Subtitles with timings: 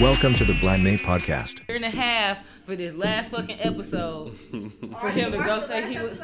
[0.00, 1.66] Welcome to the Blind May podcast.
[1.68, 4.36] year and a half for this last fucking episode
[5.00, 6.20] for him to go say he was.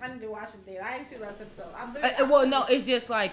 [0.00, 0.76] I need to watch it then.
[0.82, 1.66] I didn't see the last episode.
[1.76, 3.32] I'm Uh, uh, well, no, it's just like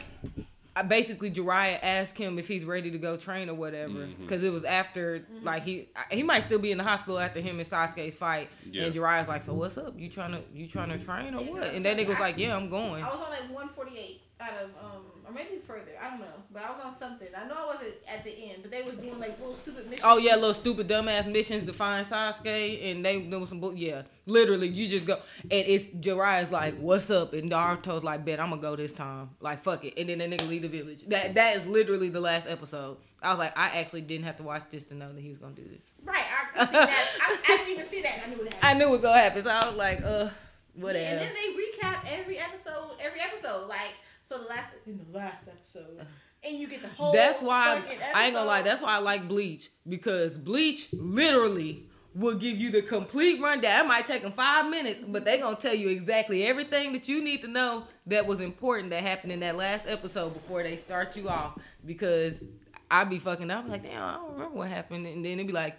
[0.76, 4.52] uh, basically Jiraiya asked him if he's ready to go train or whatever because it
[4.54, 8.16] was after like he he might still be in the hospital after him and Sasuke's
[8.16, 8.86] fight Yeah.
[8.86, 11.64] and Jiraiya's like so what's up you trying to you trying to train or what
[11.76, 14.70] and that nigga was like yeah I'm going I was on like 148 out of
[14.84, 15.92] um or maybe further.
[16.02, 17.30] I don't know, but I was on something.
[17.36, 20.02] I know I wasn't at the end, but they was doing like little stupid missions.
[20.04, 24.02] oh yeah little stupid dumbass missions to find Sasuke and they doing some bull yeah
[24.26, 28.50] literally you just go and it's Jiraiya's like what's up and Naruto's like bet I'm
[28.50, 31.36] gonna go this time like fuck it and then that nigga leave the village that
[31.36, 34.64] that is literally the last episode I was like I actually didn't have to watch
[34.70, 37.08] this to know that he was gonna do this Right, I could see that.
[37.22, 38.22] I, I didn't even see that.
[38.26, 38.60] I knew it happened.
[38.64, 40.30] I knew it was gonna happen so I was like uh
[40.76, 43.68] Yeah, whatever and then they recap every episode, every episode.
[43.68, 46.06] Like so, the last in the last episode, uh-huh.
[46.44, 47.12] and you get the whole.
[47.12, 48.62] That's why fucking I ain't gonna lie.
[48.62, 53.86] That's why I like Bleach because Bleach literally will give you the complete rundown.
[53.86, 57.24] It might take them five minutes, but they gonna tell you exactly everything that you
[57.24, 61.16] need to know that was important that happened in that last episode before they start
[61.16, 61.58] you off.
[61.86, 62.44] Because
[62.90, 65.54] I be fucking up like, damn, I don't remember what happened, and then it be
[65.54, 65.78] like.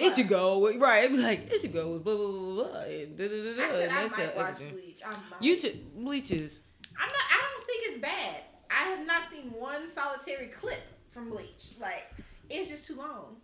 [0.00, 1.04] It should go right.
[1.04, 2.72] It be like it should go with blah blah blah blah.
[2.72, 4.72] Da, I said I that's might watch everything.
[4.72, 5.02] Bleach.
[5.04, 5.20] I might.
[5.40, 6.60] You should bleaches.
[6.98, 7.26] I'm not.
[7.30, 8.36] I don't think it's bad.
[8.70, 10.80] I have not seen one solitary clip
[11.10, 11.72] from Bleach.
[11.80, 12.12] Like
[12.50, 13.36] it's just too long.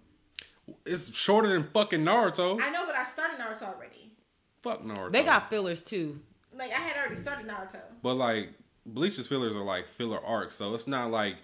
[0.87, 2.61] It's shorter than fucking Naruto.
[2.63, 4.13] I know, but I started Naruto already.
[4.63, 5.13] Fuck Naruto.
[5.13, 6.21] They got fillers too.
[6.57, 7.81] Like I had already started Naruto.
[8.03, 8.51] but like
[8.87, 11.37] Bleach's fillers are like filler arcs, so it's not like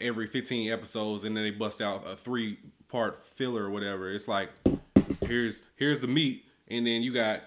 [0.00, 2.58] every 15 episodes and then they bust out a three
[2.88, 4.10] part filler or whatever.
[4.10, 4.50] It's like
[5.24, 7.42] here's here's the meat, and then you got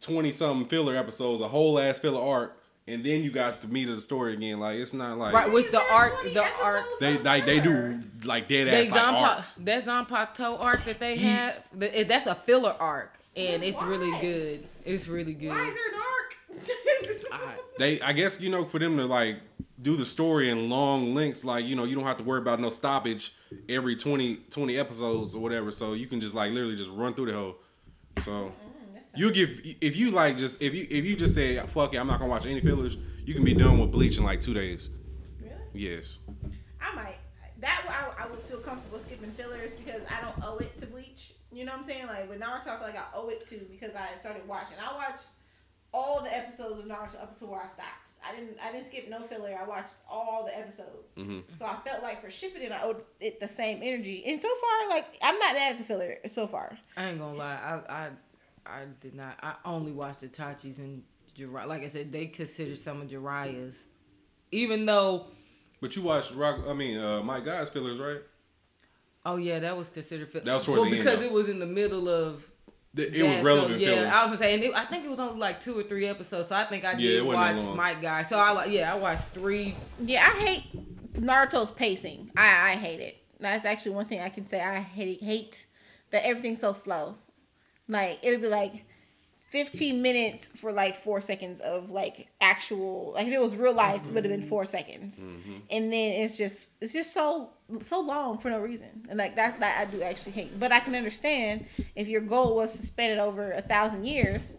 [0.00, 2.57] 20 something filler episodes, a whole ass filler arc,
[2.88, 4.58] and then you got the meat of the story again.
[4.60, 6.84] Like it's not like Right, with the There's arc, the episodes arc.
[7.00, 9.54] they like they do like dead They ass like Zanpakuto, arcs.
[9.54, 14.66] that Zanpakuto arc that they have, th- that's a filler arc, and it's really good.
[14.84, 15.50] It's really good.
[15.50, 16.34] Why is there an arc?
[17.78, 19.36] They, I guess, you know, for them to like
[19.80, 22.58] do the story in long lengths, like you know, you don't have to worry about
[22.58, 23.32] no stoppage
[23.68, 25.70] every 20, 20 episodes or whatever.
[25.70, 27.54] So you can just like literally just run through the whole.
[28.24, 28.52] So
[29.18, 32.06] you give if you like just if you if you just say fuck it, I'm
[32.06, 32.96] not gonna watch any fillers.
[33.24, 34.90] You can be done with Bleach in like two days.
[35.40, 35.52] really?
[35.74, 36.18] Yes.
[36.80, 37.16] I might.
[37.60, 41.34] That I, I would feel comfortable skipping fillers because I don't owe it to Bleach.
[41.52, 42.06] You know what I'm saying?
[42.06, 44.76] Like with Naruto, I feel like I owe it to because I started watching.
[44.80, 45.26] I watched
[45.92, 48.10] all the episodes of Naruto up to where I stopped.
[48.26, 48.56] I didn't.
[48.62, 49.58] I didn't skip no filler.
[49.60, 51.12] I watched all the episodes.
[51.16, 51.42] Mhm.
[51.58, 54.24] So I felt like for shipping it, I owed it the same energy.
[54.26, 56.78] And so far, like I'm not mad at the filler so far.
[56.96, 58.10] I ain't gonna lie, I, I,
[58.68, 59.38] I did not.
[59.42, 61.02] I only watched the Tachis and
[61.36, 61.66] Jiraiya.
[61.66, 63.82] Like I said, they consider some of Jiraiya's,
[64.52, 65.26] even though.
[65.80, 66.60] But you watched Rock.
[66.68, 68.22] I mean, uh, Might Guy's fillers, right?
[69.24, 70.30] Oh yeah, that was considered.
[70.30, 71.26] Fi- That was towards well, the end, because though.
[71.26, 72.48] it was in the middle of.
[72.96, 74.06] It, it that, was so, relevant yeah, filler.
[74.08, 76.06] I was gonna say, and it, I think it was only like two or three
[76.06, 76.48] episodes.
[76.48, 77.76] So I think I did wasn't watch long.
[77.76, 78.22] Might Guy.
[78.22, 79.76] So I like, yeah, I watched three.
[80.00, 82.30] Yeah, I hate Naruto's pacing.
[82.36, 83.18] I I hate it.
[83.38, 84.60] That's actually one thing I can say.
[84.60, 85.66] I hate hate
[86.10, 87.16] that everything's so slow.
[87.88, 88.84] Like it'll be like
[89.50, 94.06] 15 minutes for like four seconds of like actual like if it was real life
[94.06, 95.26] it would have been four seconds.
[95.70, 97.50] And then it's just it's just so
[97.82, 99.06] so long for no reason.
[99.08, 100.58] And like that that i do actually hate.
[100.60, 101.66] But i can understand
[101.96, 104.56] if your goal was to span it over a thousand years.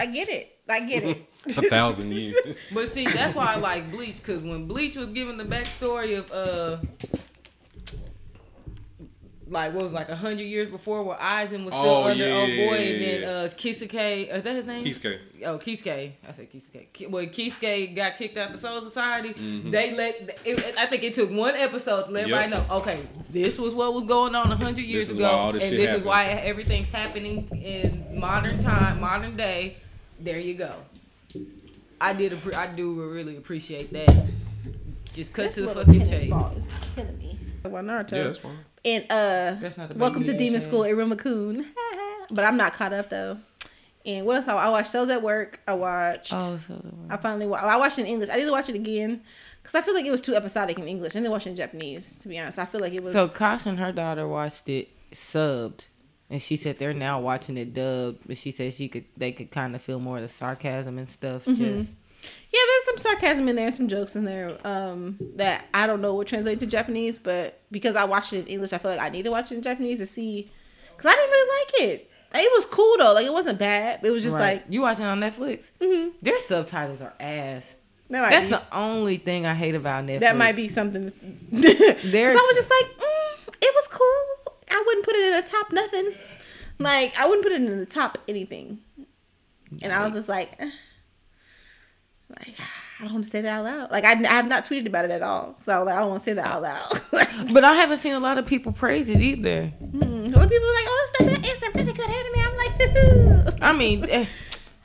[0.00, 0.58] I get it.
[0.68, 1.28] I get it.
[1.46, 2.56] A thousand years.
[2.72, 6.30] But see, that's why I like Bleach because when Bleach was giving the backstory of
[6.30, 6.78] uh,
[9.52, 12.34] like what was like a hundred years before, where Aizen was still Oh, under yeah,
[12.34, 13.28] old yeah, boy, yeah, and then yeah.
[13.28, 14.84] uh, Kisuke, is that his name?
[14.84, 15.18] Kisuke.
[15.44, 16.12] Oh, Kisuke.
[16.28, 16.86] I said Kisuke.
[16.92, 19.70] Ki- When Kisuke got kicked out of the Soul Society, Mm-hmm.
[19.70, 20.40] they let.
[20.44, 22.36] It, I think it took one episode to let Yep.
[22.40, 22.76] everybody know.
[22.78, 25.78] Okay, this was what was going on a hundred years is ago, why this and
[25.78, 29.76] this is why everything's happening in modern time, modern day.
[30.18, 30.74] There you go.
[32.00, 32.32] I did.
[32.32, 34.26] appre- I do really appreciate that.
[35.12, 36.30] Just cut This to the fucking tennis chase.
[36.30, 37.38] ball is killing me.
[37.64, 38.12] Well, Naruto.
[38.12, 38.58] Yeah, that's fine.
[38.84, 40.92] And uh, That's not the welcome to Demon you School, said.
[40.92, 41.66] Iruma-kun.
[42.30, 43.38] but I'm not caught up though.
[44.04, 44.48] And what else?
[44.48, 45.60] I, I watched shows at work.
[45.68, 46.32] I watched.
[46.34, 48.30] Oh, so I finally wa- I watched in English.
[48.30, 49.22] I need to watch it again
[49.62, 51.12] Because I feel like it was too episodic in English.
[51.14, 52.58] I didn't watch it in Japanese, to be honest.
[52.58, 53.12] I feel like it was.
[53.12, 55.86] So Kosh and her daughter watched it subbed,
[56.28, 58.20] and she said they're now watching it dubbed.
[58.26, 61.08] But she said she could they could kind of feel more of the sarcasm and
[61.08, 61.44] stuff.
[61.44, 61.54] Mm-hmm.
[61.62, 61.94] Just
[62.52, 66.14] yeah, there's some sarcasm in there, some jokes in there um, that I don't know
[66.14, 69.08] what translate to Japanese, but because I watched it in English, I feel like I
[69.08, 70.50] need to watch it in Japanese to see.
[70.96, 72.10] Because I didn't really like it.
[72.32, 73.12] Like, it was cool though.
[73.14, 74.00] Like it wasn't bad.
[74.02, 74.54] It was just right.
[74.54, 75.70] like you watching it on Netflix.
[75.80, 76.12] Mhm.
[76.22, 77.76] Their subtitles are ass.
[78.08, 80.20] that That's be, the only thing I hate about Netflix.
[80.20, 81.12] that might be something.
[81.50, 84.54] Because I was just like, mm, it was cool.
[84.70, 86.14] I wouldn't put it in the top nothing.
[86.78, 88.78] Like I wouldn't put it in the top anything.
[89.82, 90.70] And I was just like, eh.
[92.38, 92.54] Like
[93.00, 93.90] I don't want to say that out loud.
[93.90, 96.10] Like I, I have not tweeted about it at all, so I, like, I don't
[96.10, 97.00] want to say that out loud.
[97.52, 99.72] But I haven't seen a lot of people praise it either.
[99.82, 103.62] Mm, When people are like, "Oh, it's a it's a really good anime," I'm like,
[103.62, 104.26] I mean, eh,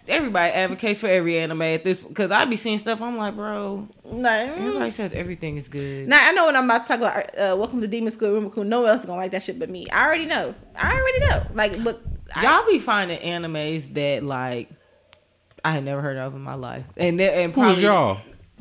[0.07, 3.01] everybody advocates for every anime at this because I be seeing stuff.
[3.01, 4.57] I'm like, bro, like, mm.
[4.57, 6.07] everybody says everything is good.
[6.07, 8.63] Now I know when I'm about to talk about uh, Welcome to Demon School, Rumble
[8.63, 9.89] No one else is gonna like that shit but me.
[9.89, 10.55] I already know.
[10.75, 11.43] I already know.
[11.53, 12.01] Like, but
[12.35, 14.69] I, Y'all be finding animes that like
[15.67, 18.19] I had never heard of in my life, and they- and Who's y'all?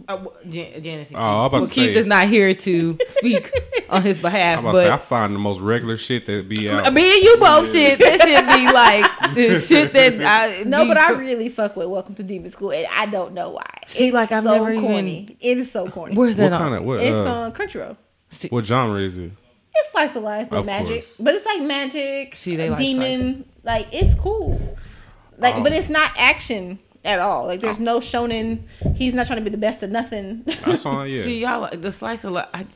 [0.09, 0.19] Uh,
[0.49, 1.09] Jan- Janice.
[1.09, 3.51] And Oh, I'm about well, to Keith say- is not here to speak
[3.89, 6.69] on his behalf, I'm about to say I find the most regular shit that be
[6.69, 6.93] out.
[6.93, 7.99] Me and you both shit.
[8.01, 11.87] That should be like the shit that I no, be but I really fuck with
[11.87, 13.65] Welcome to Demon School, and I don't know why.
[13.87, 15.37] See, It's like, I've so never even- corny.
[15.41, 16.17] It is so corny.
[16.17, 16.51] Where's that?
[16.51, 16.81] what that kind on?
[16.81, 17.01] of what?
[17.01, 17.97] it's Uh, on Crunchyroll.
[18.51, 19.31] what genre is it?
[19.77, 21.17] It's slice of life with Of magic, course.
[21.21, 23.45] but it's like magic, See, they like demon.
[23.63, 24.77] Like it's cool.
[25.39, 25.63] Like, Oh.
[25.63, 27.47] but it's not action at all.
[27.47, 28.63] Like there's no shonen.
[28.95, 30.45] He's not trying to be the best of nothing.
[30.65, 31.11] I saw it.
[31.11, 31.23] Yeah.
[31.23, 32.49] See y'all the slice of life.
[32.53, 32.67] I,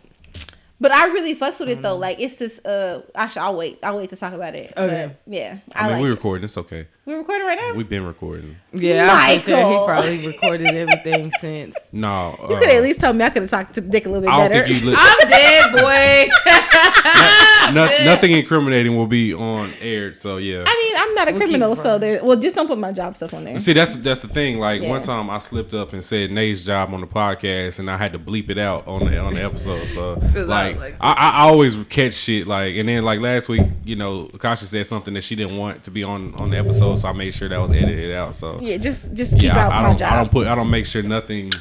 [0.80, 1.96] But I really fucks with it though.
[1.96, 2.58] Like it's this.
[2.64, 3.78] Uh, actually, I'll wait.
[3.82, 4.72] I'll wait to talk about it.
[4.76, 5.10] Okay.
[5.26, 6.02] But, yeah, I I, mean, like.
[6.02, 6.12] we it.
[6.12, 6.44] recording.
[6.44, 6.86] It's okay.
[7.06, 7.74] We're recording right now.
[7.74, 8.56] We've been recording.
[8.72, 9.86] yeah, I'm he Michael.
[9.86, 11.76] probably recorded everything since.
[11.92, 14.08] No, you uh, could at least tell me I could have talked to Dick a
[14.08, 14.72] little bit I don't better.
[14.72, 14.84] think.
[14.84, 16.30] Li- I'm dead, boy.
[17.74, 20.16] no, nothing incriminating will be on aired.
[20.16, 20.62] So yeah.
[20.64, 22.22] I mean, I'm not a We'll criminal, so there.
[22.22, 23.58] Well, just don't put my job stuff on there.
[23.58, 24.60] See, that's that's the thing.
[24.60, 27.96] Like one time, I slipped up and said Nate's job on the podcast, and I
[27.96, 29.86] had to bleep it out on the on the episode.
[29.88, 32.46] So I like, was like- I, I, I always catch shit.
[32.46, 35.82] Like, and then like last week, you know, Kasha said something that she didn't want
[35.84, 38.34] to be on on the episode, so I made sure that was edited out.
[38.34, 40.12] So Yeah, just just keep yeah, out I, I my don't job.
[40.12, 41.52] I don't put I don't make sure nothing.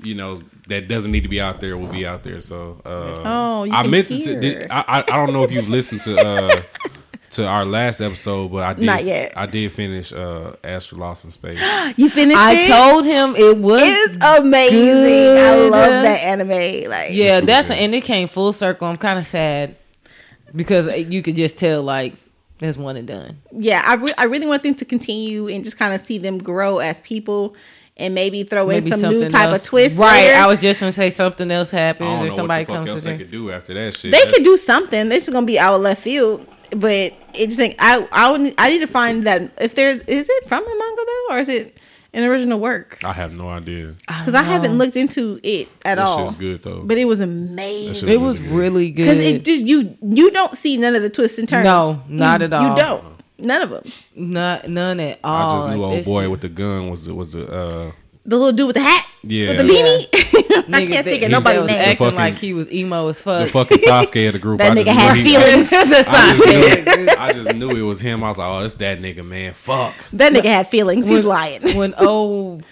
[0.00, 2.40] You know that doesn't need to be out there will be out there.
[2.40, 4.40] So uh, Oh, you I can meant to.
[4.40, 6.60] Did, I I I don't know if you've listened to uh,
[7.30, 8.84] to our last episode, but I did.
[8.84, 9.32] Not yet.
[9.36, 11.58] I did finish uh, Astra Lost in Space.
[11.96, 12.68] You finished I it?
[12.68, 13.80] told him it was.
[13.82, 15.38] It's amazing.
[15.38, 16.48] I love that anime.
[16.90, 17.84] Like yeah, that's really good.
[17.86, 18.86] and it came full circle.
[18.86, 19.74] I'm kind of sad
[20.54, 22.14] because you could just tell like
[22.58, 23.38] there's one and done.
[23.52, 26.38] yeah, I, re- I really want them to continue and just kind of see them
[26.38, 27.54] grow as people
[27.96, 29.58] and maybe throw Maybe in some new type else.
[29.58, 29.98] of twist.
[29.98, 30.34] Right, later.
[30.36, 32.72] I was just gonna say something else I happens don't or know somebody what the
[32.74, 33.18] fuck comes else to they them.
[33.18, 34.02] could do after that shit.
[34.12, 35.08] they That's- could do something.
[35.08, 36.90] This is gonna be out of left field, but
[37.34, 40.46] it just think I I would, I need to find that if there's is it
[40.48, 41.77] from a manga though or is it
[42.14, 42.98] an original work?
[43.04, 43.94] I have no idea.
[44.06, 46.26] Because I haven't looked into it at That all.
[46.26, 46.82] shit's good though.
[46.82, 48.08] But it was amazing.
[48.08, 49.04] It was really good.
[49.04, 51.64] Because it just you you don't see none of the twists and turns.
[51.64, 52.70] No, not You- at all.
[52.76, 53.04] You don't.
[53.40, 53.84] None of them.
[54.16, 55.50] Not none at all.
[55.50, 57.92] I just knew Like, old boy shit- with the gun was the, was the uh
[58.28, 60.06] The little dude with the hat, yeah with the beanie.
[60.68, 61.78] I Nigga, can't think of he nobody's was name.
[61.78, 63.46] acting fucking- like he was emo as fuck.
[63.46, 63.68] the fuck.
[63.70, 64.58] fucking Sasuke of the group.
[64.58, 65.70] That I nigga just had knew he- feelings.
[65.70, 68.22] That's I just, knew, I just knew it was him.
[68.22, 69.54] I was like, oh, it's that nigga, man.
[69.54, 69.94] Fuck.
[70.12, 71.06] That nigga had feelings.
[71.06, 71.62] When, He's when, lying.
[71.76, 72.64] When old,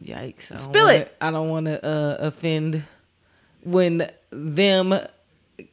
[0.00, 0.52] yikes!
[0.52, 1.16] I don't Spill wanna, it.
[1.20, 2.84] I don't want to uh, offend.
[3.64, 4.94] When them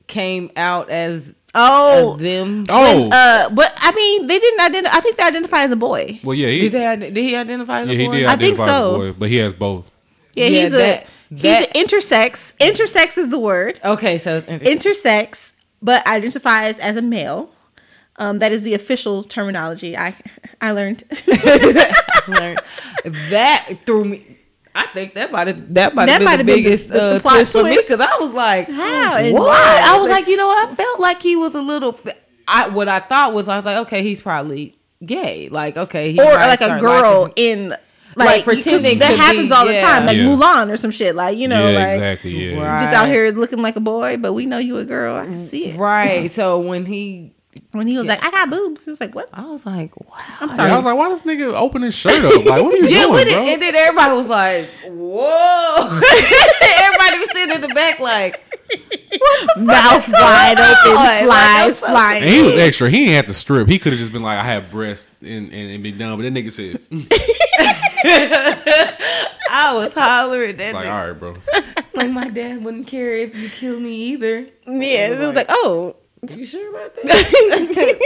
[0.07, 4.97] came out as Oh, uh, them, Oh, uh, but I mean, they didn't identify.
[4.97, 6.19] I think they identify as a boy.
[6.23, 8.13] well, yeah, he, did, they, did he identify as yeah, a he boy?
[8.17, 8.95] did I think identify as so.
[8.95, 9.91] a boy, but he has both.
[10.33, 12.55] Yeah, Yeah, he's that- a he's that- an intersex.
[12.57, 13.79] Intersex is the word.
[13.83, 15.11] Okay, so it's interesting.
[15.11, 17.49] Intersex, but identifies as a male.
[18.17, 19.97] Um, that is the official terminology.
[19.97, 20.13] I
[20.61, 21.03] I learned.
[22.27, 22.61] learned.
[23.29, 24.37] that threw me.
[24.73, 26.87] I think that might have that might That have been the have been the- biggest
[26.89, 29.47] the- the uh, twist for me because I was like, How and what?
[29.49, 29.81] why?
[29.83, 30.69] I was like, you know what?
[30.71, 31.99] I felt like he was a little.
[32.47, 34.75] I what I thought was I was like, okay, he's probably
[35.05, 35.49] gay.
[35.49, 37.69] Like, okay, he or like a girl liking- in
[38.13, 39.81] like, Like, pretending pretending that happens be- all the yeah.
[39.81, 40.23] time, like Yeah.
[40.25, 41.15] Mulan or some shit.
[41.15, 42.51] Like you know, yeah, like exactly.
[42.55, 42.61] Yeah.
[42.61, 42.79] Right.
[42.81, 45.15] just out here looking like a boy, but we know you a girl.
[45.15, 45.77] I can see it.
[45.79, 46.29] right.
[46.41, 47.33] So when he,
[47.71, 50.17] When he was like, "I got boobs," he was like, "What?" I was like, wow.
[50.39, 50.71] I'm Yeah, sorry.
[50.71, 52.45] I was like, why this nigga open his shirt up?
[52.45, 53.43] Like, what are you Yeah, doing, with bro?
[53.43, 55.75] it, and then everybody was like, "Whoa!"
[56.79, 58.41] everybody was sitting in the back, like,
[59.57, 62.23] Mouth wide open, flies what the flying.
[62.23, 62.89] and he was extra.
[62.89, 63.67] He didn't have to strip.
[63.67, 66.17] He could have just been like, I have breasts and, and, and be done.
[66.17, 67.05] But that nigga said, mm.
[69.53, 70.91] I was hollering that It's like, nigga.
[70.93, 71.35] all right, bro.
[71.93, 74.47] Like my dad wouldn't care if you killed me either.
[74.65, 75.95] Yeah, it was like, oh,
[76.29, 77.99] You sure about that?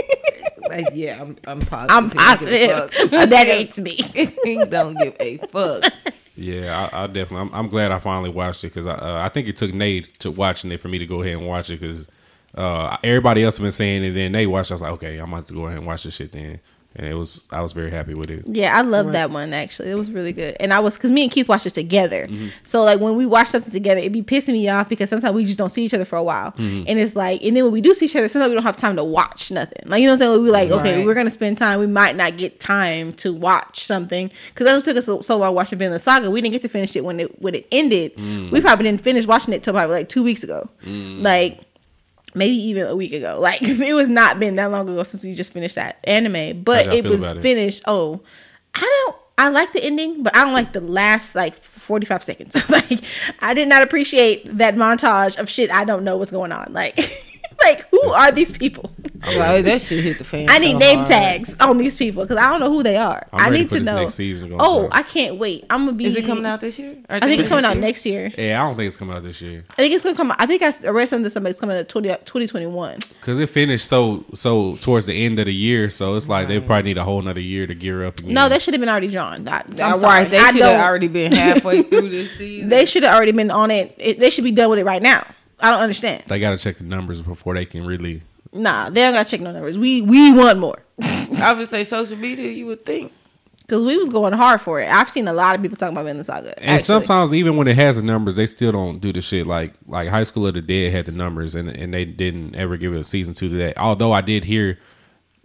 [0.70, 1.92] like, yeah, I'm, I'm positive.
[1.92, 2.94] I'm he don't give a positive.
[2.94, 3.12] fuck.
[3.12, 3.92] My dad hates me.
[4.44, 5.94] he don't give a fuck.
[6.38, 7.50] Yeah, I, I definitely.
[7.50, 10.18] I'm, I'm glad I finally watched it because I, uh, I think it took Nate
[10.20, 12.10] to watching it for me to go ahead and watch it because
[12.56, 14.12] uh, everybody else have been saying it.
[14.12, 14.72] Then they watched.
[14.72, 16.60] I was like, okay, I'm about to go ahead and watch this shit then.
[16.98, 18.46] And it was, I was very happy with it.
[18.48, 19.92] Yeah, I love that one actually.
[19.92, 20.56] It was really good.
[20.60, 22.26] And I was cuz me and Keith watched it together.
[22.26, 22.48] Mm-hmm.
[22.64, 25.44] So like when we watch something together, it'd be pissing me off because sometimes we
[25.44, 26.54] just don't see each other for a while.
[26.54, 26.84] Mm-hmm.
[26.88, 28.78] And it's like and then when we do see each other, sometimes we don't have
[28.78, 29.82] time to watch nothing.
[29.86, 30.44] Like you know what I'm saying?
[30.44, 31.80] We like, okay, we're going to spend time.
[31.82, 35.38] We might not get time to watch something cuz that's what took us so, so
[35.38, 36.32] long watching Vinland Saga.
[36.32, 38.16] We didn't get to finish it when it when it ended.
[38.16, 38.52] Mm.
[38.52, 40.70] We probably didn't finish watching it till probably like 2 weeks ago.
[40.86, 41.60] Like
[42.36, 43.40] maybe even a week ago.
[43.40, 46.94] Like it was not been that long ago since we just finished that anime, but
[46.94, 47.42] it was it?
[47.42, 47.84] finished.
[47.88, 48.22] Oh,
[48.74, 49.16] I don't.
[49.38, 52.70] I like the ending, but I don't like the last like forty five seconds.
[52.70, 53.02] like
[53.40, 55.72] I did not appreciate that montage of shit.
[55.72, 56.72] I don't know what's going on.
[56.72, 56.98] Like,
[57.64, 58.92] like who are these people?
[59.26, 60.48] Like, oh, that shit hit the fan.
[60.50, 61.08] I need so name hard.
[61.08, 63.26] tags on these people because I don't know who they are.
[63.34, 63.96] I'm I need to know.
[63.96, 64.90] next season to oh, on.
[64.92, 65.66] I can't wait.
[65.70, 66.06] I'm gonna be.
[66.06, 66.98] Is it coming out this year?
[67.10, 68.32] I think it's coming out next year.
[68.38, 70.32] Yeah, I don't think it's coming out this year I think it's gonna come.
[70.32, 70.38] out.
[70.40, 73.00] I think I read something that somebody's coming out 20, 2021.
[73.20, 75.90] because it finished so so towards the end of the year.
[75.90, 78.20] So it's like they probably need a whole another year to gear up.
[78.20, 78.34] Again.
[78.34, 79.48] No, that should have been already drawn.
[79.48, 80.26] I, I'm All sorry.
[80.26, 82.70] they should have already been halfway through this season.
[82.70, 83.96] They should have already been on it.
[83.98, 84.20] it.
[84.20, 85.26] They should be done with it right now.
[85.60, 86.24] I don't understand.
[86.28, 88.22] they got to check the numbers before they can really.
[88.54, 89.78] Nah, they don't got to check no numbers.
[89.78, 92.50] We we want more I would say social media.
[92.52, 93.12] You would think.
[93.62, 94.88] because we was going hard for it.
[94.90, 96.58] I've seen a lot of people talking about Vinland Saga.
[96.60, 96.86] And actually.
[96.86, 100.08] sometimes even when it has the numbers, they still don't do the shit like like
[100.08, 103.00] High School of the Dead had the numbers and and they didn't ever give it
[103.00, 103.78] a season two to that.
[103.78, 104.80] Although I did hear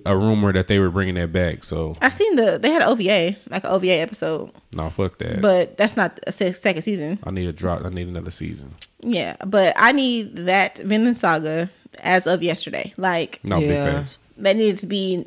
[0.07, 1.65] a rumor that they were bringing that back.
[1.65, 5.41] So I seen the they had an OVA like an OVA episode, no, fuck that.
[5.41, 7.19] but that's not a se- second season.
[7.25, 7.85] I need a drop.
[7.85, 8.75] I need another season.
[9.01, 12.93] Yeah, but I need that Vinland Saga as of yesterday.
[12.97, 14.01] Like No big Yeah.
[14.03, 14.19] face.
[14.39, 15.27] that needed to be.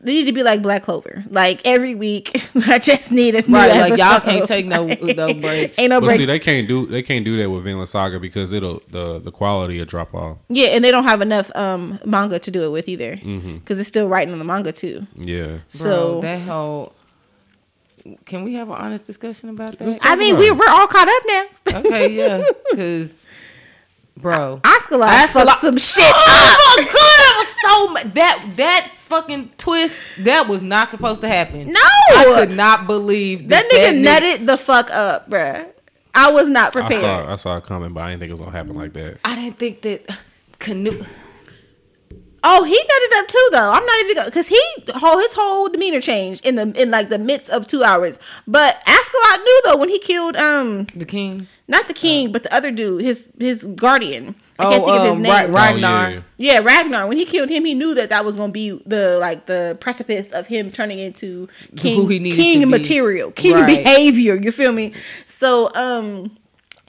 [0.00, 1.24] They need to be like Black Clover.
[1.28, 5.34] Like every week, I just need a new Right, like y'all can't take no no
[5.34, 5.76] breaks.
[5.76, 6.18] Ain't no But breaks.
[6.20, 9.32] see, they can't do they can't do that with Vinland Saga because it'll the the
[9.32, 10.38] quality will drop off.
[10.48, 13.72] Yeah, and they don't have enough um manga to do it with either, because Mm-hmm.
[13.80, 15.04] it's still writing on the manga too.
[15.16, 15.46] Yeah.
[15.46, 16.92] Bro, So that whole.
[18.24, 19.98] Can we have an honest discussion about that?
[20.02, 21.80] I mean, we we're all caught up now.
[21.80, 23.18] okay, yeah, because,
[24.16, 26.86] bro, Oscar Oscar fucked Li- some shit Oh up.
[26.86, 28.14] my god, I was so mad.
[28.14, 31.72] That that fucking twist that was not supposed to happen.
[31.72, 31.80] No,
[32.16, 35.66] I could not believe that that, nigga nutted the fuck up, bruh.
[36.14, 37.00] I was not I prepared.
[37.02, 39.18] saw I saw it coming, but I didn't think it was gonna happen like that.
[39.24, 40.08] I didn't think that
[40.58, 41.04] Canute.
[42.44, 43.70] Oh, he nutted up too, though.
[43.72, 44.60] I'm not even because he
[44.94, 48.18] whole his whole demeanor changed in the in like the midst of two hours.
[48.46, 51.46] But Askeladd knew though when he killed um The king.
[51.66, 54.34] not the king but the other dude his his guardian.
[54.58, 55.52] I can't Oh, think of his um, name.
[55.52, 56.06] Ra- Ragnar.
[56.06, 56.20] Oh, yeah.
[56.36, 57.06] Yeah, Ragnar.
[57.06, 59.76] When he killed him, he knew that that was going to be the like the
[59.80, 62.70] precipice of him turning into king, Who he king to be.
[62.70, 63.66] material, king Right.
[63.66, 64.34] behavior.
[64.34, 64.92] You feel me?
[65.26, 66.36] So, um,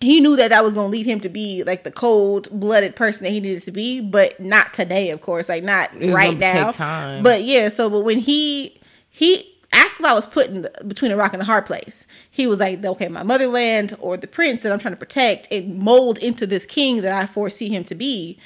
[0.01, 2.95] he knew that that was going to lead him to be like the cold blooded
[2.95, 5.49] person that he needed to be, but not today, of course.
[5.49, 6.71] Like not was right gonna take now.
[6.71, 7.21] time.
[7.23, 7.69] But yeah.
[7.69, 9.48] So, but when he he.
[9.71, 12.07] Askeladd was put in the, between a rock and a hard place.
[12.31, 15.77] He was like, okay, my motherland or the prince that I'm trying to protect and
[15.77, 18.39] mold into this king that I foresee him to be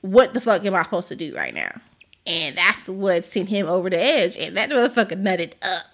[0.00, 1.80] what the fuck am I supposed to do right now?
[2.26, 4.36] And that's what sent him over the edge.
[4.36, 5.84] And that motherfucker nutted up.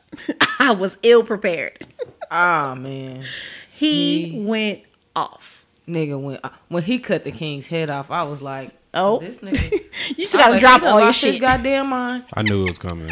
[0.58, 1.78] I was ill prepared.
[2.30, 3.24] Ah man,
[3.72, 4.80] He He- went
[5.16, 5.64] off.
[5.88, 6.60] nigga went off.
[6.68, 8.10] when he cut the king's head off.
[8.10, 9.18] I was like, Oh.
[9.18, 9.72] this nigga.
[10.10, 11.40] You just gotta like, drop all your lost his shit.
[11.40, 12.24] Goddamn mind.
[12.34, 13.10] I knew it was coming.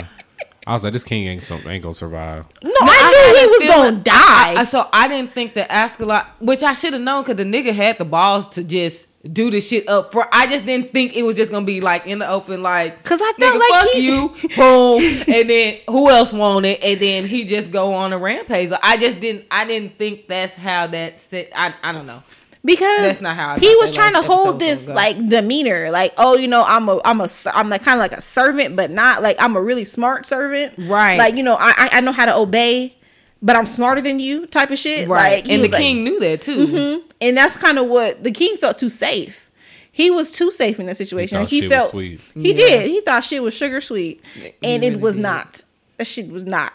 [0.67, 2.45] I was like, this king ain't so, ain't gonna survive.
[2.65, 4.61] No, I, knew had he was gonna die.
[4.61, 7.73] I, so I didn't think that Askeladd, which I should have known, because the nigga
[7.73, 10.27] had the balls to just do the shit up for.
[10.33, 13.05] I just didn't think it was just gonna be like in the open, like.
[13.05, 16.85] Cause I felt Nigga, like fuck he, you, boom, and then who else wanted, it,
[16.85, 18.73] and then he just go on a rampage.
[18.83, 21.53] I just didn't, I didn't think that's how that sit.
[21.55, 22.25] I, I don't know.
[22.67, 26.37] Because That's not how I he was trying to hold this like demeanor, like oh,
[26.37, 28.91] you know, I'm a, I'm a, ser- I'm like kind of like a servant, but
[28.91, 31.17] not like I'm a really smart servant, Right.
[31.19, 32.95] Like you know, I, I- I know how to obey,
[33.41, 36.19] but I'm smarter than you, type of shit, Right, Like, and the like- king knew
[36.21, 36.67] that too.
[36.67, 37.03] Mhm.
[37.21, 39.51] And that's kind of what the king felt too safe.
[39.93, 41.37] He was too safe in that situation.
[41.37, 42.21] thought Like, He, shit was felt sweet.
[42.35, 42.57] he Yeah.
[42.57, 42.87] did.
[42.91, 44.23] He thought shit was sugar sweet,
[44.63, 45.23] and he it was did.
[45.23, 45.63] not.
[45.97, 46.75] That shit was not.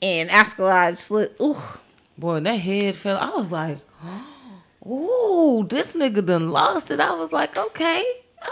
[0.00, 1.30] And Askeladd slid.
[1.40, 1.56] Ooh,
[2.16, 3.16] Boy, that head fell.
[3.18, 3.78] I was like,
[4.86, 7.00] ooh, this nigga done lost it.
[7.00, 8.04] I was like, okay,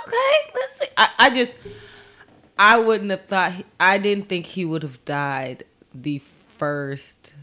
[0.07, 0.87] okay, let's see.
[0.97, 1.57] I, I just,
[2.59, 6.19] I wouldn't have thought, he- I didn't think he would have died the
[6.59, 7.35] first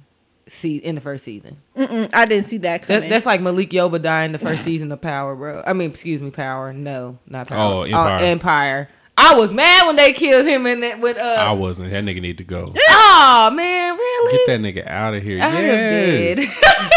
[0.47, 1.57] see in the first season.
[1.77, 3.09] Mm, I didn't see that That, coming.
[3.09, 5.61] that's like Malik Yoba dying the first season of Power, bro.
[5.65, 6.73] I mean, excuse me, Power.
[6.73, 7.73] No, not Power.
[7.73, 8.19] Oh, Empire.
[8.25, 8.89] Empire.
[9.21, 11.53] I was mad when they killed him in that with uh I uh.
[11.53, 11.91] wasn't.
[11.91, 12.73] That nigga need to go.
[12.89, 14.37] Oh man, really?
[14.37, 15.39] Get that nigga out of here.
[15.41, 16.39] I am Yes.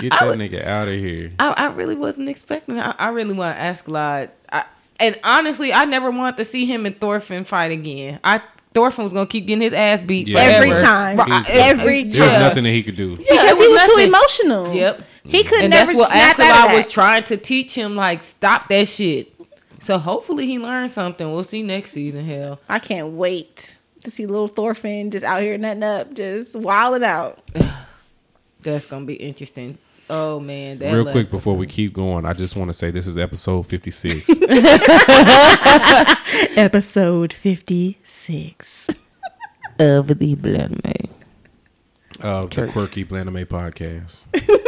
[0.00, 0.10] dead.
[0.10, 1.32] Get that nigga out of here.
[1.38, 2.78] I, I really wasn't expecting.
[2.78, 4.30] I, I really want to ask Lod.
[4.52, 4.64] I,
[4.98, 8.20] and honestly, I never wanted to see him and Thorfinn fight again.
[8.24, 8.42] I
[8.74, 10.40] Thorfinn was gonna keep getting his ass beat Yeah.
[10.40, 11.16] Every time.
[11.16, 13.12] Right, He's- Every There was nothing that he could do.
[13.12, 14.74] Yeah, because it he was too emotional.
[14.74, 15.02] Yep.
[15.24, 16.74] He could and never that's what snap out of Askeladd that.
[16.76, 17.96] was trying to teach him.
[17.96, 19.32] Like, stop that shit.
[19.80, 21.30] So hopefully he learned something.
[21.32, 22.24] We'll see next season.
[22.26, 27.02] Hell, I can't wait to see little Thorfinn just out here nutting up, just wilding
[27.04, 27.38] out.
[28.62, 29.78] that's gonna be interesting.
[30.08, 33.08] Oh man, that Real quick before we keep going, I just want to say this
[33.08, 34.28] is episode 56.
[36.56, 38.88] Episode 56.
[39.80, 41.08] of the blood man.
[42.20, 44.26] of the Quirky Blandame podcast.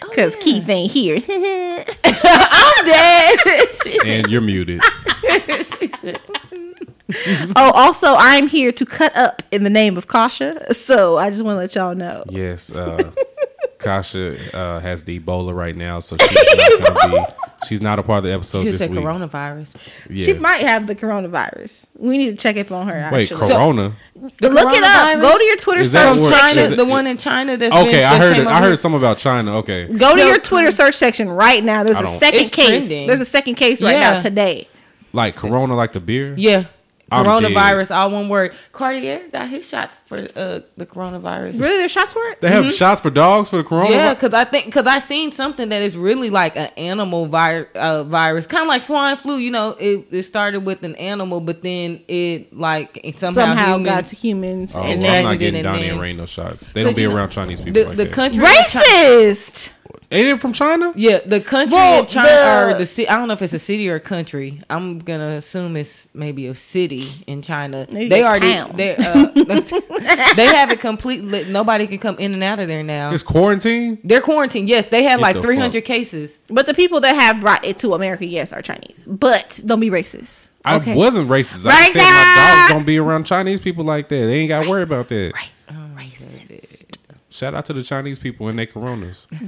[0.00, 1.16] Because Keith ain't here.
[1.26, 3.40] I'm dead.
[4.04, 4.80] And you're muted.
[7.56, 10.72] oh, also, I'm here to cut up in the name of Kasha.
[10.72, 12.22] So I just want to let y'all know.
[12.28, 13.10] Yes, uh,
[13.78, 16.34] Kasha uh, has the Ebola right now, so she's
[16.80, 17.32] not gonna be.
[17.66, 19.00] She's not a part of the episode you this said week.
[19.00, 19.74] coronavirus.
[20.08, 20.24] Yeah.
[20.24, 21.86] She might have the coronavirus.
[21.98, 23.10] We need to check up on her.
[23.12, 23.48] Wait, Actually.
[23.48, 23.92] Corona?
[24.38, 25.20] The Look it up.
[25.20, 26.56] Go to your Twitter search where- section.
[26.62, 28.36] China, it- the one in China that's okay, been, I heard.
[28.38, 29.56] It, I heard with- something about China.
[29.58, 31.82] Okay, Go to No, your Twitter search section right now.
[31.82, 32.86] There's I a don't- second case.
[32.88, 33.06] trending.
[33.08, 34.10] There's a second case right Yeah.
[34.14, 34.68] now today.
[35.12, 36.34] like Corona, like the beer.
[36.36, 36.64] Yeah.
[37.10, 38.52] I'm Coronavirus, all one word.
[38.72, 41.60] Cartier got his shots for uh, the coronavirus.
[41.60, 42.40] Really, their shots for it.
[42.40, 43.90] They have shots for dogs for the coronavirus.
[43.90, 47.68] Yeah, because I think because I seen something that is really like an animal vir-
[47.76, 49.36] uh, virus, kind of like swine flu.
[49.36, 53.66] You know, it, it started with an animal, but then it like it somehow, Somehow
[53.76, 54.76] human- got to humans.
[54.76, 56.64] Oh, and well, I'm not getting and Donnie and Rain no shots.
[56.72, 59.70] They don't be you know, around Chinese people the like the country in Chi- racist.
[60.10, 60.92] Ain't it from China?
[60.96, 63.08] Yeah, the country Well, in China the- or the city.
[63.08, 64.60] I don't know if it's a city or a country.
[64.70, 67.86] I'm gonna assume it's maybe a city in China.
[67.90, 68.72] Maybe they a already town.
[68.76, 69.26] they uh,
[70.36, 71.44] they have it completely.
[71.46, 73.12] Nobody can come in and out of there now.
[73.12, 73.98] It's quarantine.
[74.04, 74.68] They're quarantined.
[74.68, 75.84] Yes, they have Get like the 300 fuck.
[75.84, 76.38] cases.
[76.50, 79.04] But the people that have brought it to America, yes, are Chinese.
[79.06, 80.50] But don't be racist.
[80.64, 80.94] I Okay?
[80.94, 81.66] wasn't racist.
[81.70, 82.68] I just said my Racist!
[82.68, 84.16] dogs don't be around Chinese people like that.
[84.16, 85.32] They ain't got to worry about that.
[85.34, 85.50] Right.
[85.96, 86.55] Racist.
[87.36, 89.28] Shout out to the Chinese people and their Coronas.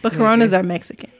[0.00, 1.10] But Coronas are Mexican.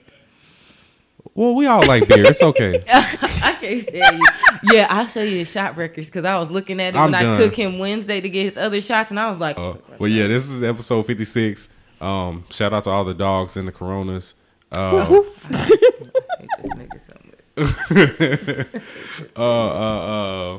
[1.35, 2.25] Well, we all like beer.
[2.25, 2.81] It's okay.
[2.89, 4.25] I can't tell you.
[4.73, 7.21] Yeah, I'll show you the shot records because I was looking at it I'm when
[7.25, 7.35] done.
[7.35, 10.09] I took him Wednesday to get his other shots, and I was like, Uh, well,
[10.09, 11.69] yeah, this is episode 56.
[12.01, 14.35] Um, shout out to all the dogs and the Coronas.
[14.71, 15.81] Uh, I hate
[16.63, 18.67] this nigga so much.
[19.37, 20.59] uh, uh, uh,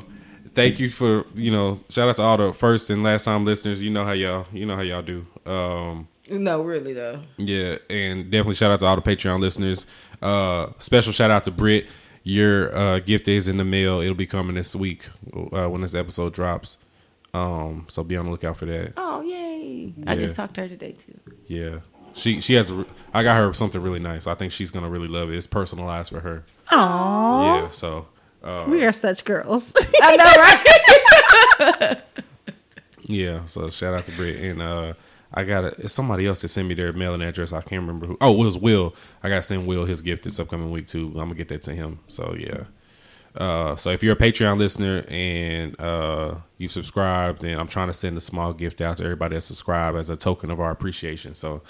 [0.58, 1.80] thank you for you know.
[1.88, 3.82] Shout out to all the first and last time listeners.
[3.82, 4.46] You know how y'all.
[4.52, 5.26] You know how y'all do.
[5.46, 7.20] Um, No, really though.
[7.36, 9.86] Yeah, and definitely shout out to all the Patreon listeners.
[10.20, 11.88] Uh, special shout out to Britt.
[12.24, 14.00] Your uh, gift is in the mail.
[14.00, 15.08] It'll be coming this week
[15.52, 16.76] uh, when this episode drops.
[17.32, 18.92] Um, so be on the lookout for that.
[18.96, 19.94] Oh yay!
[20.06, 21.18] I just talked to her today too.
[21.46, 21.78] Yeah,
[22.14, 22.70] she she has.
[22.70, 24.26] a I got her something really nice.
[24.26, 25.36] I think she's gonna really love it.
[25.36, 26.44] It's personalized for her.
[26.70, 27.62] Aww.
[27.62, 28.06] Yeah, so
[28.48, 29.72] uh, We are such girls.
[30.02, 32.02] I know, right?
[33.02, 34.92] yeah, so shout out to Britt and uh.
[35.30, 37.52] I got It's somebody else that sent me their mailing address.
[37.52, 38.16] I can't remember who.
[38.18, 38.94] Oh, it was Will.
[39.22, 41.08] I got to send Will his gift this upcoming week too.
[41.08, 41.98] I'm gonna get that to him.
[42.08, 42.64] So yeah.
[43.36, 47.92] Uh, so if you're a Patreon listener and uh, you've subscribed, then I'm trying to
[47.92, 51.34] send a small gift out to everybody that subscribed as a token of our appreciation.
[51.34, 51.60] So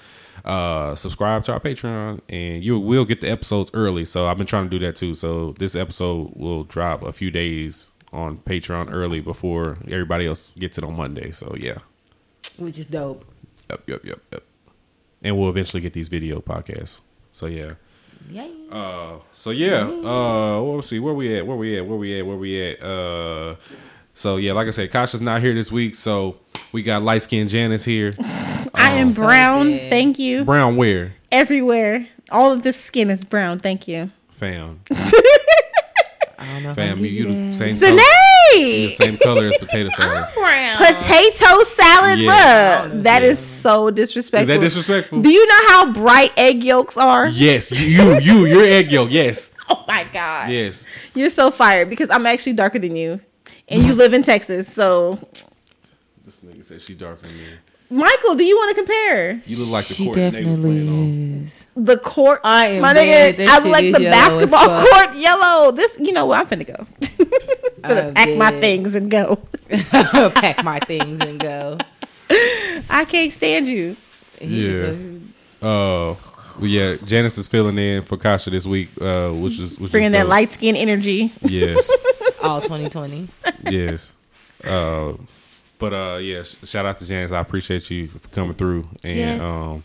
[0.44, 4.04] uh, subscribe to our Patreon, and you will get the episodes early.
[4.04, 5.14] So I've been trying to do that too.
[5.14, 10.78] So this episode will drop a few days on Patreon early before everybody else gets
[10.78, 11.30] it on Monday.
[11.30, 11.78] So yeah,
[12.58, 13.24] Which is dope.
[13.68, 14.42] yep, yep, yep, yep.
[15.22, 17.00] And we'll eventually get these video podcasts.
[17.30, 17.72] So yeah.
[18.30, 18.50] Yay!
[18.70, 20.02] Uh, so yeah, uh,
[20.60, 22.82] well, let's see where we at, where we at, where we at, where we at.
[22.82, 23.54] Uh,
[24.18, 26.38] so yeah, like I said, Kasha's not here this week, so
[26.72, 28.12] we got light skinned Janice here.
[28.74, 29.70] I am um, brown.
[29.70, 29.90] dead.
[29.90, 30.44] Thank you.
[30.44, 32.08] Brown where, Everywhere.
[32.30, 33.60] All of this skin is brown.
[33.60, 34.10] Thank you.
[34.30, 36.74] fam, I don't know.
[36.74, 37.90] fam, you, you the same Sine!
[37.96, 38.02] color,
[38.56, 40.26] you the same color as potato salad.
[40.34, 40.76] Brown.
[40.78, 42.88] Potato salad, Yeah.
[42.88, 43.02] bruh.
[43.04, 44.50] That is so disrespectful.
[44.50, 45.20] Is that disrespectful?
[45.20, 47.28] Do you know how bright egg yolks are?
[47.28, 49.12] Yes, you, you, your egg yolk.
[49.12, 50.50] Yes, Oh my god.
[50.50, 50.86] yes.
[51.14, 53.20] You're so fired because I'm actually darker than you.
[53.68, 54.72] And you live in Texas.
[54.72, 55.18] So
[56.24, 57.44] This nigga said she darker than me.
[57.90, 59.40] Michael, do you want to compare?
[59.46, 61.44] You look like the She court Nate was playing definitely on.
[61.46, 61.66] is.
[61.74, 64.88] The court I am my nigga, I shit like the basketball fuck.
[64.90, 65.72] court yellow.
[65.72, 66.86] This you know what, I'm finna go.
[67.00, 69.36] finna I'm pack my things and go.
[69.70, 71.78] Pack my things and go.
[72.90, 73.96] I can't stand you.
[74.40, 74.92] Yeah.
[75.66, 76.14] Uh,
[76.60, 76.96] yeah.
[77.06, 80.28] Janice is filling in for Kasha this week, uh, which is which Bringing is that
[80.28, 81.32] light skin energy.
[81.40, 81.90] Yes,
[82.42, 83.28] All 2020.
[83.70, 84.14] yes.
[84.64, 85.12] Uh,
[85.78, 86.42] but uh, yeah.
[86.64, 87.32] Shout out to Janice.
[87.32, 89.40] I appreciate you for coming through, and Yes.
[89.40, 89.82] um,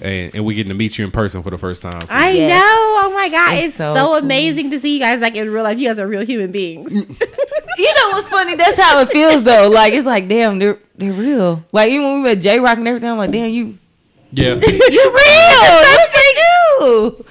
[0.00, 2.06] and and we getting to meet you in person for the first time.
[2.06, 2.50] So I Yes.
[2.50, 3.08] know.
[3.08, 4.14] Oh my god, It's it's, so so, cool.
[4.16, 5.78] amazing to see you guys like in real life.
[5.78, 6.92] You guys are real human beings.
[7.76, 8.54] You know what's funny?
[8.54, 9.68] That's how it feels though.
[9.68, 11.64] Like it's like, damn, they're they're real.
[11.72, 13.76] Like even when we met J Rock and everything, I'm like, damn, you
[14.36, 14.54] yeah,
[14.90, 15.14] you're real.
[15.16, 17.24] Yes, they do.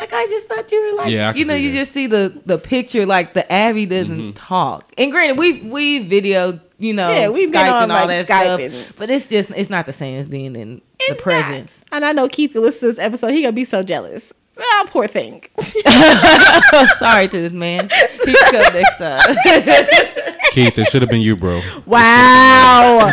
[0.00, 1.78] Like I just thought you were like, Yeah, you know, you that.
[1.78, 3.06] just see the the picture.
[3.06, 4.30] Like the Abby doesn't mm-hmm.
[4.32, 4.92] talk.
[4.98, 8.08] And granted, we we videoed, you know, Yeah, we've been Skype on, and all like,
[8.08, 8.60] that stuff.
[8.60, 8.96] Skyping.
[8.96, 11.42] But it's just it's not the same as being in It's the not.
[11.42, 11.84] presence.
[11.92, 13.30] And I know Keith will listen to this episode.
[13.30, 14.32] He gonna be so jealous.
[14.60, 15.44] Oh, poor thing.
[16.98, 17.88] Sorry to this man.
[18.24, 19.36] He can come next time.
[20.50, 21.60] Keith, it should have been you, bro.
[21.86, 23.12] Wow.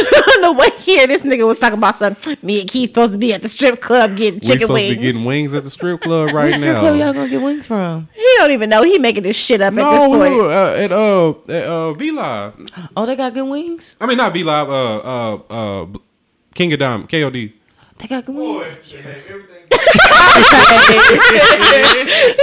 [0.36, 2.16] On the way here, this nigga was talking about some.
[2.42, 4.94] Me and Keith supposed to be at the strip club getting We chicken supposed wings.
[4.94, 6.56] to be getting wings at the strip club right now.
[6.56, 8.08] Strip club y'all gonna get wings from?
[8.14, 8.82] he don't even know.
[8.82, 10.34] He making this shit up at this No, we point.
[10.34, 12.54] were uh, at uh at uh V Live.
[12.96, 13.96] Oh, they got good wings.
[14.00, 14.68] I mean not V Live.
[14.68, 15.86] Uh uh uh
[16.54, 17.52] King of Dime KOD.
[17.98, 18.66] They got good wings.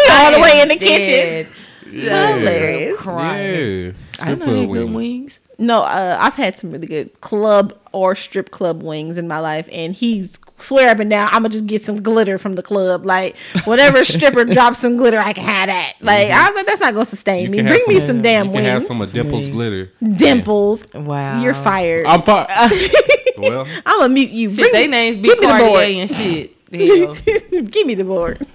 [0.10, 0.80] All the way in the Dead.
[0.80, 1.54] kitchen.
[1.92, 2.92] Hilarious.
[2.92, 2.96] Yeah.
[2.98, 3.96] Crying.
[4.22, 4.96] I know they club good wings.
[4.96, 5.40] wings.
[5.60, 9.68] No, uh, I've had some really good club or strip club wings in my life,
[9.72, 11.28] and he's swear up and down.
[11.32, 13.06] I'm gonna just get some glitter from the club.
[13.08, 15.94] Like whatever stripper drops some glitter, I can have that.
[16.00, 17.62] Like I was like, that's not gonna sustain You me.
[17.64, 18.68] Bring have me some- some damn You can wings.
[18.70, 19.92] have some of Dimples glitter.
[20.16, 20.84] Dimples.
[20.94, 21.42] Wow.
[21.42, 22.06] You're fired.
[22.06, 22.46] I'm fine.
[23.40, 24.50] well, I'm gonna mute you.
[24.52, 25.84] Shit, Bring they me- names be give me the Cartier board.
[25.90, 26.54] and shit.
[27.72, 28.46] Give me the board.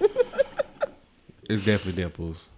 [1.49, 2.49] it's definitely Dimples.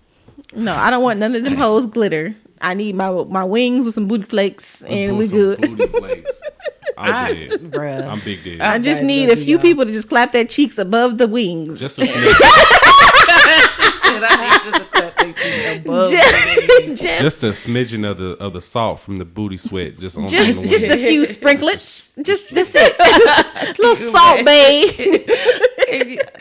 [0.53, 2.35] No, I don't want none of them hoes glitter.
[2.61, 5.61] I need my my wings with some booty flakes, and we Some good.
[5.61, 6.41] Booty flakes.
[6.97, 7.51] I'm I- dead.
[7.71, 8.07] bruh.
[8.07, 8.61] I'm big dead.
[8.61, 9.61] I just guys need love a you, few y'all.
[9.61, 11.79] people to just clap their cheeks above the wings.
[11.79, 12.13] just a few,
[16.09, 19.99] just, just, just a smidgen of the of the salt from the booty sweat.
[19.99, 20.93] Just on just, the just wings.
[20.93, 22.13] a few sprinklets.
[22.23, 22.97] Just that's it.
[23.79, 24.91] little Salt Bae.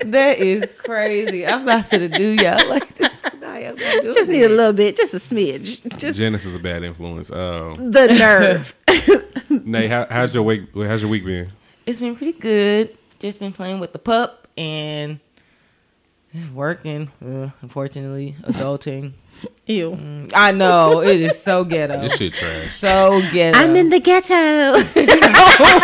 [0.04, 1.46] that is crazy.
[1.46, 3.12] I'm not gonna do y'all like this
[3.60, 3.66] tonight.
[3.68, 5.98] I'm doing Just need a little bit, just a smidge.
[5.98, 7.30] Just Janice is a bad influence.
[7.30, 8.74] Um, the nerve.
[9.66, 10.62] Nate, how, how's your week?
[10.74, 11.50] How's your week been?
[11.86, 12.96] It's been pretty good.
[13.18, 15.20] Just been playing with the pup and
[16.32, 17.10] it's working.
[17.24, 19.12] Uh, unfortunately, adulting.
[19.66, 20.28] Ew.
[20.34, 21.98] I know it is so ghetto.
[22.00, 22.78] This shit trash.
[22.78, 23.58] So ghetto.
[23.58, 24.34] I'm in the ghetto.
[24.34, 25.80] oh,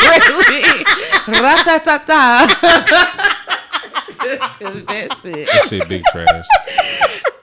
[0.48, 0.84] really?
[1.40, 2.46] Ratatata.
[4.20, 5.46] 'Cause that's it.
[5.46, 6.44] That shit big trash.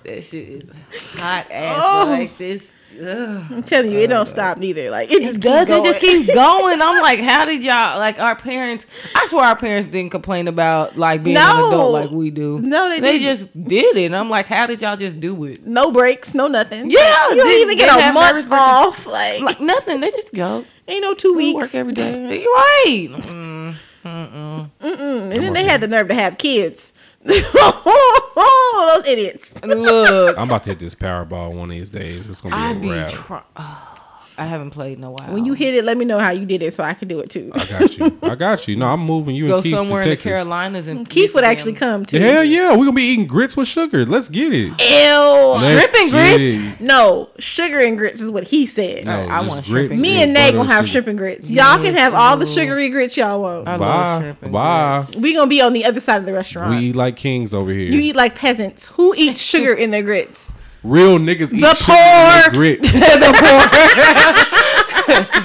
[0.08, 0.70] That shit is
[1.20, 1.78] hot ass.
[1.82, 2.06] Oh.
[2.10, 2.74] Like this.
[3.00, 3.43] Ugh.
[3.52, 4.89] I'm telling you, it don't stop neither.
[4.89, 5.70] Like it just does.
[5.70, 6.82] It just keeps going.
[6.82, 8.88] I'm like, how did y'all like our parents?
[9.13, 12.60] I swear our parents didn't complain about like being an adult like we do.
[12.62, 13.39] No, they they didn't.
[13.39, 14.06] just did it.
[14.06, 15.67] And I'm like, how did y'all just do it?
[15.67, 16.89] no breaks, no nothing.
[16.89, 19.06] Yeah, you don't they- even get a month off.
[19.06, 20.00] Like, Like nothing.
[20.00, 20.63] They just go.
[20.88, 21.56] ain't no two weeks.
[21.56, 22.41] work every day.
[22.41, 23.08] You're right.
[23.12, 24.70] Mm, mm-mm.
[24.80, 26.93] Mm, and then they had the nerve to have kids.
[27.27, 29.53] Those idiots.
[29.63, 32.27] Look, I'm about to hit this Powerball one of these days.
[32.27, 33.11] It's gonna I be be a wrap.
[33.11, 33.43] trying.
[33.57, 33.96] Oh.
[34.39, 35.34] I haven't played in a while.
[35.34, 37.19] When you hit it, let me know how you did it so I can do
[37.21, 37.52] it too.
[37.56, 38.19] I got you.
[38.23, 38.76] I got you.
[38.76, 41.43] No, I'm moving you go and Keith somewhere to in the Carolinas and Keith would
[41.43, 42.19] actually damn- come too.
[42.19, 44.06] Hell yeah, we're gonna be eating grits with sugar.
[44.06, 44.67] Let's get it.
[44.80, 45.54] Ew.
[45.60, 46.80] Let's shrimp and grits?
[46.80, 46.84] it.
[46.84, 49.06] No, sugar and grits is what he said.
[49.06, 50.91] No, I just want grits shrimp and Me and Nate butter gonna have sugar.
[50.91, 51.50] shrimp and grits.
[51.50, 53.67] Y'all can have all the sugary grits y'all want.
[53.67, 54.19] I love Bye.
[54.21, 55.04] shrimp and Bye.
[55.06, 55.17] grits.
[55.19, 56.69] We gonna be on the other side of the restaurant.
[56.69, 57.89] We eat like kings over here.
[57.91, 58.86] you eat like peasants.
[58.86, 60.54] Who eats sugar in their grits?
[60.88, 62.52] Real niggas eat The sugar in their poor.
[62.54, 62.80] grit.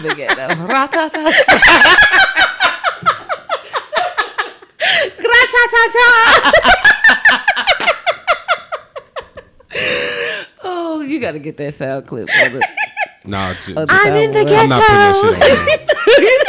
[0.03, 0.55] The ghetto.
[0.67, 1.33] Ratatata.
[5.19, 6.53] Gra-ta-ta-ta.
[10.65, 12.29] Oh, you got to get that sound clip.
[12.29, 12.63] For the,
[13.25, 15.39] Nah, j- Other I'm in the I'm not putting ghetto.
[15.39, 15.47] that
[16.07, 16.41] shit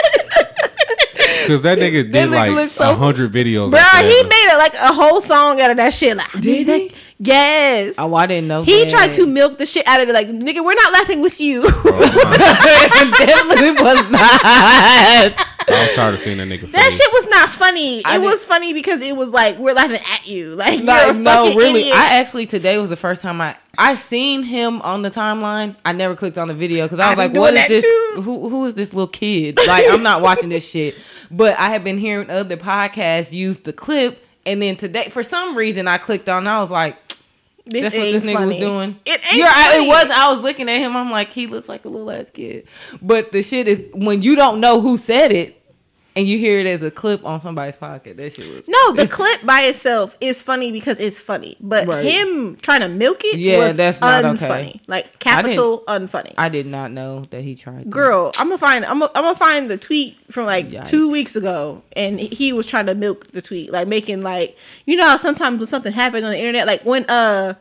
[1.23, 1.43] on.
[1.43, 3.69] Because that nigga did nigga like a so- hundred videos.
[3.69, 6.17] Bro, after he made it like a whole song out of that shit.
[6.17, 6.91] Like, Did he?
[7.25, 7.95] Yes.
[7.97, 8.63] oh, I didn't know.
[8.63, 8.89] He that.
[8.89, 10.13] tried to milk the shit out of it.
[10.13, 11.61] Like, nigga, we're not laughing with you.
[11.65, 14.39] Oh, Definitely was not.
[14.43, 15.33] I
[15.87, 16.69] was tired of seeing that nigga.
[16.71, 16.97] that face.
[16.97, 18.03] shit was not funny.
[18.05, 20.55] I it did- was funny because it was like we're laughing at you.
[20.63, 21.81] Like, you're Like, a no, really.
[21.81, 21.95] idiot.
[21.95, 25.75] I actually today was the first time I I seen him on the timeline.
[25.85, 27.67] I never clicked on the video because I was I like, be "What doing is
[27.67, 27.83] that this?
[27.83, 28.21] too.
[28.21, 29.57] Who who is this little kid?
[29.65, 30.95] Like, I'm not watching this shit."
[31.31, 35.55] But I have been hearing other podcasts use the clip, and then today, for some
[35.57, 36.39] reason, I clicked on.
[36.39, 36.97] and I was like,
[37.65, 38.47] This That's what this nigga funny.
[38.47, 38.99] was doing.
[39.05, 40.11] It ain't I, it was.
[40.13, 40.97] I was looking at him.
[40.97, 42.67] I'm like, he looks like a little ass kid.
[43.01, 45.62] But the shit is when you don't know who said it,
[46.15, 48.17] and you hear it as a clip on somebody's pocket.
[48.17, 48.63] That shit was.
[48.67, 52.03] No, the clip by itself is funny because it's funny, but Right.
[52.05, 54.45] him trying to milk it Yeah, was that's not okay.
[54.47, 54.79] unfunny.
[54.87, 56.33] Like capital unfunny.
[56.37, 57.79] I did not know that he tried.
[57.85, 57.89] that.
[57.89, 60.85] Girl, I'm gonna find I'm gonna, I'm gonna find the tweet from like Yikes.
[60.85, 64.95] two weeks ago, and he was trying to milk the tweet, like making like you
[64.95, 67.53] know how sometimes when something happens on the internet, like when uh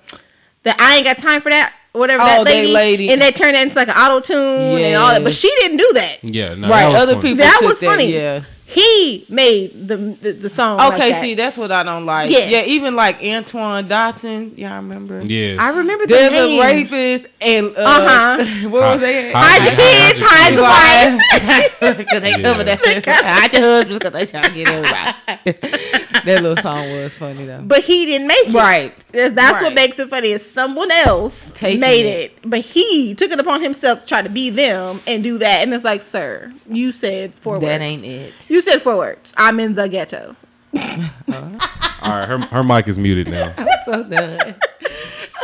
[0.64, 1.72] the I ain't got time for that.
[1.94, 3.10] Or Whatever Oh, that that lady, lady.
[3.10, 4.38] and they turned that into like an auto tune
[4.80, 6.18] and all that, but she didn't do that.
[6.24, 7.22] Yeah, no, Right, that other funny.
[7.22, 8.12] people- That took was that, funny.
[8.14, 8.40] yeah.
[8.64, 10.78] He made the the, the song.
[10.78, 11.20] like Okay, that.
[11.20, 12.30] see, that's what I don't like.
[12.30, 12.50] Yes.
[12.50, 14.54] Yeah, even like Antoine Dodson.
[14.56, 15.20] Y'all remember?
[15.20, 15.58] Yes.
[15.60, 16.58] I remember the There's name.
[16.58, 18.44] a rapist and uh, Uh-huh.
[18.70, 19.30] what was they?
[19.30, 21.98] Hide Hide your kids, hide your wife.
[21.98, 22.42] Because they Yeah.
[22.42, 22.80] cover that.
[23.06, 26.01] Hide your husbands because they trying to get everybody.
[26.24, 27.62] That little song was funny though.
[27.62, 28.54] But he didn't make it.
[28.54, 28.94] Right.
[29.12, 29.62] That's that's Right.
[29.64, 30.30] what makes it funny.
[30.32, 32.32] Is someone else Taking made it.
[32.32, 32.38] it.
[32.44, 35.62] but he took it upon himself to try to be them and do that.
[35.62, 37.92] And it's like, sir, you said four That words.
[37.92, 38.34] ain't it.
[38.50, 39.34] You said four words.
[39.36, 40.36] I'm in the ghetto.
[40.78, 43.54] All right, her her mic is muted now.
[43.84, 44.54] so done.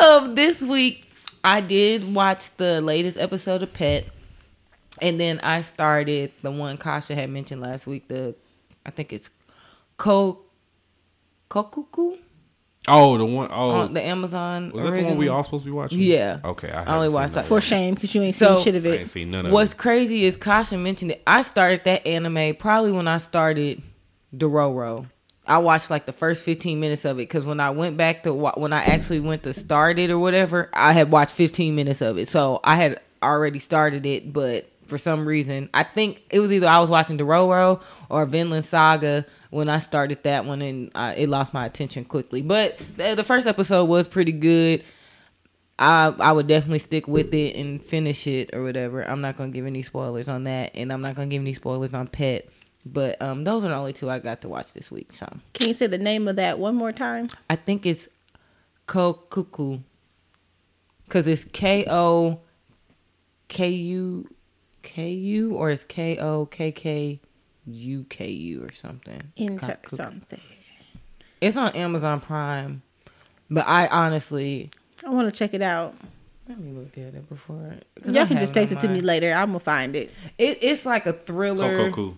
[0.05, 1.11] um, this week
[1.45, 4.07] I did watch the latest episode of Pet,
[5.01, 8.09] and then I started the one Kasha had mentioned last week.
[8.09, 8.35] The
[8.85, 9.31] I think it's
[9.99, 10.41] Ko
[11.51, 12.17] Kokuku
[12.91, 14.71] Oh, the one oh on the Amazon.
[14.73, 15.99] was that the one we all supposed to be watching?
[16.01, 16.41] Yeah.
[16.43, 17.49] Okay, I, I only haven't watched seen that that.
[17.49, 18.91] For shame, because you ain't So- seen shit of it.
[18.91, 19.01] I it.
[19.01, 19.77] ain't seen none of What's it.
[19.77, 21.23] crazy is Kasha mentioned it.
[21.27, 23.83] I started that anime probably when I started
[24.35, 25.07] Dororo.
[25.47, 28.33] I watched like the first 15 minutes of it because when I went back to
[28.35, 32.01] wa- when I actually went to start it or whatever, I had watched 15 minutes
[32.01, 32.29] of it.
[32.31, 36.67] So I had already started it, but for some reason, I think it was either
[36.67, 41.29] I was watching Dororo or Vinland Saga when I started that one, and I, it
[41.29, 42.43] lost my attention quickly.
[42.43, 44.83] But the, the first episode was pretty good.
[45.79, 49.03] I I would definitely stick with it and finish it or whatever.
[49.03, 51.95] I'm not gonna give any spoilers on that, and I'm not gonna give any spoilers
[51.95, 52.49] on Pet.
[52.87, 55.13] But um, those are the only two I got to watch this week.
[55.13, 57.29] So Can you say the name of that one more time?
[57.51, 58.09] I think it's
[58.87, 59.83] Kokuku,
[61.11, 62.41] cause it's K O
[63.49, 64.29] K U
[64.83, 67.21] K U or it's K O K K
[67.67, 69.21] U K U or something.
[69.37, 70.41] Inter something.
[71.41, 72.83] It's on Amazon Prime,
[73.51, 74.71] but I honestly
[75.07, 75.95] I want to check it out.
[76.49, 77.75] let me look at it before.
[78.03, 79.33] 'cause Y'all I can just text on it to me later.
[79.33, 80.13] I'm gonna find it.
[80.39, 81.93] It, it's like a thriller.
[81.93, 82.17] Kokoku.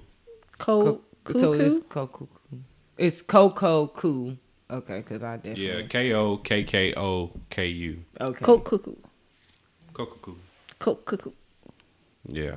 [0.59, 2.29] Co- Co- so it's Coco.
[2.97, 3.87] It's Coco
[4.71, 5.67] Okay, because I definitely.
[5.67, 8.05] Yeah, K O K K O K U.
[8.21, 8.45] Okay.
[8.45, 8.95] Co- cuckoo.
[10.79, 11.33] Kokoku.
[12.27, 12.41] Co- cuckoo.
[12.41, 12.57] Yeah.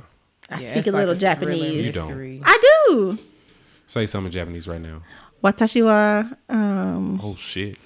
[0.50, 1.88] I Yeah, speak a little thriller Japanese.
[1.88, 2.42] You don't.
[2.46, 3.18] I do.
[3.88, 5.02] Say something in Japanese right now.
[5.44, 7.78] Watashi wa um Oh shit.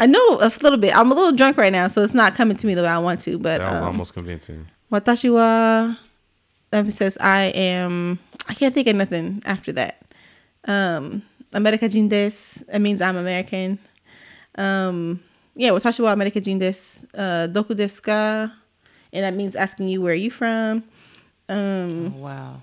[0.00, 0.96] I know a little bit.
[0.96, 2.98] I'm a little drunk right now, so it's not coming to me the way I
[2.98, 3.36] want to.
[3.38, 4.66] But That was um, almost convincing.
[4.92, 5.96] watashi wa.
[6.70, 8.18] That says I am.
[8.48, 10.02] I can't think of nothing after that.
[10.64, 12.64] Um, America jin desu.
[12.66, 13.78] That means I'm American.
[14.56, 15.20] Um,
[15.54, 17.04] yeah, watashi wa America jin desu.
[17.14, 18.52] Uh, doku desu ka?
[19.12, 20.84] And that means asking you where are you from.
[21.48, 22.62] Um, Oh, wow.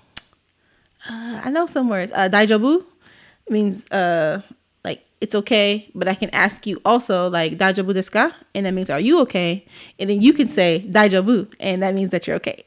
[1.08, 2.12] uh, I know some words.
[2.12, 2.84] Uh, daijobu
[3.48, 4.42] means uh
[4.84, 8.32] like it's okay, but I can ask you also like daijobu desu ka?
[8.54, 9.66] And that means are you okay?
[9.98, 12.64] And then you can say daijobu, and that means that you're okay.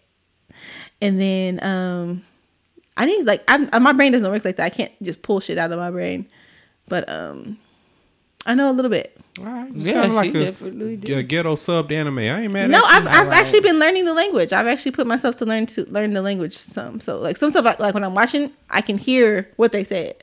[1.01, 2.23] And then um
[2.97, 4.65] I need like I'm uh, my brain doesn't work like that.
[4.65, 6.27] I can't just pull shit out of my brain.
[6.87, 7.57] But um
[8.45, 9.18] I know a little bit.
[9.37, 9.71] All right.
[9.73, 11.17] You Yeah, like she a, definitely did.
[11.17, 12.17] a ghetto subbed anime.
[12.19, 12.87] I ain't mad No, at you.
[12.87, 13.37] I've, I've Alright.
[13.41, 14.51] actually been learning the language.
[14.51, 16.99] I've actually put myself to learn to learn the language some.
[16.99, 20.15] So like some stuff like, like when I'm watching, I can hear what they said.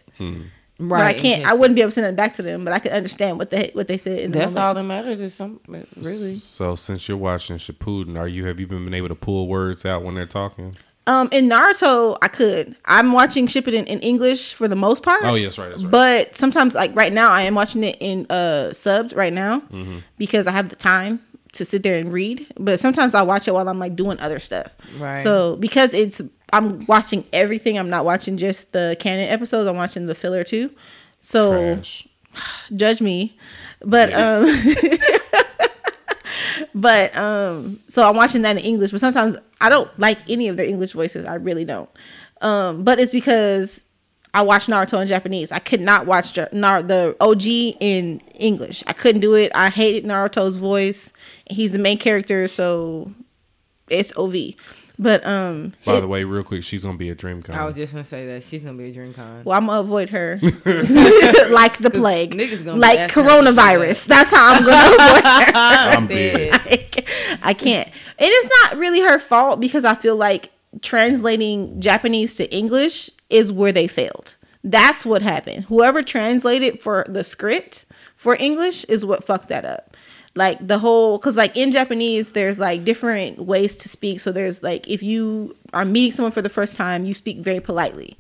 [0.79, 0.99] Right.
[0.99, 1.43] but I can't.
[1.43, 3.39] in I wouldn't be able to send it back to them, but I could understand
[3.39, 4.19] what they what they said.
[4.21, 5.21] In the That's all that matters.
[5.23, 6.39] Is some really.
[6.39, 10.03] So since you're watching Shippuden, are you have you been able to pull words out
[10.03, 10.77] when they're talking?
[11.09, 12.75] Um, in Naruto, I could.
[12.85, 15.23] I'm watching Shippuden in English for the most part.
[15.25, 15.91] Oh, yes, right, that's right.
[15.93, 19.99] But sometimes, like right now, I am watching it in uh subbed right now Mm-hmm.
[20.19, 21.21] because I have the time
[21.53, 22.47] to sit there and read.
[22.59, 24.69] But sometimes I watch it while I'm like doing other stuff.
[24.99, 25.23] Right.
[25.23, 26.21] So because it's
[26.53, 27.79] I'm watching everything.
[27.79, 29.69] I'm not watching just the canon episodes.
[29.69, 30.71] I'm watching the filler too.
[31.21, 32.09] So Trash.
[32.77, 33.37] judge me
[33.85, 34.47] but um
[36.75, 40.57] but um so i'm watching that in english but sometimes i don't like any of
[40.57, 41.25] their english voices.
[41.25, 41.89] I really don't.
[42.41, 43.85] Um but it's because
[44.35, 45.51] i watched naruto in japanese.
[45.53, 48.83] I could not watch Ja- Nar- the og in english.
[48.87, 49.51] I couldn't do it.
[49.55, 51.13] I hated naruto's voice.
[51.51, 53.13] He's the main character so
[53.89, 54.35] it's ov
[54.99, 57.55] But um, By hit- the way, real quick, she's gonna be a dream DreamCon.
[57.55, 59.43] I was just gonna say that she's gonna be a dream con.
[59.45, 60.39] well, I'm gonna avoid her
[61.51, 64.07] like the plague, niggas gonna like asking her to coronavirus.
[64.07, 65.53] That's how I'm gonna avoid her.
[65.55, 66.51] I'm dead.
[66.65, 67.05] dead.
[67.43, 67.87] I can't.
[67.89, 67.95] And
[68.31, 70.51] it's not really her fault because I feel like
[70.83, 74.37] translating Japanese to English is where they failed.
[74.65, 75.65] That's what happened.
[75.67, 77.85] Whoever translated for the script
[78.17, 79.96] for English is what fucked that up.
[80.37, 84.21] Like the whole, because like in Japanese, there's like different ways to speak.
[84.21, 87.61] So there's like if you are meeting someone for the first time, you speak very
[87.61, 88.17] politely.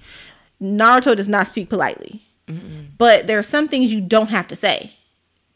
[0.61, 2.23] Naruto does not speak politely,
[2.97, 4.95] but there are some things you don't have to say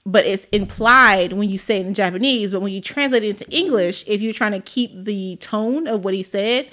[0.07, 2.53] but it's implied when you say it in Japanese.
[2.53, 6.05] But when you translate it into English, if you're trying to keep the tone of
[6.05, 6.71] what he said,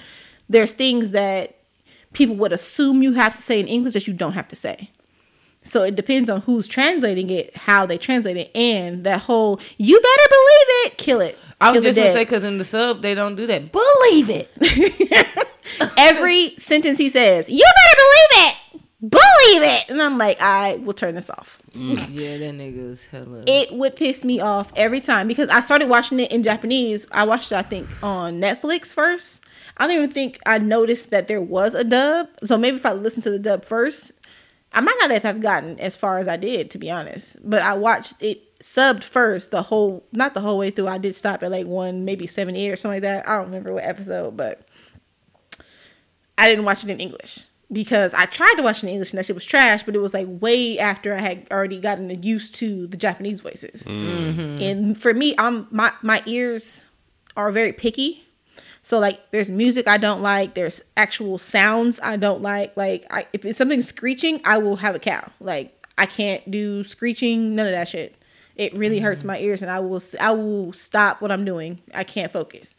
[0.48, 1.56] there's things that
[2.12, 4.90] people would assume you have to say in English that you don't have to say.
[5.68, 10.00] So it depends on who's translating it, how they translate it, and that whole "you
[10.00, 11.38] better believe it," kill it.
[11.60, 13.70] I was just gonna say because in the sub they don't do that.
[13.70, 14.50] Believe it.
[15.96, 18.54] every sentence he says, "You better believe it."
[19.00, 21.62] Believe it, and I'm like, I will turn this off.
[21.72, 23.44] Mm, yeah, that nigga is hella.
[23.46, 27.06] it would piss me off every time because I started watching it in Japanese.
[27.12, 29.44] I watched it, I think, on Netflix first.
[29.76, 32.28] I don't even think I noticed that there was a dub.
[32.42, 34.14] So maybe if I listened to the dub first,
[34.72, 37.36] I might not have gotten as far as I did, to be honest.
[37.42, 40.88] But I watched it subbed first, the whole, not the whole way through.
[40.88, 43.28] I did stop at like one, maybe 78 or something like that.
[43.28, 44.68] I don't remember what episode, but
[46.36, 49.18] I didn't watch it in English because I tried to watch it in English and
[49.18, 52.54] that shit was trash, but it was like way after I had already gotten used
[52.56, 53.82] to the Japanese voices.
[53.84, 54.62] Mm.
[54.62, 56.90] And for me, I'm my my ears
[57.36, 58.27] are very picky.
[58.88, 62.74] So like there's music I don't like, there's actual sounds I don't like.
[62.74, 65.30] Like I, if it's something screeching, I will have a cow.
[65.40, 68.16] Like I can't do screeching, none of that shit.
[68.56, 71.82] It really hurts my ears and I will I will stop what I'm doing.
[71.94, 72.76] I can't focus.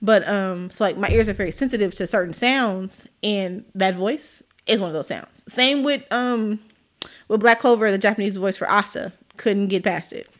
[0.00, 4.44] But um, so like my ears are very sensitive to certain sounds, and that voice
[4.68, 5.42] is one of those sounds.
[5.52, 6.60] Same with um,
[7.26, 10.30] with Black Clover, the Japanese voice for Asta couldn't get past it.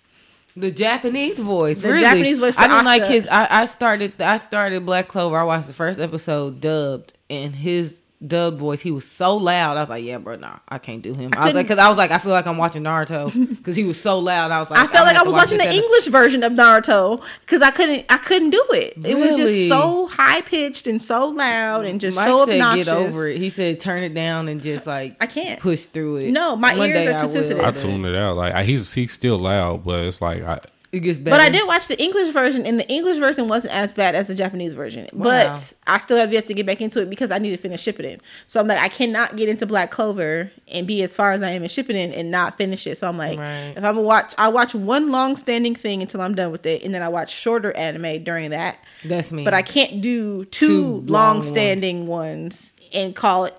[0.61, 1.79] The Japanese voice.
[1.79, 2.01] The really.
[2.01, 3.27] Japanese voice for I don't like his.
[3.29, 4.21] I, I started.
[4.21, 5.37] I started Black Clover.
[5.39, 8.81] I watched the first episode dubbed, and his dubbed voice.
[8.81, 9.77] He was so loud.
[9.77, 11.31] I was like, yeah, bro, nah, I can't do him.
[11.37, 13.85] I, was like, because I was like, I feel like I'm watching Naruto because he
[13.85, 14.51] was so loud.
[14.51, 16.43] I was like, I felt I'm like I was watching the this at English version
[16.43, 18.95] of Naruto because I couldn't I couldn't do it.
[19.05, 22.87] It was just so high pitched and so loud and just Mike so said, obnoxious.
[22.87, 23.39] get over it.
[23.39, 25.61] He said, turn it down and just like I can't.
[25.61, 26.33] push through it.
[26.33, 27.65] No, my One ears are I too will, sensitive.
[27.65, 28.37] I but tuned it out.
[28.37, 31.37] Like I, he's he's still loud, but it's like I, It gets better.
[31.37, 34.29] But I did watch the English version, and the English version wasn't as bad as
[34.29, 35.07] the Japanese version.
[35.13, 35.25] Wow.
[35.25, 37.85] But I still have yet to get back into it because I need to finish
[37.85, 38.21] Shippuden.
[38.47, 41.51] So I'm like, I cannot get into Black Clover and be as far as I
[41.51, 42.97] am in Shippuden and not finish it.
[42.97, 43.75] So I'm like, Right.
[43.77, 46.83] if I'm gonna watch, I watch one long standing thing until I'm done with it,
[46.83, 48.79] and then I watch shorter anime during that.
[49.05, 49.45] That's me.
[49.45, 52.73] But I can't do two, Two long standing ones.
[52.95, 53.55] and call it.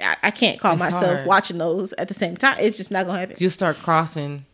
[0.00, 1.26] I, I can't call It's myself hard.
[1.26, 2.58] watching those at the same time.
[2.60, 3.36] It's just not gonna happen.
[3.40, 4.46] you start crossing,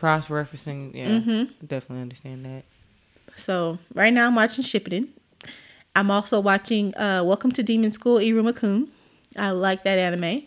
[0.00, 0.94] cross referencing.
[0.94, 1.66] Yeah, Mm-hmm.
[1.66, 2.64] definitely understand that.
[3.36, 5.08] So right now I'm watching Shippuden.
[5.94, 8.88] I'm also watching uh, Welcome to Demon School Iruma Kun.
[9.36, 10.42] I like that anime.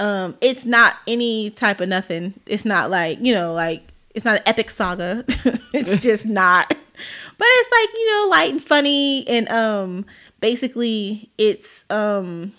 [0.00, 2.34] Um, it's not any type of nothing.
[2.46, 3.82] It's not like you know, like
[4.14, 5.24] it's not an epic saga.
[5.74, 6.68] it's just not.
[6.68, 10.06] But it's like you know, light and funny, and um,
[10.40, 12.52] basically it's um,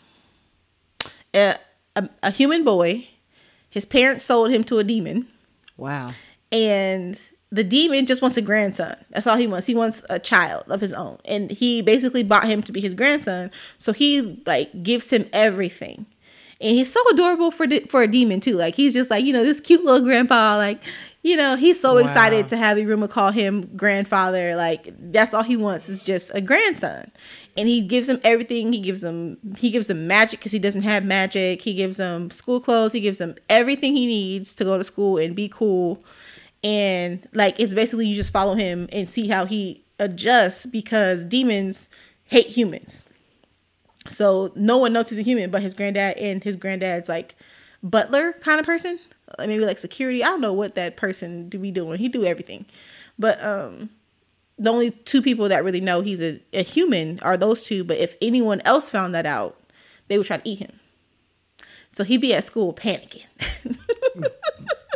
[1.33, 1.55] a,
[1.95, 3.07] a, a human boy.
[3.69, 5.27] His parents sold him to a demon
[5.79, 6.11] Wow.
[6.51, 7.19] and
[7.51, 8.95] the demon just wants a grandson.
[9.09, 9.65] That's all he wants.
[9.65, 12.93] He wants a child of his own, and he basically bought him to be his
[12.93, 13.49] grandson.
[13.79, 16.05] So he like gives him everything,
[16.61, 18.55] and he's so adorable for de- for a demon too.
[18.55, 20.57] Like he's just like you know this cute little grandpa.
[20.57, 20.79] Like
[21.23, 22.01] you know he's so Wow.
[22.01, 24.55] excited to have Iruma call him grandfather.
[24.55, 27.09] Like that's all he wants is just a grandson,
[27.57, 28.73] and he gives him everything.
[28.73, 31.61] He gives him he gives him magic because he doesn't have magic.
[31.61, 32.93] He gives him school clothes.
[32.93, 36.03] He gives him everything he needs to go to school and be cool
[36.63, 41.87] and like it's basically you just follow him and see how he adjusts because demons
[42.25, 43.03] hate humans
[44.07, 47.35] so no one knows he's a human but his granddad and his granddad's like
[47.81, 48.99] butler kind of person
[49.39, 52.65] maybe like security i don't know what that person do be doing he do everything
[53.17, 53.89] but um
[54.59, 57.97] the only two people that really know he's a, a human are those two but
[57.97, 59.57] if anyone else found that out
[60.07, 60.79] they would try to eat him
[61.91, 63.25] so he'd be at school panicking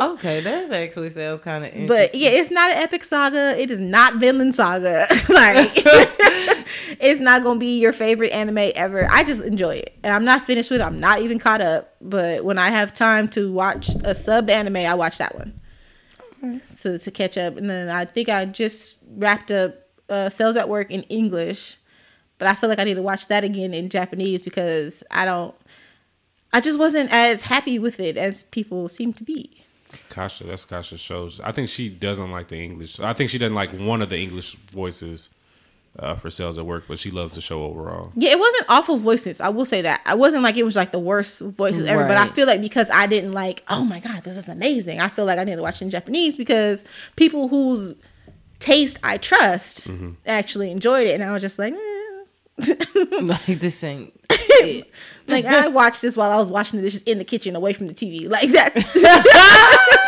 [0.00, 1.86] Okay, that actually sounds kind of interesting.
[1.86, 3.54] But yeah, it's not an epic saga.
[3.56, 5.06] It is not Vinland Saga.
[5.28, 5.72] like
[7.00, 9.06] it's not gonna be your favorite anime ever.
[9.10, 10.84] I just enjoy it, and I'm not finished with it.
[10.84, 11.94] I'm not even caught up.
[12.00, 15.60] But when I have time to watch a subbed anime, I watch that one.
[16.74, 19.74] So to catch up, and then I think I just wrapped up
[20.08, 21.78] uh, Cells at Work in English,
[22.38, 25.24] but but I feel like I need to watch that again in Japanese because I
[25.24, 25.54] don't.
[26.52, 29.62] I just wasn't as happy with it as people seem to be.
[30.10, 31.40] Kasha, that's Kasha shows.
[31.40, 33.00] I think she doesn't like the English.
[33.00, 35.30] I think she doesn't like one of the English voices
[35.98, 38.12] uh, for Cells at Work, but she loves the show overall.
[38.14, 39.40] Yeah, it wasn't awful voices.
[39.40, 40.02] I will say that.
[40.04, 42.90] I wasn't like it was like the worst voices ever, but I feel like because
[42.90, 45.00] I didn't like, oh my god, this is amazing.
[45.00, 46.84] I feel like I need to watch it in Japanese because
[47.16, 47.94] people whose
[48.64, 49.90] taste I trust
[50.26, 51.78] actually enjoyed it, and I was just like, eh.
[53.20, 54.14] like this ain't
[55.26, 57.86] like I watched this while I was washing the dishes in the kitchen, away from
[57.86, 58.28] the TV.
[58.30, 58.94] Like that's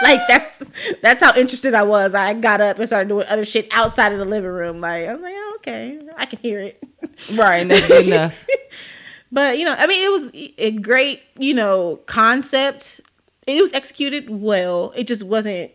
[0.03, 0.63] like that's
[1.03, 2.15] that's how interested I was.
[2.15, 4.81] I got up and started doing other shit outside of the living room.
[4.81, 6.83] Like I'm like, oh, okay, I can hear it.
[7.35, 8.47] right, and that's good enough.
[9.33, 13.01] But you know, I mean, it was a great, you know, concept.
[13.47, 14.93] It was executed well.
[14.97, 15.73] It just wasn't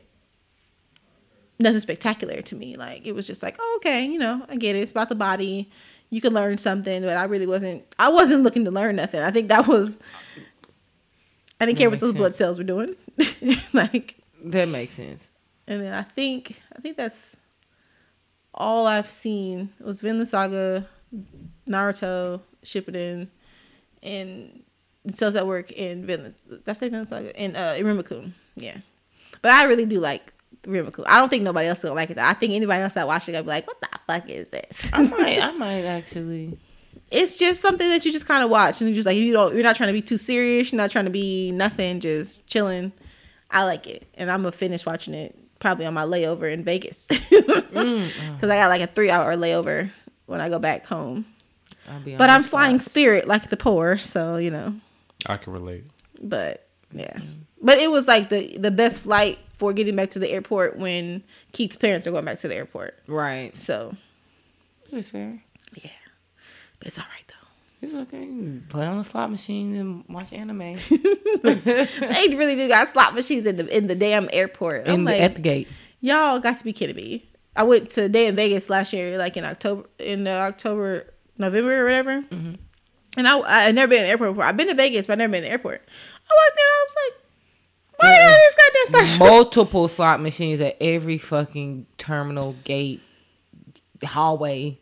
[1.64, 2.76] nothing spectacular to me.
[2.76, 4.80] Like it was just like, oh, okay, you know, I get it.
[4.80, 5.70] It's about the body.
[6.10, 7.84] You can learn something, but I really wasn't.
[7.98, 9.22] I wasn't looking to learn nothing.
[9.22, 10.00] I think that was.
[11.60, 12.18] I didn't care what those sense.
[12.18, 12.96] blood cells were doing.
[13.74, 15.30] like, That makes sense.
[15.68, 17.38] and then I think I think that's
[18.54, 20.88] all I've seen It was Vinland Saga,
[21.68, 23.28] Naruto, Shippuden,
[24.04, 24.64] and
[25.14, 26.36] Cells at Work in Vinland.
[26.66, 28.34] That's say Vinland Saga and uh, Iruma Kun.
[28.56, 28.78] Yeah,
[29.42, 30.34] but I really do like
[30.64, 31.06] Iruma Kun.
[31.08, 32.16] I don't think nobody else will like it.
[32.16, 32.24] Though.
[32.24, 34.90] I think anybody else that watch it, gonna be like, "What the fuck is this?"
[34.94, 36.58] I might, I might actually.
[37.10, 39.54] it's just something that you just kind of watch and you just like you don't
[39.54, 42.92] you're not trying to be too serious you're not trying to be nothing just chilling
[43.50, 47.08] i like it and i'm gonna finish watching it probably on my layover in vegas
[47.30, 49.90] because i got like a three hour layover
[50.26, 51.26] when i go back home
[51.90, 52.92] I'll be but i'm flying spot.
[52.92, 54.74] spirit like the poor so you know
[55.26, 55.84] I can relate.
[56.22, 57.40] but yeah mm.
[57.62, 61.22] but it was like the the best flight for getting back to the airport when
[61.52, 63.56] keith's parents are going back to the airport Right.
[63.58, 63.94] so
[64.92, 65.44] It's fair.
[65.76, 65.90] yeah
[66.80, 68.24] but it's all right though It's okay.
[68.26, 70.60] You play on the slot machine and watch anime
[71.44, 74.88] they really do got slot machines in the in the damn airport.
[74.88, 75.68] I'm in the, like, at the gate.
[76.02, 77.26] y'all got to be kidding me.
[77.56, 81.06] I went to a day in Vegas last year, like in October, in uh, October,
[81.38, 82.22] November or whatever.
[82.22, 82.54] Mm-hmm.
[83.18, 84.44] And I I had never been in the airport before.
[84.46, 85.82] I've been to Vegas, but I've never been in the airport.
[85.82, 87.16] I walked in, I was like,
[88.02, 89.28] why they got this goddamn?
[89.28, 93.02] Multiple slot machines at every fucking terminal gate,
[94.04, 94.78] hallway,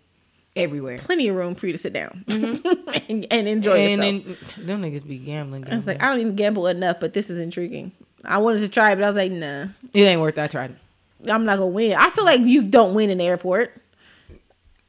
[0.55, 0.97] everywhere.
[0.99, 4.01] Plenty of room for you to sit down and, and enjoy Mm-hmm.
[4.01, 4.55] and yourself.
[4.57, 5.67] then them niggas be gambling.
[5.72, 6.01] I was like.
[6.03, 7.91] I don't even gamble enough, but this is intriguing.
[8.26, 10.38] I wanted to try it, but I was like, nah, it ain't worth.
[10.38, 10.41] It.
[10.43, 11.30] I tried it.
[11.30, 11.95] I'm not gonna win.
[11.97, 13.74] I feel like you don't win in the airport.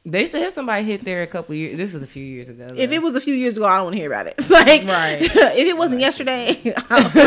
[0.03, 1.77] They said somebody hit there a couple years.
[1.77, 2.67] This was a few years ago.
[2.75, 4.35] If it was a few years ago, I don't want to hear about it.
[4.49, 5.21] Like, Right.
[5.21, 5.35] if
[5.67, 6.49] it wasn't yesterday,
[6.89, 7.25] I don't hear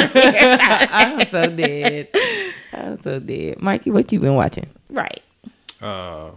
[0.55, 0.89] about it.
[0.93, 2.09] I'm so dead.
[2.73, 3.61] I'm so dead.
[3.63, 4.67] Mikey, what you been watching?
[4.91, 5.21] Right.
[5.81, 6.31] Uh,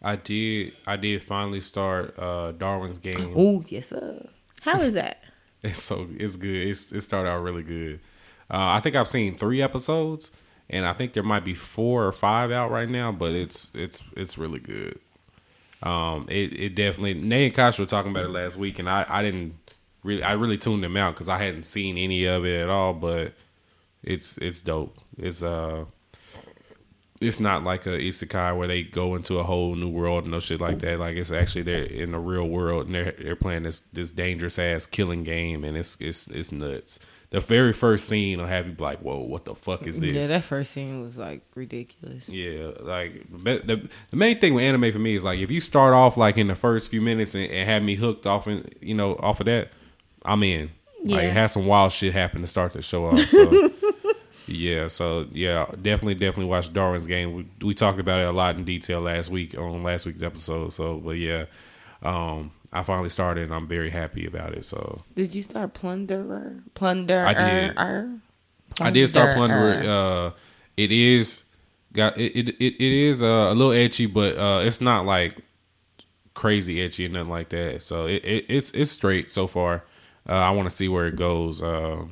[0.00, 0.74] I did.
[0.86, 3.32] I did finally start uh, Darwin's game.
[3.36, 4.28] Oh yes sir.
[4.62, 5.22] How is that?
[5.62, 6.68] It's so it's good.
[6.68, 7.98] It's it started out really good.
[8.50, 10.30] Uh, I think I've seen three episodes,
[10.70, 13.10] and I think there might be four or five out right now.
[13.12, 14.98] But it's it's it's really good.
[15.82, 17.14] Um, it it definitely.
[17.14, 19.54] Nay and Kosh were talking about it last week, and I I didn't
[20.04, 22.92] really I really tuned them out because I hadn't seen any of it at all.
[22.94, 23.34] But
[24.02, 24.98] it's it's dope.
[25.18, 25.86] It's uh.
[27.22, 30.40] It's not like a isekai where they go into a whole new world and no
[30.40, 30.98] shit like that.
[30.98, 34.58] Like it's actually they're in the real world and they're they're playing this this dangerous
[34.58, 36.98] ass killing game and it's it's it's nuts.
[37.30, 40.12] The very first scene will have you be like, "Whoa, what the fuck is this?"
[40.12, 42.28] Yeah, that first scene was like ridiculous.
[42.28, 45.58] Yeah, like but the the main thing with anime for me is like if you
[45.60, 48.68] start off like in the first few minutes and, and have me hooked off in
[48.82, 49.70] you know off of that,
[50.26, 50.72] I'm in.
[51.04, 51.28] Like Yeah.
[51.28, 53.18] it has some wild shit happen to start the show off.
[53.30, 53.70] So
[54.46, 57.34] yeah, so yeah, definitely definitely watch Darwin's game.
[57.34, 60.72] We we talked about it a lot in detail last week on last week's episode.
[60.72, 61.46] So but yeah,
[62.02, 64.64] um, I finally started and I'm very happy about it.
[64.64, 66.62] So Did you start Plunderer?
[66.74, 67.26] Plunderer.
[67.26, 68.18] I did.
[68.80, 69.86] I did start plundering.
[69.86, 70.32] Uh,
[70.76, 71.44] it is
[71.92, 72.36] got it.
[72.36, 75.36] It, it, it is uh, a little ecchi, but uh, it's not like
[76.34, 77.82] crazy ecchi and nothing like that.
[77.82, 79.84] So it, it it's it's straight so far.
[80.28, 81.62] Uh, I want to see where it goes.
[81.62, 82.06] Uh,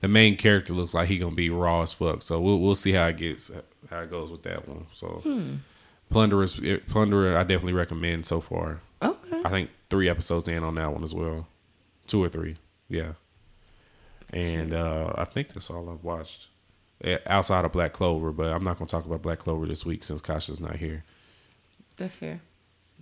[0.00, 2.22] the main character looks like he gonna be raw as fuck.
[2.22, 3.50] So we'll we'll see how it gets
[3.90, 4.86] how it goes with that one.
[4.92, 5.22] So
[6.10, 8.80] plunderers plunderer I definitely recommend so far.
[9.02, 9.42] Okay.
[9.44, 11.46] I think three episodes in on that one as well,
[12.06, 12.56] two or three,
[12.88, 13.12] yeah.
[14.32, 16.48] And uh, I think that's all I've watched
[17.04, 18.32] Eh, outside of Black Clover.
[18.32, 21.04] But I'm not gonna talk about Black Clover this week since Kasha's not here.
[21.96, 22.40] That's fair.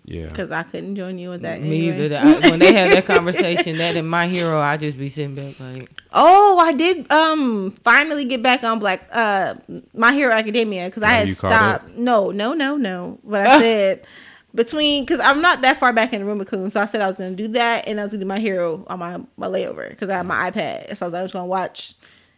[0.06, 1.62] Yeah, Because I couldn't join you with that.
[1.62, 2.04] Me anyway.
[2.06, 2.16] either.
[2.44, 5.58] I, when they had that conversation, that and my hero, I just be sitting back
[5.58, 9.54] like, Oh, I did um finally get back on Black uh
[9.94, 11.50] My Hero Academia because I had you caught
[11.80, 11.96] stopped.
[11.96, 13.18] No, no, no, no.
[13.24, 14.06] But I said
[14.54, 17.16] between because I'm not that far back in the Rubicon, so I said I was
[17.18, 20.10] gonna do that, and I was gonna do my hero on my my layover because
[20.10, 20.96] I have my iPad.
[20.96, 21.94] So I was, like, I was gonna watch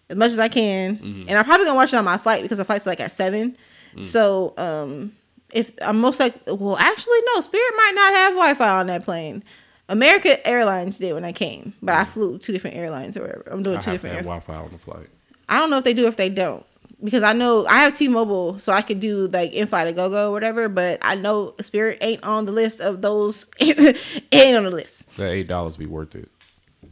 [0.08, 1.28] as much as I can, Mm-hmm.
[1.28, 3.56] and I'm probably gonna watch it on my flight because the flight's like at seven.
[3.96, 4.04] Mm.
[4.04, 5.12] So um,
[5.56, 9.42] if I'm most like, well, actually no, Spirit might not have Wi-Fi on that plane.
[9.88, 13.44] America Airlines did when I came, but I flew two different airlines or whatever.
[13.50, 14.16] I'm doing I two different.
[14.16, 15.08] have Air- Wi-Fi on the flight.
[15.48, 16.66] I don't know if they do or if they don't
[17.04, 20.32] because I know I have T-Mobile, so I could do like in-flight to go-go or
[20.32, 20.68] whatever.
[20.68, 23.46] But I know Spirit ain't on the list of those.
[23.60, 23.96] it
[24.32, 25.14] ain't on the list.
[25.16, 26.28] That eight dollars be worth it.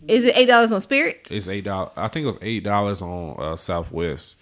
[0.07, 1.29] Is it eight dollars on Spirit?
[1.33, 1.91] It's eight dollars.
[1.97, 4.37] I think it was eight dollars on uh, Southwest.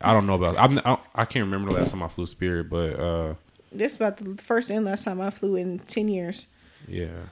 [0.00, 0.56] I don't know about.
[0.58, 3.34] I'm, I, I can't remember the last time I flew Spirit, but uh,
[3.70, 6.46] This about the first and last time I flew in ten years.
[6.86, 7.26] yeah,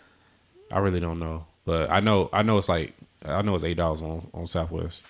[0.70, 1.46] I really don't know.
[1.64, 5.02] But I know I know it's like I know it's eight dollars on on Southwest.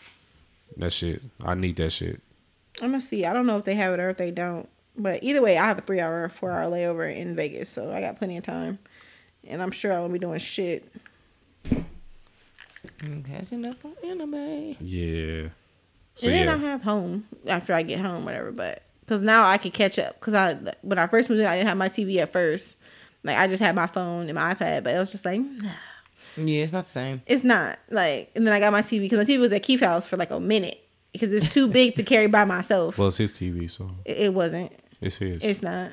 [0.76, 2.20] That shit, I need that shit.
[2.80, 3.24] I'm gonna see.
[3.24, 4.68] I don't know if they have it or if they don't.
[4.98, 8.38] But either way, I have a three-hour, four-hour layover in Vegas, so I got plenty
[8.38, 8.78] of time,
[9.46, 10.90] and I'm sure I won't be doing shit.
[13.02, 14.76] I'm catching up on anime.
[14.80, 15.48] Yeah.
[16.14, 18.52] So and then yeah, I have home after I get home, whatever.
[18.52, 20.18] But because now I can catch up.
[20.20, 22.76] Because I when I first moved in, I didn't have my TV at first.
[23.22, 25.40] Like I just had my phone and my iPad, but it was just like
[26.36, 27.22] Yeah, it's not the same.
[27.26, 28.30] it's not like.
[28.36, 30.30] And then I got my TV because my TV was at Keith House for like
[30.30, 30.78] a minute
[31.12, 32.98] because it's too big to carry by myself.
[32.98, 34.70] well, it's his TV, so it, it wasn't.
[35.00, 35.42] it's his.
[35.42, 35.92] It's not.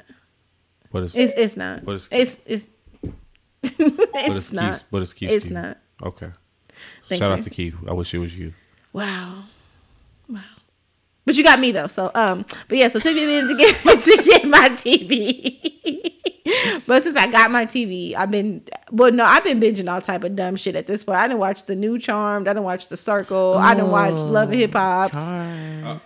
[0.91, 1.85] but it's, It's it's not.
[1.85, 2.67] But it's- it's it's.
[3.77, 4.71] but it's it's not.
[4.73, 5.51] Keith's, but it's Keith's It's TV.
[5.51, 5.77] not.
[6.03, 6.29] Okay.
[7.07, 7.37] Thank Shout you.
[7.37, 7.75] out to Keith.
[7.87, 8.53] I wish it was you.
[8.91, 9.43] Wow.
[10.27, 10.41] Wow.
[11.25, 11.87] But you got me though.
[11.87, 15.72] So um but yeah, so took me to get to get my TV.
[16.87, 20.23] But since I got my TV, I've been well no, I've been binging all type
[20.23, 21.17] of dumb shit at this point.
[21.17, 24.19] I didn't watch the new Charmed, I didn't watch the Circle, I didn't oh, watch
[24.21, 25.15] Love and Hip Hops.
[25.15, 25.99] Uh,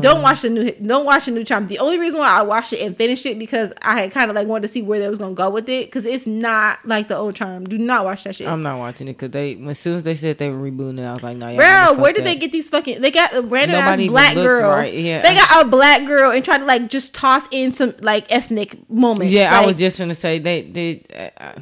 [0.00, 1.68] don't watch the new don't watch the new Charmed.
[1.68, 4.36] The only reason why I watched it and finished it because I had kind of
[4.36, 7.08] like wanted to see where they was gonna go with it because it's not like
[7.08, 7.68] the old Charmed.
[7.68, 8.48] Do not watch that shit.
[8.48, 11.04] I'm not watching it because they as soon as they said they were rebooting it,
[11.04, 12.24] I was like, no, y'all Bro, where did that.
[12.24, 13.00] they get these fucking?
[13.00, 14.70] They got a random Nobody ass black girl.
[14.70, 15.22] right, yeah.
[15.22, 18.88] They got a black girl and tried to like just toss in some like ethnic
[18.90, 19.32] moments.
[19.32, 21.52] Yeah, I was just gonna say they did uh, uh,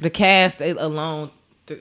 [0.00, 1.30] the cast alone.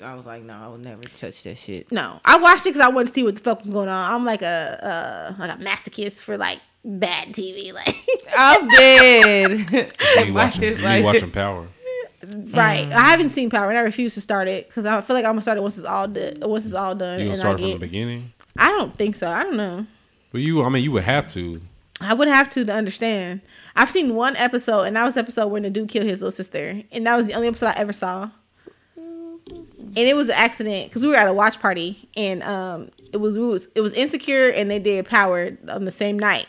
[0.01, 1.91] I was like, no, I would never touch that shit.
[1.91, 2.21] no.
[2.23, 4.13] I watched it because I wanted to see what the fuck was going on.
[4.13, 7.73] I'm like a uh like a masochist for like bad TV.
[7.73, 7.95] Like
[8.37, 9.91] I'm dead.
[10.25, 11.67] You watching, you like- watching Power.
[12.53, 12.89] right.
[12.91, 15.31] I haven't seen Power and I refuse to start it because I feel like I'm
[15.31, 16.37] gonna start it once it's all done.
[16.41, 18.31] Once it's all done, You gonna and start I from the beginning?
[18.57, 19.29] I don't think so.
[19.29, 19.85] I don't know.
[20.31, 20.63] Well, you.
[20.63, 21.59] I mean, you would have to.
[22.03, 23.41] I would have to to understand.
[23.75, 26.31] I've seen one episode, and that was the episode when the dude killed his little
[26.31, 28.29] sister, and that was the only episode I ever saw.
[29.95, 33.17] And it was an accident because we were at a watch party, and um, it
[33.17, 36.47] was, it was it was insecure, and they did Power on the same night.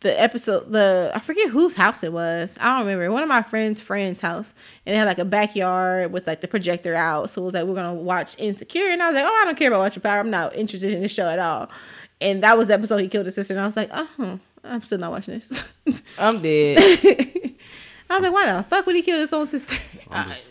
[0.00, 2.58] The episode, the I forget whose house it was.
[2.60, 3.10] I don't remember.
[3.12, 4.54] One of my friends' friend's house,
[4.84, 7.30] and they had like a backyard with like the projector out.
[7.30, 9.56] So it was like we're gonna watch Insecure, and I was like, oh, I don't
[9.56, 10.18] care about watching Power.
[10.18, 11.70] I'm not interested in this show at all.
[12.20, 14.82] And that was the episode he killed his sister, and I was like, oh, I'm
[14.82, 15.64] still not watching this.
[16.18, 16.78] I'm dead.
[18.10, 19.76] I was like, why the fuck would he kill his own sister?
[20.10, 20.50] I'm just,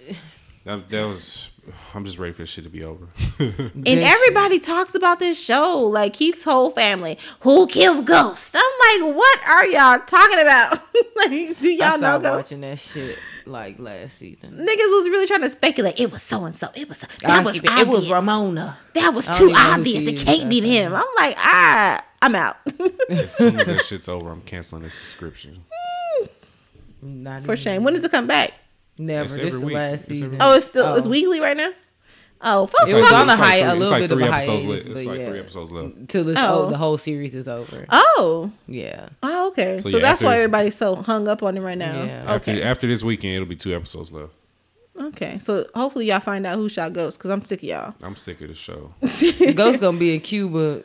[0.65, 1.49] that, that was.
[1.93, 3.07] I'm just ready for this shit to be over.
[3.39, 7.17] And everybody talks about this show, like Keith's whole family.
[7.41, 8.55] Who killed Ghost?
[8.57, 10.79] I'm like, what are y'all talking about?
[11.15, 12.51] like, do y'all know stopped Ghost?
[12.51, 14.51] watching that shit like last season.
[14.51, 15.99] Niggas was really trying to speculate.
[15.99, 16.69] It was so and so.
[16.75, 18.11] It was I that was keep it, it was.
[18.11, 18.77] Ramona.
[18.93, 20.07] That was too even know who obvious.
[20.07, 20.93] It can't be him.
[20.93, 22.57] I'm like, ah, I'm out.
[23.09, 25.63] as soon as that shit's over, I'm canceling this subscription.
[27.01, 27.83] Not For even- shame.
[27.83, 28.53] When does it come back?
[28.97, 29.25] Never.
[29.25, 29.75] It's This every the week.
[29.75, 30.31] last It's every season.
[30.31, 30.39] week.
[30.41, 31.09] Oh, it's still it's Oh.
[31.09, 31.71] weekly right now.
[32.45, 34.17] Oh, folks, It was talking- on a It's like hi- three- a little bit of
[34.17, 34.63] three a episodes.
[34.63, 34.85] hiatus, Left.
[34.85, 35.29] It's but like yeah.
[35.29, 36.07] three episodes left.
[36.09, 36.65] till this, Oh.
[36.65, 37.85] oh, the whole series is over.
[37.89, 39.09] Oh, Yeah.
[39.23, 39.79] oh, okay.
[39.79, 42.03] So, So, yeah, that's after- why everybody's so hung up on it right now.
[42.03, 42.23] Yeah.
[42.27, 44.31] After after this weekend, it'll be two episodes left.
[45.01, 45.39] Okay.
[45.39, 47.93] So hopefully y'all find out who shot Ghost because I'm sick of y'all.
[48.03, 48.93] I'm sick of the show.
[49.55, 50.83] Ghost gonna be in Cuba,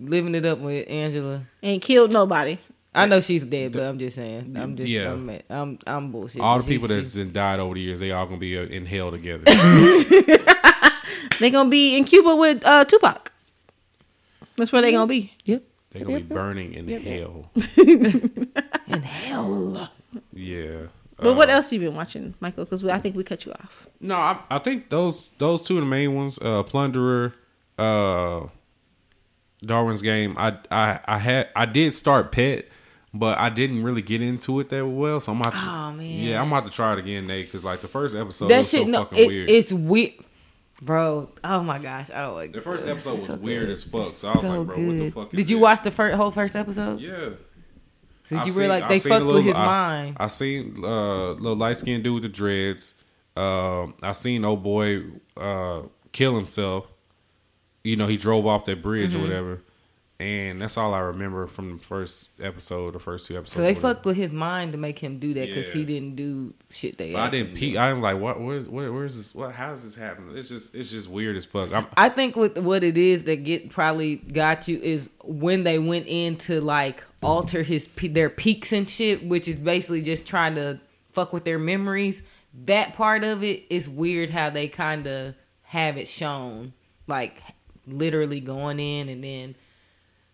[0.00, 1.42] living it up with Angela.
[1.62, 2.58] Ain't killed nobody.
[2.92, 4.56] I know she's dead, but I'm just saying.
[4.58, 4.88] I'm just.
[4.88, 5.12] Yeah.
[5.12, 5.30] I'm.
[5.48, 6.40] I'm, I'm bullshit.
[6.42, 8.62] All the people she- that's been died over the years, they all gonna be uh,
[8.62, 9.44] in hell together.
[11.38, 13.32] They gonna be in Cuba with uh, Tupac.
[14.56, 15.32] That's where they gonna be.
[15.44, 15.62] Yep.
[15.90, 17.50] They gonna be burning in hell.
[17.76, 19.90] In hell.
[20.34, 20.86] Yeah.
[21.16, 22.64] But what Uh, else you been watching, Michael?
[22.64, 23.86] Because I think we cut you off.
[24.00, 26.38] No, I, I think those those two are the main ones.
[26.38, 27.32] Uh, Plunderer,
[27.78, 28.46] uh,
[29.64, 30.34] Darwin's Game.
[30.38, 32.66] I I I had I did start Pet,
[33.12, 35.20] but I didn't really get into it that well.
[35.20, 36.00] So I'm about to, Oh, man.
[36.00, 37.46] yeah, I'm about to try it again, Nate.
[37.46, 38.82] Because like the first episode that was shit.
[38.82, 39.50] so no, fucking it, weird.
[39.50, 40.12] it's weird,
[40.80, 41.30] bro.
[41.44, 42.10] Oh my gosh.
[42.14, 42.46] Oh my.
[42.46, 43.72] the first episode was So weird good.
[43.72, 44.12] as fuck.
[44.14, 45.34] So I was So like, bro, what the fuck?
[45.34, 45.62] Is Did you this?
[45.62, 47.00] watch the first, whole first episode?
[47.00, 47.30] Yeah.
[48.32, 50.16] I've you seen- realize I've they fucked with his I- mind.
[50.20, 52.94] I seen uh little light skinned dude with the dreads.
[53.36, 55.02] Um, I seen old boy
[55.36, 55.82] uh
[56.12, 56.86] kill himself.
[57.84, 59.18] You know, he drove off that bridge Mm-hmm.
[59.20, 59.60] or whatever.
[60.18, 63.54] And that's all I remember from the first episode, the first two episodes.
[63.54, 66.52] So they fucked with his mind to make him do that because he didn't do
[66.68, 67.14] shit they.
[67.14, 67.78] I didn't to peek.
[67.78, 68.38] I'm like, what?
[68.38, 69.34] Where's where, where's this?
[69.34, 69.52] What?
[69.52, 70.36] How's this happening?
[70.36, 71.72] It's just it's just weird as fuck.
[71.72, 75.78] I'm, I think what what it is that get probably got you is when they
[75.78, 80.54] went in to like alter his their peaks and shit, which is basically just trying
[80.56, 80.80] to
[81.12, 82.22] fuck with their memories.
[82.66, 86.74] That part of it is weird how they kind of have it shown,
[87.06, 87.40] like
[87.92, 89.54] literally going in and then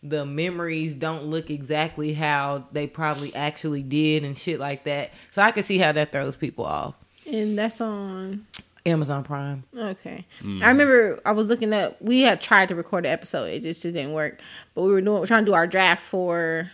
[0.02, 5.12] the memories don't look exactly how they probably actually did and shit like that.
[5.30, 6.94] So I can see how that throws people off.
[7.30, 8.46] And that's on.
[8.84, 9.64] Amazon Prime.
[9.76, 10.24] Okay.
[10.42, 10.62] Mm.
[10.62, 12.00] I remember I was looking up.
[12.00, 13.46] We had tried to record an episode.
[13.46, 14.40] It just didn't work.
[14.74, 15.18] But we were doing.
[15.18, 16.70] We're trying to do our draft for.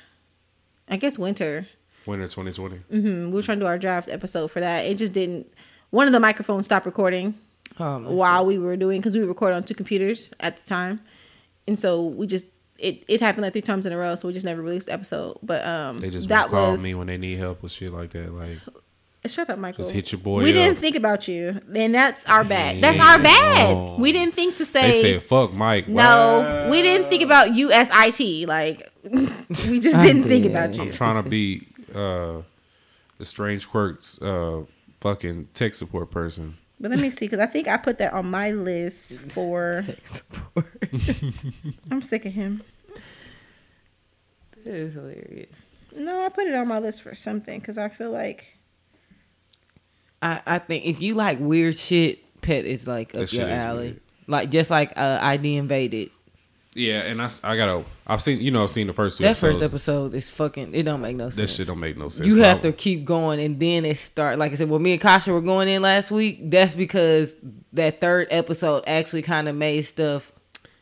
[0.89, 1.67] I guess winter.
[2.05, 2.77] winter 2020.
[2.77, 4.81] hmm We were trying to do our draft episode for that.
[4.81, 5.51] It just didn't.
[5.89, 7.35] One of the microphones stopped recording
[7.79, 11.01] Oh, while we were doing because we recorded on two computers at the time,
[11.67, 12.47] and so we just
[12.79, 14.15] it it happened like three times in a row.
[14.15, 15.39] So we just never released the episode.
[15.43, 18.11] But um, They just that call was me when they need help with shit like
[18.11, 18.33] that.
[18.35, 18.59] Like,
[19.27, 19.85] shut up, Michael.
[19.85, 20.55] Just hit your boy We up.
[20.55, 22.83] didn't think about you, and that's our bad.
[22.83, 23.99] That's our bad.
[23.99, 24.91] We didn't think to say.
[25.03, 28.47] they said, "Fuck Mike." No, we didn't think about you as IT.
[28.49, 30.83] Like we just didn't think about you.
[30.83, 32.43] I'm trying to be uh,
[33.19, 34.65] the strange quirks uh,
[35.01, 36.59] fucking tech support person.
[36.83, 39.85] But let me see, because I think I put that on my list for.
[41.91, 42.63] I'm sick of him.
[44.65, 45.63] That is hilarious.
[45.97, 48.59] No, I put it on my list for something because I feel like
[50.21, 54.01] I, I think if you like weird shit, Pet is like up shit your alley.
[54.27, 56.11] Like just like uh, ID invaded.
[56.75, 57.85] Yeah, and I, I gotta.
[58.07, 59.59] I've seen you know I've seen the first two That episodes.
[59.59, 60.75] first episode is fucking.
[60.75, 61.37] It don't make no sense.
[61.37, 62.27] That shit don't make no sense.
[62.27, 64.39] You but have I- to keep going, and then it start.
[64.39, 67.35] Like I said, when me and Kasha were going in last week, that's because
[67.75, 70.33] that third episode actually kind of made stuff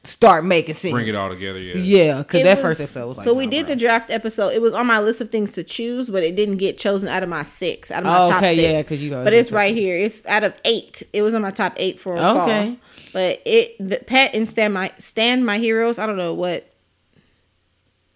[0.05, 0.93] start making sense.
[0.95, 1.59] bring it all together.
[1.61, 3.25] Yeah, Yeah, because that was- first episode was like.
[3.25, 3.75] so we nah, did bro.
[3.75, 4.51] the draft episode.
[4.55, 7.23] It was on my list of things to choose, but it didn't get chosen out
[7.23, 8.63] of my six, out of my Oh, top okay, six.
[8.63, 9.99] yeah, 'cause you But it's get right here.
[9.99, 11.03] It's out of eight.
[11.13, 12.49] It was on my top eight for fall.
[12.49, 12.77] Okay.
[13.13, 15.99] But it the pet and stand my stand my heroes.
[15.99, 16.71] I don't know what.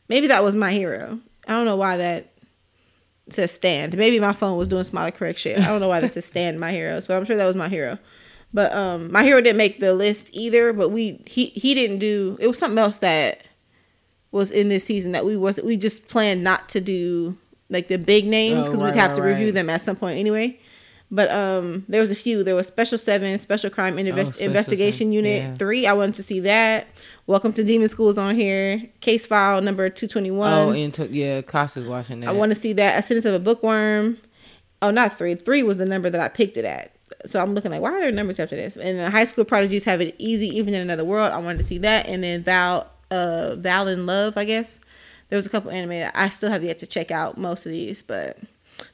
[0.08, 1.18] Maybe that was my hero.
[1.48, 2.32] I don't know why that
[3.30, 3.96] says stand.
[3.96, 5.58] Maybe my phone was doing some autocorrect shit.
[5.58, 7.68] I don't know why this says stand my heroes, but I'm sure that was my
[7.68, 7.98] hero.
[8.52, 10.72] But um my hero didn't make the list either.
[10.72, 12.36] But we he he didn't do.
[12.40, 13.42] It was something else that
[14.30, 17.36] was in this season that we was we just planned not to do
[17.70, 19.96] like the big names Oh, because right, we'd have right, to review them at some
[19.96, 20.58] point anyway.
[21.10, 22.42] But um, there was a few.
[22.42, 25.54] There was Special Seven, Special Crime Inve- Oh, Special Investigation Seven, Unit yeah.
[25.54, 25.86] Three.
[25.86, 26.86] I wanted to see that.
[27.26, 28.82] Welcome to Demon Schools on here.
[29.00, 30.52] Case File number two twenty one.
[30.52, 32.28] Oh, into yeah, Kasha's watching that.
[32.30, 32.98] I want to see that.
[33.02, 34.18] Ascendance of a Bookworm.
[34.82, 35.34] Oh, not three.
[35.34, 36.90] Three was the number that I picked it at.
[37.26, 38.76] So I'm looking like, why are there numbers after this?
[38.76, 41.32] And the High School Prodigies have it easy, even in another world.
[41.32, 42.06] I wanted to see that.
[42.06, 44.80] And then Val, uh, Val in Love, I guess.
[45.30, 47.38] There was a couple anime that I still have yet to check out.
[47.38, 48.38] Most of these, but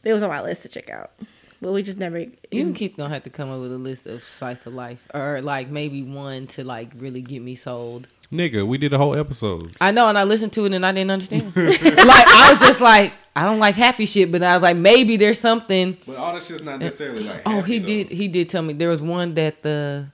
[0.02, 1.12] they was on my list to check out.
[1.60, 2.24] But we just never.
[2.50, 5.42] You keep gonna have to come up with a list of slice of life, or
[5.42, 8.08] like maybe one to like really get me sold.
[8.32, 9.76] nigga, we did a whole episode.
[9.80, 11.54] I know, and I listened to it and I didn't understand.
[11.56, 15.16] like I was just like, I don't like happy shit, but I was like, maybe
[15.16, 15.98] there's something.
[16.06, 17.42] But all this shit's not uh, necessarily like.
[17.44, 18.10] Oh, he did.
[18.10, 20.10] He did tell me there was one that the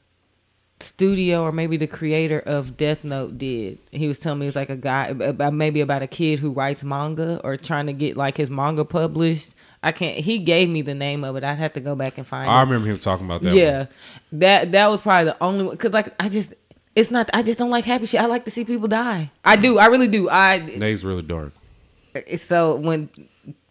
[0.81, 3.79] studio or maybe the creator of Death Note did.
[3.93, 6.85] He was telling me it's like a guy about maybe about a kid who writes
[6.85, 9.55] manga or trying to get like his manga published.
[9.87, 10.19] I can't.
[10.19, 11.45] He gave me the name of it.
[11.45, 12.51] I'd have to go back and find it.
[12.51, 12.65] I it.
[12.65, 13.55] remember him talking about that.
[13.55, 13.89] yeah, one.
[14.33, 16.55] that that was probably the only one because like I just.
[16.97, 17.29] It's not.
[17.35, 18.21] I just don't like happy shit.
[18.21, 19.31] I like to see people die.
[19.45, 19.79] I do.
[19.79, 20.31] I really do.
[20.31, 21.53] I Nay's really dark.
[22.15, 23.11] Eh, so when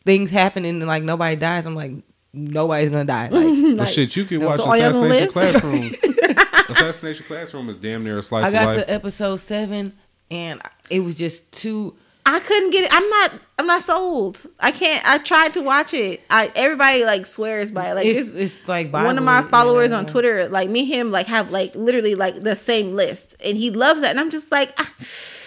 [0.05, 1.91] things happen and like nobody dies, I'm like
[2.33, 3.29] nobody's gonna die.
[3.29, 5.31] Like But shit, you can watch so all y'all Assassination?
[5.31, 5.95] Classroom.
[6.69, 9.93] Assassination Classroom is damn near a slice I got to episode seven
[10.31, 11.97] and it was just too.
[12.27, 12.89] I couldn't get it.
[12.93, 13.31] I'm not.
[13.57, 14.45] I'm not sold.
[14.59, 15.07] I can't.
[15.07, 16.21] I tried to watch it.
[16.29, 17.93] I everybody like swears by it.
[17.93, 19.99] Like It's it's, it's like one of Bible, my you followers know?
[19.99, 23.71] on Twitter, like me, him, like have like literally like the same list, and he
[23.71, 24.89] loves that, and I'm just like, ah.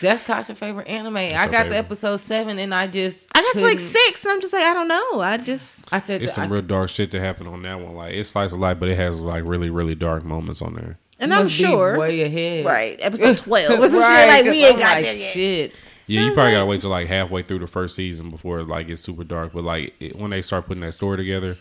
[0.00, 1.16] That's Kasha's favorite anime.
[1.16, 1.70] I got favorite.
[1.70, 4.64] the episode seven and I just I got to like six, and I'm just like,
[4.64, 5.20] I don't know.
[5.20, 7.80] I just I said It's that some I, real dark shit that happened on that
[7.80, 7.96] one.
[7.96, 10.98] Like it's slice of life, but it has like really, really dark moments on there.
[11.18, 12.64] and I'm must be sure, way ahead.
[12.64, 12.96] right?
[13.02, 15.72] Episode twelve or some Right, shit like 'cause we ain't I'm got like, there yet.
[16.08, 16.14] Shit.
[16.16, 19.02] Yeah, you probably gotta wait till like halfway through the first season before like it's
[19.02, 19.52] super dark.
[19.52, 21.56] But like it, when they start putting that story together,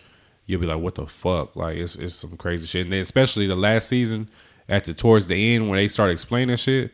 [0.46, 2.84] you'll be like, "What the fuck?" Like it's it's some crazy shit.
[2.84, 4.30] And then especially the last season,
[4.70, 6.92] at the towards the end when they start explaining shit,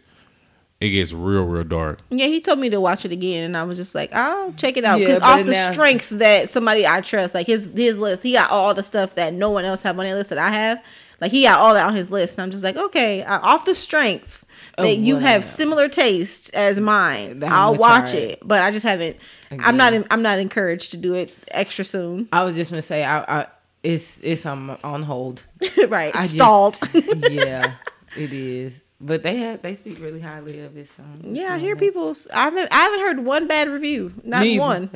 [0.82, 2.00] It gets real, real dark.
[2.10, 4.76] Yeah, he told me to watch it again, and I was just like, I'll check
[4.76, 7.98] it out because but off the now- strength that somebody I trust, like his his
[8.00, 10.40] list, he got all the stuff that no one else have on their list that
[10.40, 10.84] I have.
[11.22, 13.64] Like he got all that on his list, and I'm just like, okay, uh, off
[13.64, 14.43] the strength
[14.76, 18.40] Of that you have similar taste as mine, I'll watch it.
[18.44, 19.18] But I just haven't.
[19.52, 19.94] I'm not.
[20.10, 22.28] I'm not encouraged to do it extra soon.
[22.34, 23.48] I was just gonna say, I, I
[23.84, 25.46] it's it's um, on hold.
[25.90, 26.78] right, I just- stalled.
[26.94, 27.74] yeah,
[28.18, 28.80] it is.
[29.00, 30.88] But they have they speak really highly of it.
[30.88, 32.16] So yeah, I hear people.
[32.34, 32.70] I haven't.
[32.72, 34.14] I haven't heard one bad review.
[34.24, 34.90] Not one.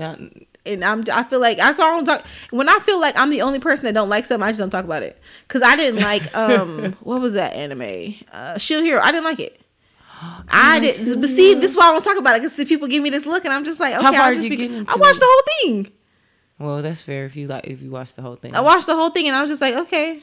[0.66, 3.30] and I'm I feel like that's why I don't talk when I feel like I'm
[3.30, 5.76] the only person that don't like something I just don't talk about it because I
[5.76, 9.62] didn't like um what was that anime uh Shield Hero I didn't like it
[10.50, 13.04] I didn't but see this is why I don't talk about it because people give
[13.04, 14.86] me this look and I'm just like okay How far I'll did just you be,
[14.88, 15.92] I watched the whole thing.
[16.60, 18.56] Well, that's fair if you like if you watch the whole thing.
[18.56, 20.22] I watched the whole thing and I was just like okay.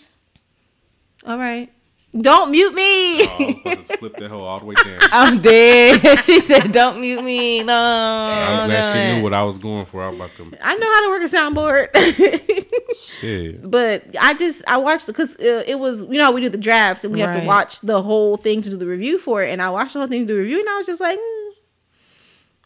[1.27, 1.71] All right
[2.17, 4.99] don't mute me Oh, I was about to flip that hole all the way down.
[5.03, 6.21] I'm dead.
[6.25, 10.03] she said, "Don't mute me." No, I'm glad she knew what I was going for.
[10.03, 13.69] I was about to I know how to work a soundboard shit.
[13.69, 17.05] But I just I watched because uh, it was you know we do the drafts
[17.05, 19.61] and we have to watch the whole thing to do the review for it, and
[19.61, 21.51] I watched the whole thing to do the review, and I was just like, mm.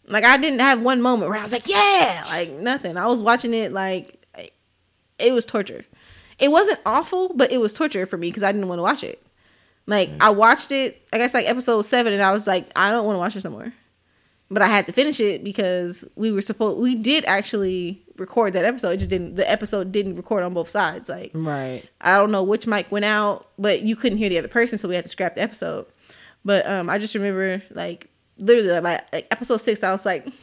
[0.07, 2.97] like I didn't have one moment where I was like, yeah, like nothing.
[2.97, 4.15] I was watching it like
[5.17, 5.85] it was torture.
[6.37, 9.03] It wasn't awful, but it was torture for me because I didn't want to watch
[9.03, 9.21] it.
[9.89, 13.05] Like I watched it, I guess like episode seven, and I was like, I don't
[13.05, 13.73] want to watch this no more.
[14.51, 18.65] But I had to finish it because we were supposed we did actually record that
[18.65, 18.91] episode.
[18.91, 21.09] It just didn't the episode didn't record on both sides.
[21.09, 21.83] Like Right.
[22.01, 24.87] I don't know which mic went out, but you couldn't hear the other person, so
[24.87, 25.85] we had to scrap the episode.
[26.45, 30.33] But um, I just remember like literally like, like episode six, I was like, and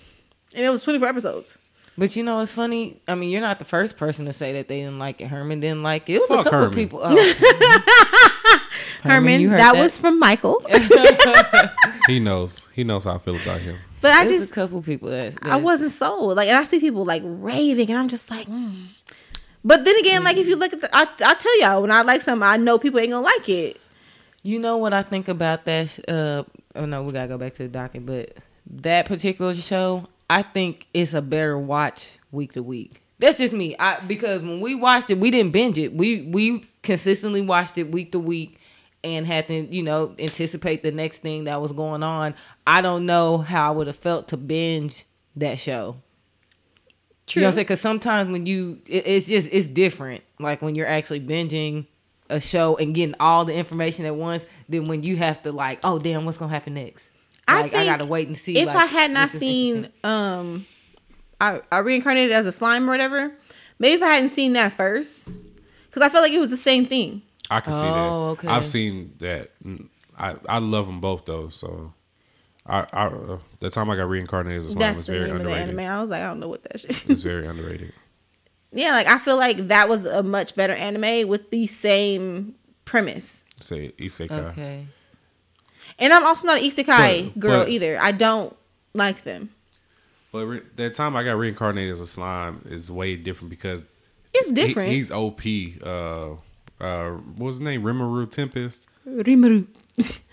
[0.64, 1.58] it was twenty four episodes.
[1.98, 3.00] But you know, it's funny.
[3.08, 5.28] I mean, you're not the first person to say that they didn't like it.
[5.28, 6.14] Herman didn't like it.
[6.16, 6.74] It was Fuck a couple Herman.
[6.74, 7.00] people.
[7.02, 8.28] Oh.
[9.02, 9.76] Herman, you that, that.
[9.76, 10.62] was from Michael.
[12.06, 12.68] He knows.
[12.72, 13.78] He knows how I feel about him.
[14.00, 16.36] but I It just a couple people that, that I wasn't sold.
[16.36, 18.86] Like, and I see people like raving, and I'm just like, mm.
[19.64, 22.02] but then again, like if you look at the, I, I tell y'all when I
[22.02, 23.80] like something, I know people ain't gonna like it.
[24.42, 25.98] You know what I think about that?
[26.08, 26.44] Uh,
[26.76, 28.06] oh no, we gotta go back to the docket.
[28.06, 28.36] But
[28.66, 33.02] that particular show, I think it's a better watch week to week.
[33.18, 33.74] That's just me.
[33.78, 35.94] I because when we watched it, we didn't binge it.
[35.94, 38.60] We we consistently watched it week to week
[39.14, 42.34] and had to you know anticipate the next thing that was going on.
[42.66, 45.04] I don't know how I would have felt to binge
[45.36, 45.96] that show.
[47.26, 47.40] True.
[47.40, 47.64] You know what I'm saying?
[47.64, 50.22] Because sometimes when you, it, it's just it's different.
[50.38, 51.86] Like when you're actually binging
[52.30, 55.80] a show and getting all the information at once, than when you have to like,
[55.84, 57.10] oh damn, what's gonna happen next?
[57.48, 58.58] I Like, think I gotta wait and see.
[58.58, 60.66] if like, I had not seen um
[61.40, 63.32] I, I reincarnated as a slime or whatever,
[63.78, 65.30] maybe if I hadn't seen that first.
[65.86, 67.22] Because I felt like it was the same thing.
[67.50, 67.86] I can see that.
[68.10, 68.48] Oh, okay.
[68.48, 69.50] I've seen that.
[69.64, 69.88] Mm,
[70.18, 71.48] I I love them both though.
[71.48, 71.92] So
[72.66, 75.26] I I uh, the time I got reincarnated as a slime That's was the very
[75.26, 75.78] name of the underrated.
[75.78, 75.92] anime.
[75.92, 77.04] I was like, I don't know what that shit.
[77.08, 77.92] It's very underrated.
[78.72, 83.44] yeah, like I feel like that was a much better anime with the same premise.
[83.60, 84.30] Say isekai.
[84.50, 84.86] okay,
[85.98, 87.98] And I'm also not an isekai But- girl but- either.
[88.00, 88.54] I don't
[88.92, 89.50] like them.
[90.32, 93.84] But re- that time I got reincarnated as a slime is way different because
[94.34, 94.90] It's he- different.
[94.90, 95.40] he's OP.
[95.82, 96.36] Uh,
[96.80, 97.82] uh, what was his name?
[97.82, 98.86] Rimuru Tempest.
[99.06, 99.66] Rimuru.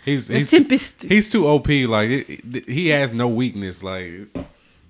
[0.06, 1.04] He's he's Tempest.
[1.04, 1.68] he's too OP.
[1.68, 3.84] Like it, it- he has no weakness.
[3.84, 4.36] Like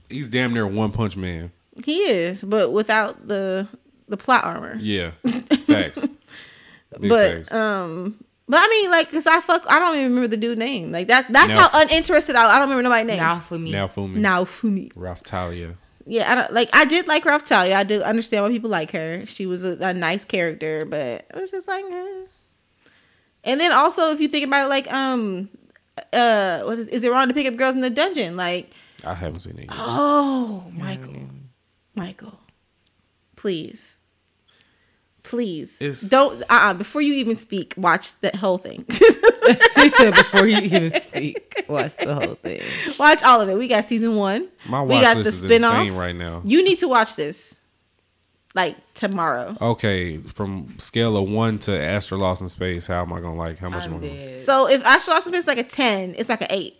[0.09, 1.51] he's damn near one punch man.
[1.83, 3.67] He is, but without the
[4.07, 4.75] the plot armor.
[4.79, 5.11] Yeah,
[5.67, 6.07] facts.
[6.99, 7.51] Big but facts.
[7.51, 10.91] um but I mean like cuz I fuck I don't even remember the dude name.
[10.91, 13.17] Like that's that's Now- how uninterested I I don't remember nobody's name.
[13.17, 14.93] now for me, Naofumi, Now Fumi.
[14.93, 15.75] Raphtalia.
[16.05, 17.75] Yeah, I don't like I did like Raphtalia.
[17.75, 19.25] I do understand why people like her.
[19.25, 22.23] She was a, a nice character, but it was just like eh.
[23.45, 25.49] And then also if you think about it like um
[26.11, 28.35] uh what is is it wrong to pick up girls in the dungeon?
[28.35, 28.71] Like
[29.05, 29.65] I haven't seen it.
[29.65, 29.69] Yet.
[29.71, 31.13] Oh, Michael.
[31.95, 32.39] Michael.
[33.35, 33.97] Please.
[35.33, 35.77] Please.
[35.81, 38.85] It's- Don't uh uh before you even speak, watch the whole thing.
[38.91, 42.61] she said before you even speak, watch the whole thing.
[42.99, 43.57] watch all of it.
[43.57, 44.47] We got season one.
[44.67, 45.73] My we watch got list the is spin-off.
[45.73, 46.43] insane right now.
[46.45, 47.61] You need to watch this.
[48.53, 49.57] Like tomorrow.
[49.59, 53.57] Okay, from scale of one to Astra Lost in Space, how am I gonna like?
[53.57, 54.13] How much am I I'm gonna?
[54.13, 54.37] dead.
[54.37, 56.75] So if Astra Lost in Space is like a ten, it's like an eight.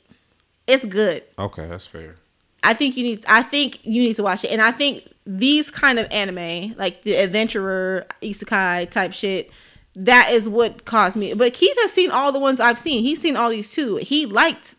[0.68, 1.24] It's good.
[1.40, 2.18] Okay, that's fair.
[2.62, 4.52] I think you need I think you need to watch it.
[4.52, 9.50] And I think these kind of anime, like the adventurer, isekai type shit,
[9.96, 11.34] that is what caused me.
[11.34, 13.04] But Keith has seen all the ones I've seen.
[13.04, 13.98] He's seen all these too.
[13.98, 14.76] He liked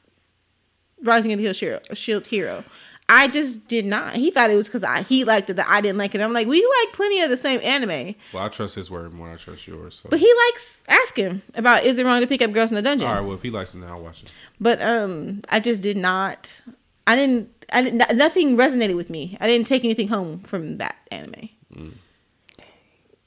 [1.02, 2.64] Rising of the Hill Hero, Shield Hero.
[3.08, 4.16] I just did not.
[4.16, 6.22] He thought it was because I he liked it that I didn't like it.
[6.22, 9.26] I'm like, we like plenty of the same anime, Well, I trust his word more
[9.26, 10.00] than I trust yours.
[10.02, 10.08] So.
[10.08, 12.82] but he likes ask him about is it wrong to pick up girls in the
[12.82, 13.06] dungeon.
[13.06, 14.32] All right, well, if he likes it now, I'll watch it.
[14.58, 16.62] But um, I just did not.
[17.06, 17.50] I didn't.
[17.74, 18.16] I didn't.
[18.16, 19.36] Nothing resonated with me.
[19.40, 21.50] I didn't take anything home from that anime.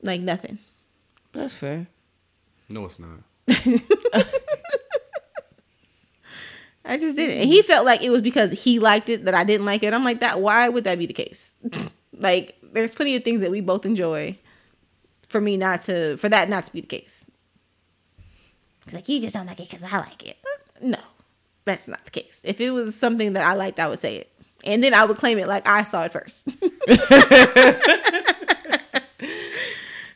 [0.01, 0.59] Like nothing.
[1.33, 1.87] That's fair.
[2.69, 3.19] No, it's not.
[6.85, 7.37] I just didn't.
[7.37, 9.93] And he felt like it was because he liked it that I didn't like it.
[9.93, 10.39] I'm like that.
[10.39, 11.53] Why would that be the case?
[12.17, 14.37] like, there's plenty of things that we both enjoy.
[15.27, 17.29] For me not to, for that not to be the case.
[18.85, 20.37] It's like you just don't like it because I like it.
[20.81, 20.99] No,
[21.65, 22.41] that's not the case.
[22.45, 24.31] If it was something that I liked, I would say it,
[24.67, 26.47] and then I would claim it like I saw it first.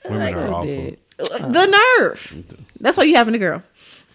[0.10, 0.68] Women are awful.
[0.68, 1.00] did.
[1.18, 2.56] the nerve.
[2.80, 3.64] That's why you having a girl.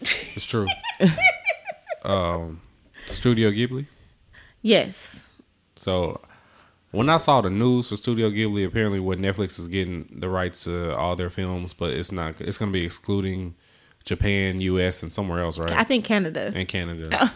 [0.00, 0.66] It's true.
[2.04, 2.60] um,
[3.06, 3.86] Studio Ghibli.
[4.62, 5.24] Yes.
[5.76, 6.20] So
[6.90, 10.64] when I saw the news for Studio Ghibli, apparently what Netflix is getting the rights
[10.64, 12.40] to all their films, but it's not.
[12.40, 13.54] It's going to be excluding
[14.04, 15.72] Japan, U.S., and somewhere else, right?
[15.72, 16.52] I think Canada.
[16.54, 17.32] and Canada.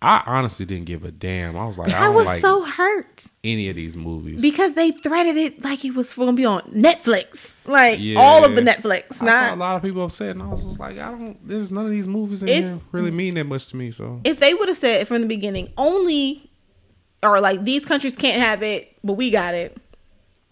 [0.00, 1.56] I honestly didn't give a damn.
[1.56, 4.40] I was like, I, I was like so hurt any of these movies.
[4.40, 8.54] because they threaded it like it was going to be on Netflix, like all of
[8.54, 9.20] the Netflix.
[9.20, 11.36] I saw a lot of people upset, and I was just like, I don't.
[11.46, 13.90] There's none of these movies in If- here really mean that much to me.
[13.90, 16.48] So if they would have said from the beginning, only
[17.22, 19.76] or like these countries can't have it, but we got it.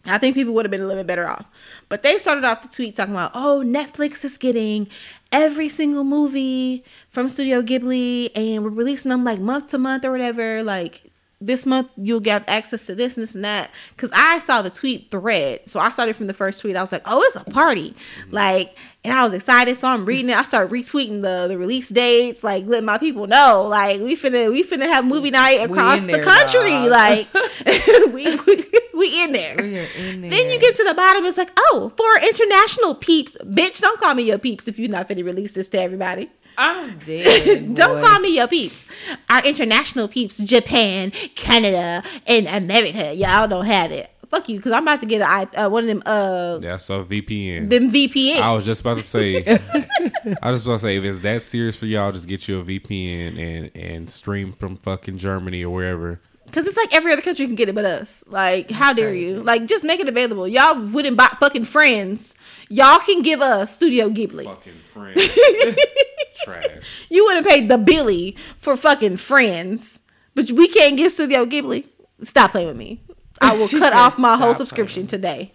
[0.07, 1.47] I think people would have been a little bit better off.
[1.89, 4.89] But they started off the tweet talking about, oh, Netflix is getting
[5.33, 10.13] every single movie from Studio Ghibli and we're releasing them like month to month or
[10.13, 10.63] whatever.
[10.63, 13.71] Like this month you'll get access to this and this and that.
[13.97, 15.69] Cause I saw the tweet thread.
[15.69, 16.77] So I started from the first tweet.
[16.77, 17.95] I was like, oh, it's a party.
[18.31, 18.75] Like,
[19.05, 19.77] and I was excited.
[19.77, 20.37] So I'm reading it.
[20.37, 24.51] I started retweeting the, the release dates, like letting my people know, like we finna
[24.51, 26.71] we finna have movie night across in the country.
[26.71, 26.87] dog.
[26.97, 27.29] Like
[28.13, 28.65] we, we
[28.97, 29.59] we in there.
[29.61, 34.01] In Then you get to the bottom, it's like, oh, for international peeps, bitch, don't
[34.01, 36.31] call me your peeps if you're not finna release this to everybody.
[36.59, 37.75] I'm dead.
[37.75, 38.87] don't call me your peeps.
[39.29, 44.11] Our international peeps, Japan, Canada, and America, y'all don't have it.
[44.31, 46.91] Fuck you, because I'm about to get a, I- uh, one of them uh that's
[46.91, 47.71] a VPN.
[47.71, 48.39] them VPN.
[48.41, 49.37] I was just about to say.
[50.43, 52.59] I was just about to say, if it's that serious for y'all, just get you
[52.59, 56.21] a VPN and and stream from fucking Germany or wherever.
[56.45, 58.25] Because it's like every other country can get it but us.
[58.27, 59.43] Like, how dare you?
[59.43, 60.47] Like, just make it available.
[60.49, 62.35] Y'all wouldn't buy fucking friends.
[62.69, 64.45] Y'all can give us Studio Ghibli.
[64.45, 65.21] Fucking friends,
[66.45, 67.07] trash.
[67.11, 70.01] You wouldn't pay the Billy for fucking friends,
[70.35, 71.87] but we can't get Studio Ghibli.
[72.23, 73.03] Stop playing with me.
[73.41, 75.53] I will cut off my whole stop subscription today.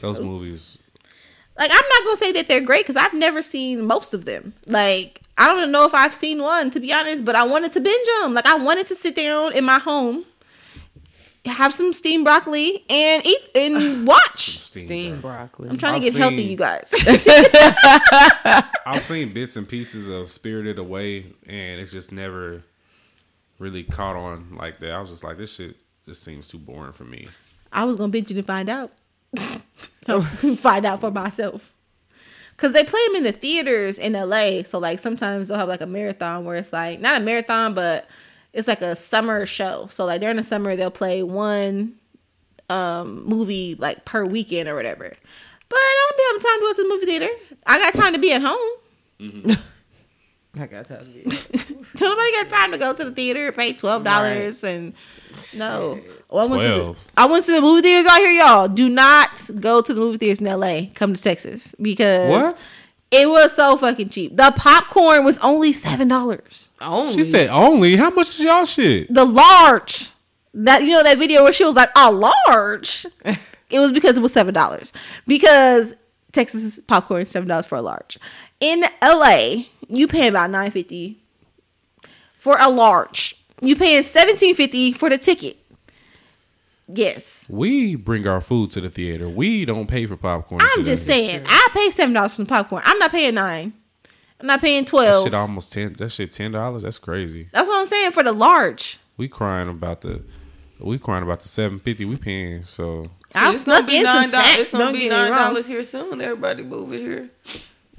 [0.00, 0.78] Those movies.
[1.58, 4.52] Like, I'm not gonna say that they're great because I've never seen most of them.
[4.66, 7.80] Like, I don't know if I've seen one to be honest, but I wanted to
[7.80, 8.34] binge them.
[8.34, 10.26] Like, I wanted to sit down in my home,
[11.46, 14.58] have some steamed broccoli, and eat and watch.
[14.60, 15.68] Steamed broccoli.
[15.68, 16.92] I'm trying to I've get healthy, you guys.
[18.86, 22.62] I've seen bits and pieces of Spirited Away, and it's just never
[23.58, 24.92] really caught on like that.
[24.92, 27.28] I was just like, this shit just seems too boring for me.
[27.72, 28.92] I was gonna binge you to find out.
[29.38, 31.72] I was gonna find out for myself.
[32.56, 35.82] Cause they play them in the theaters in LA, so like sometimes they'll have like
[35.82, 38.08] a marathon where it's like not a marathon, but
[38.56, 39.86] it's like a summer show.
[39.90, 41.94] So like during the summer they'll play one
[42.68, 45.12] um movie like per weekend or whatever.
[45.68, 47.28] But I don't be having time to go to the movie theater.
[47.66, 48.70] I got time to be at home.
[50.58, 51.22] I got time to be.
[52.00, 54.94] Nobody got time to go to the theater, pay twelve dollars, and
[55.56, 56.00] no.
[56.30, 56.98] Oh, I went to the, 12.
[57.16, 58.68] I went to the movie theaters out here, y'all.
[58.68, 60.86] Do not go to the movie theaters in LA.
[60.94, 62.70] Come to Texas because What?
[63.10, 64.36] It was so fucking cheap.
[64.36, 66.70] The popcorn was only seven dollars.
[66.80, 67.12] Only.
[67.14, 67.96] She said only.
[67.96, 69.12] How much is y'all shit?
[69.12, 70.10] The large,
[70.54, 73.06] that you know that video where she was like a large.
[73.70, 74.92] it was because it was seven dollars
[75.26, 75.94] because
[76.32, 78.18] Texas popcorn is seven dollars for a large.
[78.58, 81.22] In LA, you pay about nine fifty
[82.38, 83.36] for a large.
[83.60, 85.58] You paying seventeen fifty for the ticket.
[86.88, 87.46] Yes.
[87.48, 89.28] We bring our food to the theater.
[89.28, 90.60] We don't pay for popcorn.
[90.62, 92.82] I'm just saying, I pay seven dollars for some popcorn.
[92.84, 93.72] I'm not paying nine.
[94.40, 95.24] I'm not paying That twelve.
[95.24, 95.94] shit almost ten.
[95.98, 96.82] That shit ten dollars.
[96.82, 97.48] That's crazy.
[97.52, 98.98] That's what I'm saying for the large.
[99.16, 100.22] We crying about the.
[100.78, 102.62] We crying about the seven fifty we paying.
[102.64, 104.30] So I It's gonna snuck be in some nine dollars.
[104.30, 104.58] snacks.
[104.60, 106.20] It's gonna Don't be nine dollars here soon.
[106.20, 107.30] Everybody move it here.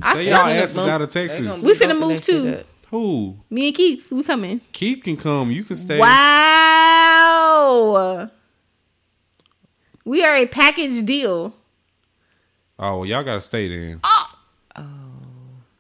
[0.02, 0.90] I Stay y'all snuck in asses some.
[0.90, 1.64] out of Texas.
[1.64, 2.64] We finna move too.
[2.92, 3.36] Who?
[3.50, 4.62] Me and Keith, we coming.
[4.72, 5.52] Keith can come.
[5.52, 6.00] You can stay.
[6.00, 8.30] Wow.
[10.08, 11.54] We are a package deal.
[12.80, 14.00] Oh, well, y'all gotta stay then.
[14.06, 14.40] Oh.
[14.78, 14.84] Oh,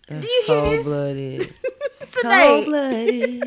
[0.06, 0.84] that's Do you hear this?
[0.84, 1.42] cold blooded.
[2.12, 2.64] Today.
[2.66, 3.42] blooded.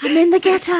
[0.00, 0.72] I'm in the ghetto.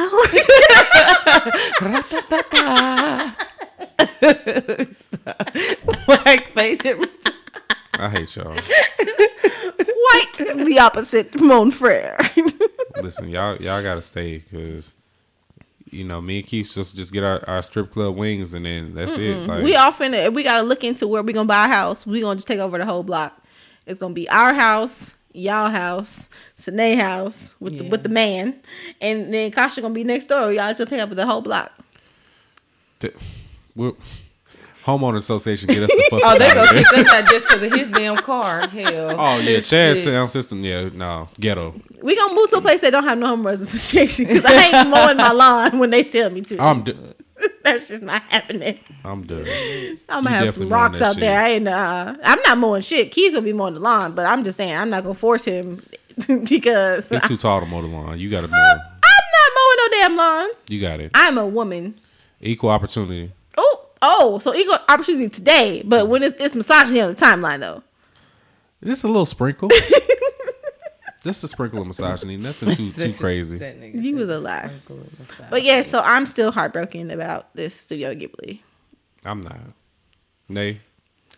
[6.07, 6.81] Black face.
[7.93, 8.55] I hate y'all.
[8.55, 10.33] White,
[10.65, 12.17] the opposite, mon frere.
[13.03, 14.95] Listen, y'all y'all gotta stay because
[15.91, 18.93] you know me and Keith just just get our, our strip club wings and then
[18.93, 19.35] that's it.
[19.47, 22.05] Like, we often we gotta look into where we gonna buy a house.
[22.05, 23.41] We gonna just take over the whole block.
[23.85, 28.55] It's gonna be our house, y'all house, Sine house with the, with the man,
[29.01, 30.51] and then Kasha gonna be next door.
[30.51, 31.71] Y'all just take over the whole block.
[32.99, 33.11] t-
[33.75, 33.95] we're-
[34.87, 37.71] homeowner association get us the fuck Oh, they gonna kick us out just because of
[37.73, 38.67] his damn car.
[38.67, 39.15] Hell.
[39.19, 40.63] Oh yeah, Chad's sound system.
[40.63, 41.75] Yeah, no ghetto.
[42.01, 44.89] We gonna move to a place that don't have no homeowners association because I ain't
[44.89, 46.57] mowing my lawn when they tell me to.
[46.61, 46.97] I'm d-
[47.63, 48.79] That's just not happening.
[49.03, 49.45] I'm done.
[50.09, 51.39] I'm gonna have some rocks out there.
[51.39, 51.67] I ain't.
[51.67, 53.11] Uh, I'm not mowing shit.
[53.11, 55.83] Keith's gonna be mowing the lawn, but I'm just saying I'm not gonna force him
[56.27, 58.17] because he's too tall to mow the lawn.
[58.17, 58.57] You got to mow.
[58.57, 58.77] I'm
[59.33, 60.49] not mowing no damn lawn.
[60.69, 61.11] You got it.
[61.13, 61.99] I'm a woman.
[62.41, 63.31] Equal opportunity.
[64.01, 67.83] Oh, so equal opportunity today, but when it's it's misogyny on the timeline though.
[68.83, 69.69] Just a little sprinkle.
[71.23, 72.37] Just a sprinkle of misogyny.
[72.37, 73.59] Nothing too too crazy.
[73.91, 74.65] He was a lie.
[74.65, 75.49] sprinkle of massage.
[75.49, 78.61] But yeah, so I'm still heartbroken about this Studio Ghibli.
[79.25, 79.59] I'm not.
[80.47, 80.81] Nay.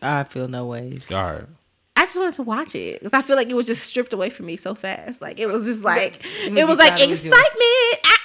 [0.02, 1.12] I feel no ways.
[1.12, 1.46] All right.
[1.96, 4.30] I just wanted to watch it because I feel like it was just stripped away
[4.30, 5.22] from me so fast.
[5.22, 8.00] Like it was just like it was like thought it excitement.
[8.06, 8.19] Ah,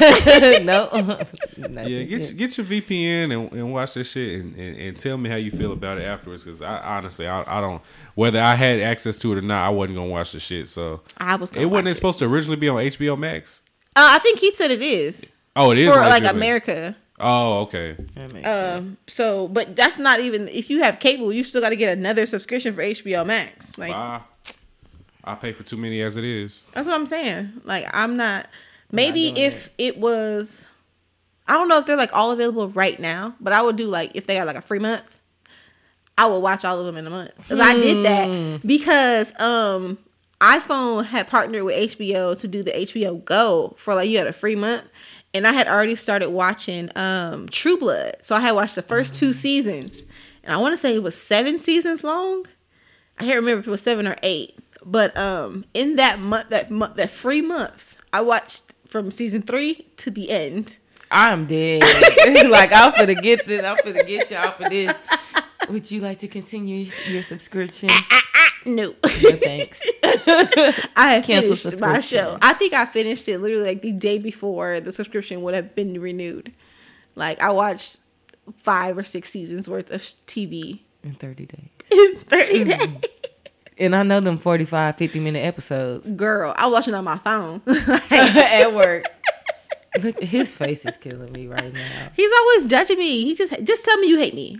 [0.64, 1.18] no.
[1.56, 2.36] Yeah, get shit.
[2.36, 5.50] get your VPN and, and watch this shit and, and, and tell me how you
[5.50, 6.44] feel about it afterwards.
[6.44, 7.80] Because I honestly, I, I don't
[8.14, 10.68] whether I had access to it or not, I wasn't gonna watch the shit.
[10.68, 11.52] So I was.
[11.52, 13.62] It wasn't watch supposed to originally be on HBO Max.
[13.94, 16.96] Uh, I think he said it is Oh, it is for like HBO America.
[17.20, 17.96] Oh, okay.
[18.14, 18.46] That sense.
[18.46, 21.96] Um, so, but that's not even if you have cable, you still got to get
[21.96, 23.78] another subscription for HBO Max.
[23.78, 24.20] Like Bye.
[25.24, 26.64] I pay for too many as it is.
[26.72, 27.60] that's what I'm saying.
[27.64, 28.48] Like I'm not.
[28.92, 30.70] Maybe if it was,
[31.48, 34.12] I don't know if they're like all available right now, but I would do like
[34.14, 35.02] if they got like a free month,
[36.18, 38.02] I would watch all of them in a month because I did Hmm.
[38.04, 39.98] that because um
[40.40, 44.32] iPhone had partnered with HBO to do the HBO Go for like you had a
[44.32, 44.84] free month.
[45.34, 48.16] And I had already started watching um True Blood.
[48.22, 49.18] So I had watched the first Mm.
[49.18, 50.02] two seasons.
[50.44, 52.44] And I want to say it was seven seasons long.
[53.18, 54.58] I can't remember if it was seven or eight.
[54.84, 59.86] But um in that month that month that free month, I watched from season three
[59.96, 60.76] to the end.
[61.10, 61.80] I'm dead.
[62.50, 64.94] like I'm finna get to, I'm finna get you off for this.
[65.70, 67.88] Would you like to continue your subscription?
[67.90, 68.88] Ah, ah, ah, no.
[68.92, 69.80] No thanks.
[70.96, 72.38] I Cancel finished my show.
[72.42, 75.98] I think I finished it literally like the day before the subscription would have been
[76.00, 76.52] renewed.
[77.14, 78.00] Like I watched
[78.58, 81.68] five or six seasons worth of TV In 30 days.
[81.90, 82.78] in 30 Mm.
[83.00, 83.10] days.
[83.78, 87.62] And I know them 45, 50 minute episodes Girl, I was watching on my phone.
[88.10, 89.06] at work.
[90.02, 92.08] Look, his face is killing me right now.
[92.16, 93.24] He's always judging me.
[93.24, 94.58] He just just tell me you hate me.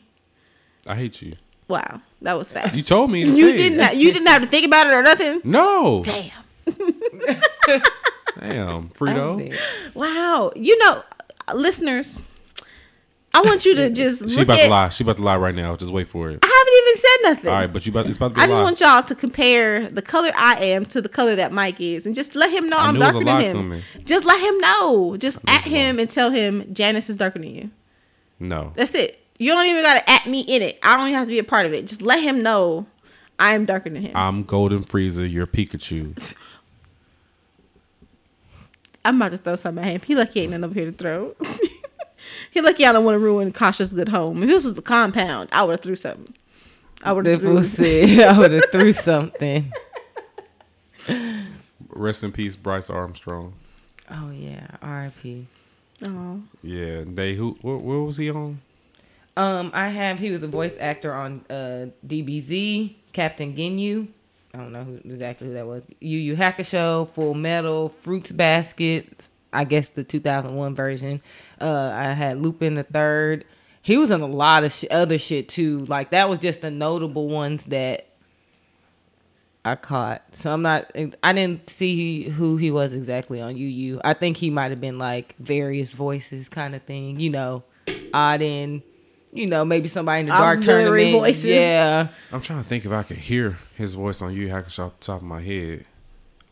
[0.86, 1.34] I hate you.
[1.68, 2.74] Wow, that was fast.
[2.74, 3.24] You told me.
[3.24, 3.80] To You didn't.
[3.80, 3.82] it.
[3.82, 5.40] Have, you didn't have to think about it or nothing.
[5.44, 6.02] No.
[6.04, 6.30] Damn.
[8.38, 8.88] Damn.
[8.90, 9.56] Frito.
[9.94, 10.52] Wow.
[10.56, 11.02] You know,
[11.48, 12.18] uh, listeners,
[13.32, 14.64] I want you to just She about at.
[14.64, 14.88] to lie.
[14.90, 15.76] She about to lie right now.
[15.76, 16.40] Just wait for it.
[16.42, 16.51] I
[16.92, 17.50] haven't said nothing.
[17.50, 18.64] All right, but you about it's about to be I just lie.
[18.64, 22.14] want y'all to compare the color I am to the color that Mike is, and
[22.14, 23.56] just let him know I I'm knew it was a darker than him.
[23.56, 23.82] coming.
[24.04, 25.16] Just let him know.
[25.16, 25.78] Just at was a lie.
[25.78, 27.70] him and tell him Janice is darker than you.
[28.38, 28.72] no.
[28.74, 29.18] That's it.
[29.38, 30.78] You don't even gotta at me in it.
[30.82, 31.86] I don't even have to be a part of it.
[31.86, 32.86] Just let him know
[33.38, 34.12] I am darker than him.
[34.16, 35.28] I'm Golden Frieza.
[35.30, 36.34] You're Pikachu.
[39.04, 40.00] I'm about to throw something at him.
[40.02, 41.34] He lucky ain't nothing over here to throw.
[42.52, 44.42] he lucky I don't want to ruin Kasha's good home.
[44.44, 46.32] If this was the compound, I would have threw something.
[47.02, 47.62] I would have threw.
[47.62, 49.72] said I would have threw something.
[51.88, 53.54] Rest in peace, Brice Armstrong.
[54.10, 55.46] Oh yeah, R.I.P.
[56.06, 56.42] Oh.
[56.62, 58.60] Yeah, they who where, where was he on?
[59.36, 64.08] Um, I have he was a voice actor on uh DBZ, Captain Ginyu.
[64.54, 65.82] I don't know who exactly who that was.
[66.00, 69.28] Yu Yu Hakusho, Full Metal, Fruits Basket.
[69.54, 71.20] I guess the 2001 version.
[71.60, 73.44] Uh, I had Lupin the Third.
[73.82, 75.80] He was in a lot of sh- other shit too.
[75.86, 78.06] Like that was just the notable ones that
[79.64, 80.22] I caught.
[80.32, 80.90] So I'm not.
[81.22, 84.00] I didn't see who he was exactly on Yu Yu.
[84.04, 87.20] I think he might have been like various voices kind of thing.
[87.20, 87.64] You know,
[88.14, 88.82] odd in.
[89.34, 91.12] You know, maybe somebody in the dark Auxiliary tournament.
[91.22, 91.44] voices.
[91.46, 92.08] Yeah.
[92.32, 95.00] I'm trying to think if I could hear his voice on Yu Yu Hakusho off
[95.00, 95.86] the top of my head.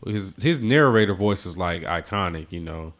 [0.05, 2.93] His his narrator voice is like iconic, you know.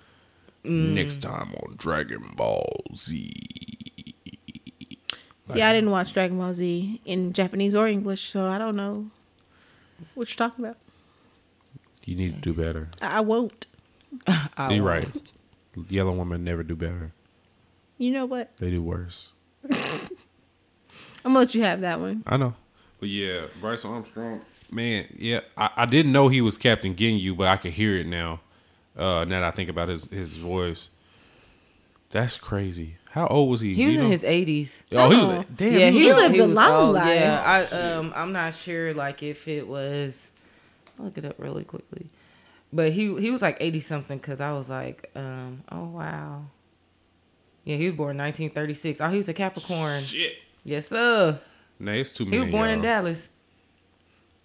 [0.64, 0.94] Mm.
[0.94, 3.71] Next time on Dragon Ball Z.
[5.54, 9.10] See, I didn't watch Dragon Ball Z in Japanese or English, so I don't know
[10.16, 10.78] what you're talking about.
[12.06, 12.90] You need to do better.
[13.02, 13.68] I I won't.
[14.58, 15.06] I You're won't.
[15.06, 15.92] right.
[15.92, 17.14] Yellow women never do better.
[17.98, 18.56] You know what?
[18.58, 19.34] They do worse.
[19.72, 19.80] I'm
[21.34, 22.24] gonna let you have that one.
[22.26, 22.56] I know.
[23.00, 24.42] But yeah, Brice Armstrong,
[24.72, 28.08] man, yeah, I, I didn't know he was Captain Ginyu, but I can hear it
[28.08, 28.42] now.
[28.98, 30.90] Uh, now that I think about his his voice,
[32.10, 32.98] that's crazy.
[33.12, 33.74] How old was he?
[33.74, 34.10] He was in know?
[34.10, 34.84] his eighties.
[34.94, 35.38] Oh, he Oh.
[35.38, 35.46] was.
[35.56, 36.96] Damn, yeah, he, he was lived a long old.
[36.96, 37.08] life.
[37.20, 40.18] Yeah, I um, I'm not sure like if it was.
[40.98, 42.08] I'll look it up really quickly,
[42.72, 46.46] but he he was like eighty something because I was like, um, oh wow,
[47.66, 49.02] yeah, he was born 1936.
[49.02, 50.04] Oh, he was a Capricorn.
[50.04, 50.36] shit.
[50.64, 51.40] Yes, sir.
[51.80, 52.38] Nah, it's too many.
[52.38, 52.84] He was born in y'all.
[53.04, 53.28] Dallas.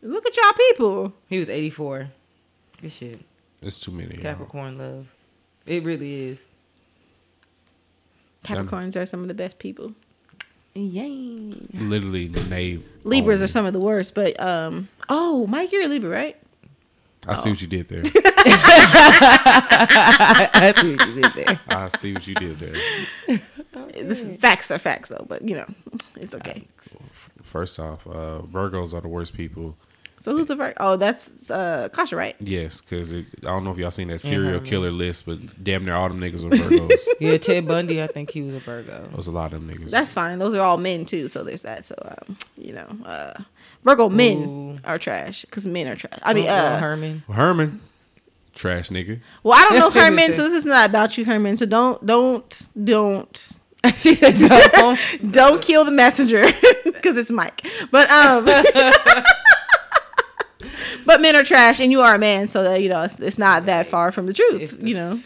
[0.03, 1.13] Look at y'all people.
[1.29, 2.09] He was 84.
[2.81, 3.21] Good shit.
[3.63, 4.15] It's too many.
[4.15, 4.23] y'all.
[4.23, 5.07] Capricorn love.
[5.67, 6.45] It really is.
[8.47, 9.93] Capricorns are some of the best people.
[10.75, 11.53] Yay.
[11.75, 12.85] Literally, the name.
[13.05, 14.89] Libras are some of the worst, but um.
[15.09, 16.37] Oh, Mike, you're a Libra, right?
[17.29, 18.03] I see what you did there.
[20.53, 21.61] That's what you did there.
[21.69, 23.41] I see what you did there.
[23.95, 25.67] This facts are facts though, but you know,
[26.17, 26.65] it's okay.
[27.43, 29.77] First off, uh, Virgos are the worst people.
[30.19, 30.77] So who's the first?
[30.81, 32.35] Oh, that's uh Kasha, right?
[32.41, 34.65] Yes, because I don't know if y'all seen that serial Herman.
[34.65, 36.99] killer list, but damn near all them niggas are Virgos.
[37.21, 39.09] Yeah, Ted Bundy, I think he was a Virgo.
[39.13, 39.91] There's a lot of them niggas.
[39.91, 40.39] That's fine.
[40.39, 41.85] Those are all men too, so there's that.
[41.85, 41.95] So
[42.29, 43.35] um, you know, uh
[43.85, 44.79] Virgo men Ooh.
[44.85, 46.19] are trash because men are trash.
[46.23, 47.23] I mean, uh, Herman.
[47.31, 47.81] Herman,
[48.55, 49.21] trash nigga.
[49.45, 51.57] well, I don't know Herman, so this is not about you, Herman.
[51.57, 53.53] So don't, don't, don't,
[54.03, 54.99] "Don't."
[55.33, 56.47] don't kill the messenger
[56.85, 57.65] because it's Mike.
[57.93, 58.45] But um,
[61.05, 63.39] but men are trash, and you are a man, so that you know it's, it's
[63.39, 64.79] not that far from the truth.
[64.81, 65.21] The You know,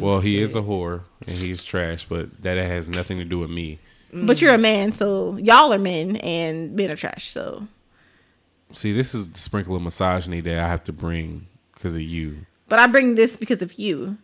[0.00, 3.50] Well, he is a whore and he's trash, but that has nothing to do with
[3.50, 3.78] me.
[4.12, 7.28] but you're a man, so y'all are men, and men are trash.
[7.28, 7.66] So,
[8.72, 12.46] See, this is the sprinkle of misogyny that I have to bring because of you.
[12.68, 14.16] but I bring this because of you.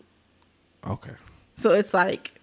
[0.87, 1.13] Okay.
[1.57, 2.38] So it's like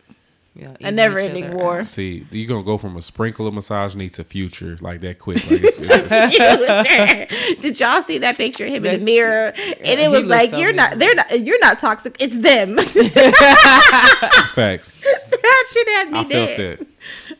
[0.57, 1.79] Yeah, a never ending other war.
[1.79, 1.85] out.
[1.85, 5.43] See, you're gonna go from a sprinkle of misogyny to future like that quick.
[5.51, 9.47] Like it's, it's- Did y'all see that picture of him in the mirror?
[9.55, 10.97] And it was looks like so you're not.
[10.97, 11.41] They're not.
[11.41, 12.15] You're not toxic.
[12.21, 12.75] It's them.
[12.79, 14.93] it's facts.
[15.01, 16.77] that shit had me I felt dead.
[16.79, 16.87] that.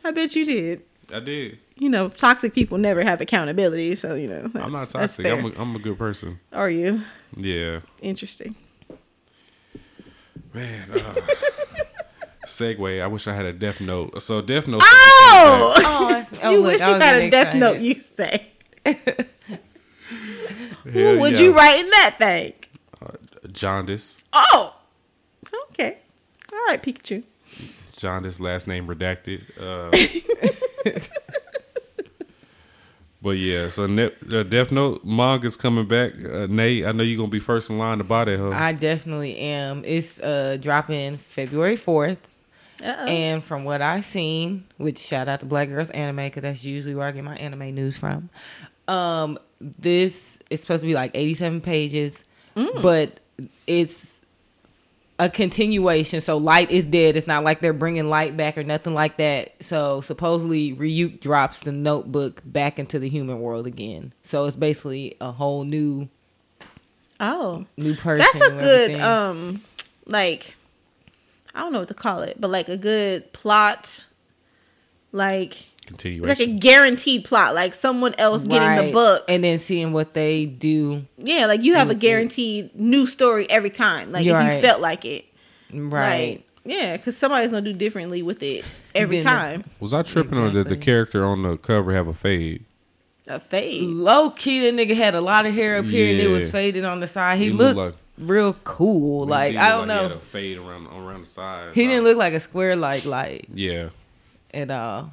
[0.04, 0.82] I bet you did.
[1.10, 1.58] I did.
[1.76, 3.94] You know, toxic people never have accountability.
[3.96, 5.26] So you know, I'm not that's- that's toxic.
[5.26, 6.38] I'm a, I'm a good person.
[6.52, 7.00] Are you
[7.34, 7.80] Yeah.
[8.02, 8.56] interesting?
[10.52, 10.90] Man.
[10.92, 11.14] Uh,
[12.46, 13.02] segue.
[13.02, 14.20] I wish I had a death note.
[14.22, 14.82] So death note.
[14.84, 17.60] Oh, Oh, that's, oh you look, wish you had a death excited.
[17.60, 17.80] note.
[17.80, 18.46] You say.
[18.86, 18.94] Hell
[21.14, 21.40] Who would yeah.
[21.40, 22.52] you write in that thing?
[23.52, 24.22] Jaundice.
[24.32, 24.74] Oh,
[25.70, 25.98] okay.
[26.52, 27.22] All right, Pikachu.
[27.96, 29.42] Jaundice, last name redacted.
[29.58, 29.90] Uh,
[33.22, 36.12] but yeah, so ne- uh, Death Note manga's coming back.
[36.24, 38.38] Uh, Nate, I know you're gonna be first in line to buy that.
[38.38, 38.50] Huh?
[38.50, 39.82] I definitely am.
[39.84, 42.18] It's uh dropping February 4th.
[42.82, 43.06] Uh-oh.
[43.06, 46.94] And from what I've seen, which shout out to Black Girls Anime because that's usually
[46.94, 48.28] where I get my anime news from.
[48.88, 52.24] Um, this is supposed to be like 87 pages,
[52.82, 53.20] but
[53.66, 54.20] it's
[55.18, 56.20] a continuation.
[56.20, 57.16] So light is dead.
[57.16, 59.54] It's not like they're bringing light back or nothing like that.
[59.62, 64.12] So supposedly Ryuk drops the notebook back into the human world again.
[64.22, 66.08] So it's basically a whole new
[67.18, 68.26] Oh, new person.
[68.30, 69.62] that's a good um,
[70.04, 70.54] like
[71.56, 74.04] I don't know what to call it, but like a good plot,
[75.12, 76.28] like Continuation.
[76.28, 79.24] like a guaranteed plot, like someone else getting the book.
[79.28, 81.04] and then seeing what they do.
[81.18, 82.00] yeah, like you have a with it.
[82.00, 84.12] guaranteed new story every time.
[84.12, 84.60] Like You're if you right.
[84.62, 85.24] felt like it,
[85.72, 86.36] Right.
[86.36, 89.64] Like, yeah, because somebody's gonna do differently with it every Then- time.
[89.80, 92.64] Was I tripping or did the character on the cover have a fade?
[93.28, 93.82] A fade.
[93.82, 96.50] Low key, the nigga had a lot of hair up here and it was Yeah.
[96.52, 97.38] faded on the side.
[97.38, 99.26] He, He looked, looked real cool.
[99.26, 100.08] Like I don't like He know.
[100.08, 101.74] had a fade around around the side.
[101.74, 103.90] He didn't look like a square like light Yeah.
[104.54, 105.12] at all.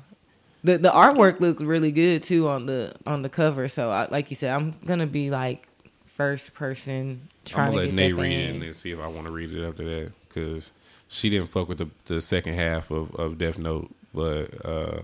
[0.64, 3.68] The the artwork looked really good too on the on the cover.
[3.68, 5.68] So I, like you said, I'm gonna be like
[6.16, 9.08] first person I'm trying gonna to let get Nate read it and see if I
[9.08, 10.72] want to read it after that because
[11.08, 15.02] she didn't fuck with the, the second half of, of Death Note, but uh,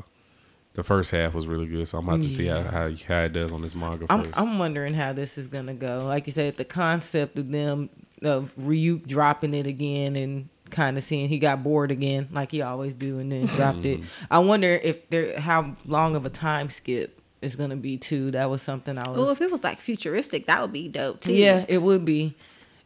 [0.80, 1.88] the first half was really good.
[1.88, 4.40] So I'm about to see how, how how it does on this manga I'm first.
[4.40, 6.06] I'm wondering how this is gonna go.
[6.06, 7.90] Like you said, the concept of them
[8.22, 12.62] of Ryuk dropping it again and kind of seeing he got bored again, like he
[12.62, 14.00] always do, and then dropped it.
[14.32, 18.32] I wonder if there how long of a time skip is gonna be too.
[18.32, 19.20] That was something I was.
[19.20, 21.34] Oh, if it was like futuristic, that would be dope too.
[21.34, 22.36] yeah, it would be.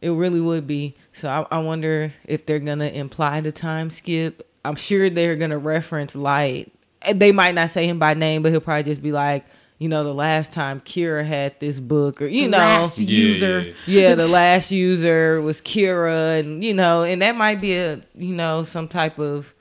[0.00, 0.96] It really would be.
[1.12, 4.50] So I, I wonder if they're gonna imply the time skip.
[4.64, 6.73] I'm sure they're gonna reference Light.
[7.06, 9.44] And They might not say him by name, but he'll probably just be like,
[9.78, 13.08] you know, the last time Kira had this book, or you The know, last Yeah,
[13.18, 13.60] user.
[13.86, 18.00] yeah, yeah, the last user was Kira, and you know, and that might be a
[18.16, 19.53] you know some type of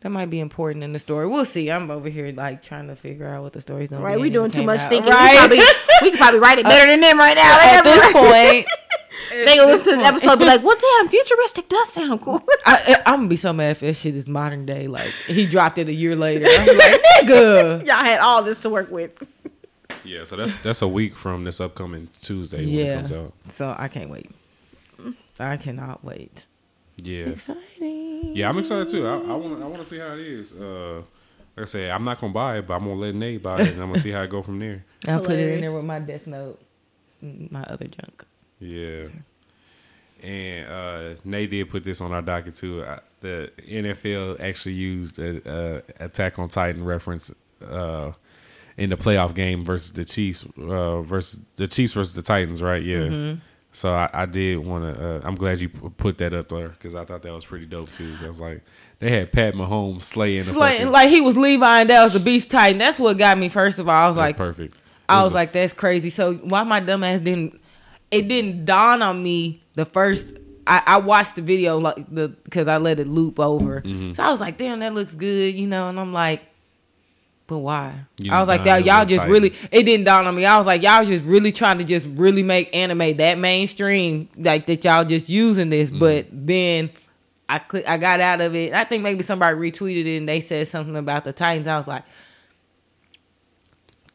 [0.00, 1.26] that might be important in the story.
[1.26, 1.70] We'll see.
[1.70, 4.04] I'm over here like trying to figure out what the story's gonna be.
[4.06, 5.10] Right, we're doing too much out- thinking.
[5.10, 5.32] Right?
[5.50, 5.58] We, probably,
[6.02, 7.58] we could probably write it uh, better than them right now.
[7.60, 8.66] At gonna be this like- point,
[9.46, 12.42] they gonna listen to this episode and be like, "Well, damn, futuristic does sound cool."
[12.66, 14.86] I, I'm gonna be so mad if that shit is modern day.
[14.86, 16.46] Like he dropped it a year later.
[16.48, 17.86] I'm like, nigga.
[17.86, 19.16] Y'all had all this to work with.
[20.04, 22.96] Yeah, so that's that's a week from this upcoming Tuesday when it Yeah.
[22.98, 23.32] comes out.
[23.48, 24.30] So I can't wait.
[25.40, 26.46] I cannot wait.
[27.02, 28.34] Yeah, Exciting.
[28.36, 29.06] yeah, I'm excited too.
[29.06, 30.54] I want I want to see how it is.
[30.54, 31.02] Uh,
[31.56, 33.68] like I said, I'm not gonna buy it, but I'm gonna let Nate buy it,
[33.72, 34.84] and I'm gonna see how it go from there.
[35.08, 36.60] I'll put it in there with my Death Note,
[37.22, 38.24] my other junk.
[38.58, 39.08] Yeah.
[40.22, 42.82] And uh, Nate did put this on our docket too.
[42.82, 47.30] Uh, the NFL actually used a, a Attack on Titan reference
[47.66, 48.12] uh,
[48.78, 52.82] in the playoff game versus the Chiefs uh, versus the Chiefs versus the Titans, right?
[52.82, 53.36] Yeah.
[53.76, 55.16] So I, I did want to.
[55.16, 57.66] Uh, I'm glad you pu- put that up there because I thought that was pretty
[57.66, 58.16] dope too.
[58.22, 58.62] I was like,
[59.00, 60.92] they had Pat Mahomes slaying the Slaying, fucking.
[60.92, 62.78] like he was Levi and that was the Beast Titan.
[62.78, 63.50] That's what got me.
[63.50, 64.78] First of all, I was that's like, perfect.
[65.10, 66.08] I was a- like, that's crazy.
[66.08, 67.60] So why my dumb ass didn't?
[68.10, 70.32] It didn't dawn on me the first.
[70.66, 73.82] I, I watched the video like the because I let it loop over.
[73.82, 74.14] Mm-hmm.
[74.14, 75.90] So I was like, damn, that looks good, you know.
[75.90, 76.40] And I'm like,
[77.46, 77.94] but why?
[78.18, 79.54] You I was like, didn't y'all, it y'all was just really.
[79.70, 80.44] It didn't dawn on me.
[80.44, 84.66] I was like, y'all just really trying to just really make anime that mainstream, like
[84.66, 85.88] that y'all just using this.
[85.90, 85.98] Mm-hmm.
[85.98, 86.90] But then.
[87.48, 88.72] I click, I got out of it.
[88.72, 91.68] I think maybe somebody retweeted it and they said something about the Titans.
[91.68, 92.02] I was like,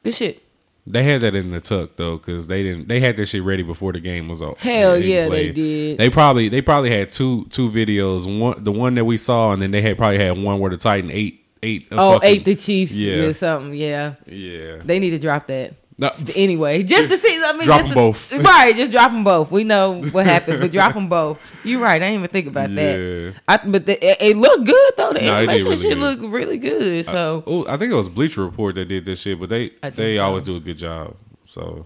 [0.04, 0.44] this shit
[0.86, 2.88] They had that in the tuck though, because they didn't.
[2.88, 4.56] They had that shit ready before the game was over.
[4.58, 5.98] Hell They yeah, they did.
[5.98, 8.26] They probably they probably had two two videos.
[8.40, 10.78] One the one that we saw, and then they had probably had one where the
[10.78, 11.88] Titan ate ate.
[11.92, 13.14] Oh, fucking- ate the Chiefs Yeah.
[13.24, 13.74] or something.
[13.74, 14.78] Yeah, Yeah.
[14.84, 15.74] they need to drop that.
[16.00, 17.40] No, Anyway, just to see.
[17.46, 18.34] I mean, Drop just 'em to- both.
[18.44, 19.52] Right, just drop them both.
[19.52, 21.38] We know what happened, but drop them both.
[21.64, 22.02] You right.
[22.02, 22.76] I didn't even think about Yeah.
[22.76, 23.34] that.
[23.48, 25.14] I, but the, it, it looked good though.
[25.14, 26.20] The No, animation really shit good.
[26.20, 27.06] looked really good.
[27.06, 30.18] So oh, I think it was Bleacher Report that did this shit, but they they
[30.18, 30.24] so.
[30.26, 31.16] always do a good job.
[31.46, 31.86] So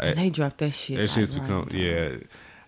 [0.00, 0.96] and they dropped that shit.
[0.96, 2.16] that shit's become yeah.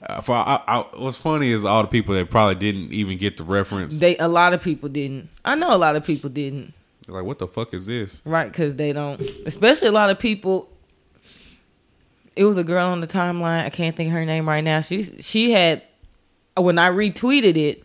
[0.01, 3.37] Uh, for I, I, what's funny is all the people that probably didn't even get
[3.37, 3.99] the reference.
[3.99, 5.29] They a lot of people didn't.
[5.45, 6.73] I know a lot of people didn't.
[7.05, 8.23] They're like, what the fuck is this?
[8.25, 9.21] Right, because they don't.
[9.47, 10.69] Especially a lot of people.
[12.37, 13.65] It was a girl on the timeline.
[13.65, 14.81] I can't think of her name right now.
[14.83, 15.83] She she had
[16.57, 17.83] when I retweeted it,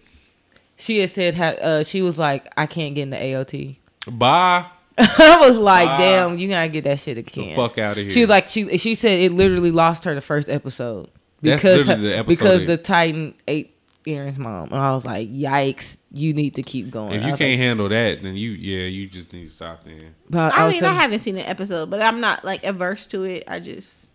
[0.77, 3.77] she had said how, uh, she was like, I can't get into AOT.
[4.07, 4.65] Bye.
[4.98, 5.98] I was like, Bye.
[5.98, 7.56] damn, you gotta get that shit again.
[7.56, 8.10] fuck outta here.
[8.11, 11.10] She was like, she she said it literally lost her the first episode
[11.43, 13.69] because literally her- the because that- the Titan ate
[14.05, 17.13] Eren's mom, and I was like, yikes, you need to keep going.
[17.13, 20.13] If you can't like, handle that, then you yeah, you just need to stop then.
[20.29, 23.23] but I was mean, I haven't seen an episode, but I'm not like averse to
[23.23, 23.43] it.
[23.47, 24.07] I just,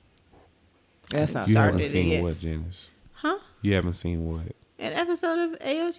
[1.10, 2.22] that's not You started haven't it seen yet.
[2.22, 2.90] what, Janice?
[3.14, 3.38] huh?
[3.62, 4.42] You haven't seen what?
[4.78, 5.98] An episode of AOT.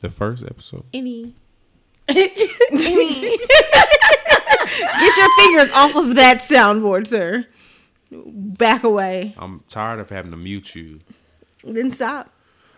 [0.00, 0.84] The first episode.
[0.92, 1.34] Any.
[2.08, 2.18] Any.
[5.00, 7.46] Get your fingers off of that soundboard, sir.
[8.12, 9.34] Back away.
[9.38, 11.00] I'm tired of having to mute you.
[11.64, 12.30] Then stop.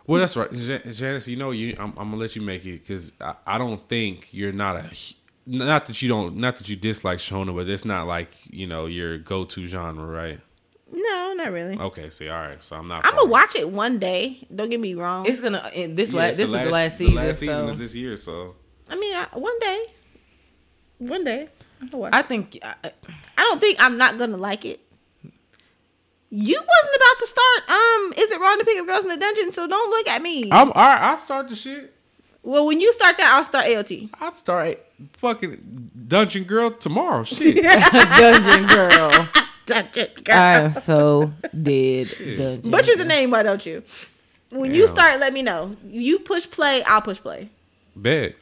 [0.06, 1.28] Well, that's right, Ja- Janice.
[1.28, 4.28] You know, you I'm, I'm gonna let you make it because I, I don't think
[4.32, 4.85] you're not a.
[5.47, 8.86] Not that you don't, not that you dislike shonen, but it's not like you know
[8.86, 10.40] your go-to genre, right?
[10.93, 11.77] No, not really.
[11.78, 13.05] Okay, see, all right, so I'm not.
[13.05, 14.47] I'm gonna watch it one day.
[14.55, 15.27] Don't get me wrong.
[15.27, 17.15] It's gonna in this Yeah, la- it's this is the last season.
[17.15, 18.55] The last season so is this year, so
[18.89, 19.86] I mean, I, one day.
[20.98, 21.48] One day.
[21.93, 22.28] I'll watch I it.
[22.28, 24.81] think I, I don't think I'm not gonna like it.
[26.36, 27.70] You wasn't about to start.
[27.70, 29.52] Um, is it wrong to pick up girls in the dungeon?
[29.52, 30.48] So don't look at me.
[30.51, 31.01] I'm all right.
[31.01, 31.94] I'll start the shit.
[32.43, 34.11] well, when you start that, I'll start AOT.
[34.20, 37.23] I'll start fucking Dungeon Girl tomorrow.
[37.24, 37.62] Shit.
[37.62, 39.28] Dungeon Girl.
[39.66, 40.36] Dungeon Girl.
[40.36, 41.32] I am so
[41.62, 42.09] dead.
[42.19, 42.70] Dungeon.
[42.70, 43.85] Butcher the name, why don't you?
[44.51, 45.77] When you start, let me know.
[45.86, 47.48] You push play, I'll push play.
[47.94, 48.35] Bet.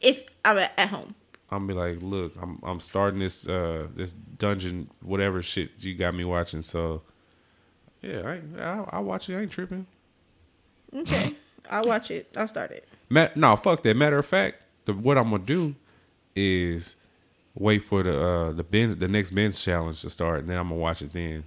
[0.00, 1.14] If I'm at, at home.
[1.50, 6.14] I'm be like, look, I'm I'm starting this uh this dungeon whatever shit you got
[6.14, 6.62] me watching.
[6.62, 7.02] So
[8.02, 9.36] yeah, I ain't- I'll, I'll watch it.
[9.36, 9.86] I ain't tripping.
[10.94, 11.34] Okay.
[11.70, 12.32] I'll watch it.
[12.36, 12.88] I'll start it.
[13.10, 13.96] Matt, no, fuck that.
[13.96, 15.74] Matter of fact, the, what I'm gonna do
[16.36, 16.96] is
[17.54, 20.68] wait for the uh the binge, the next binge challenge to start, and then I'm
[20.68, 21.44] gonna watch it then.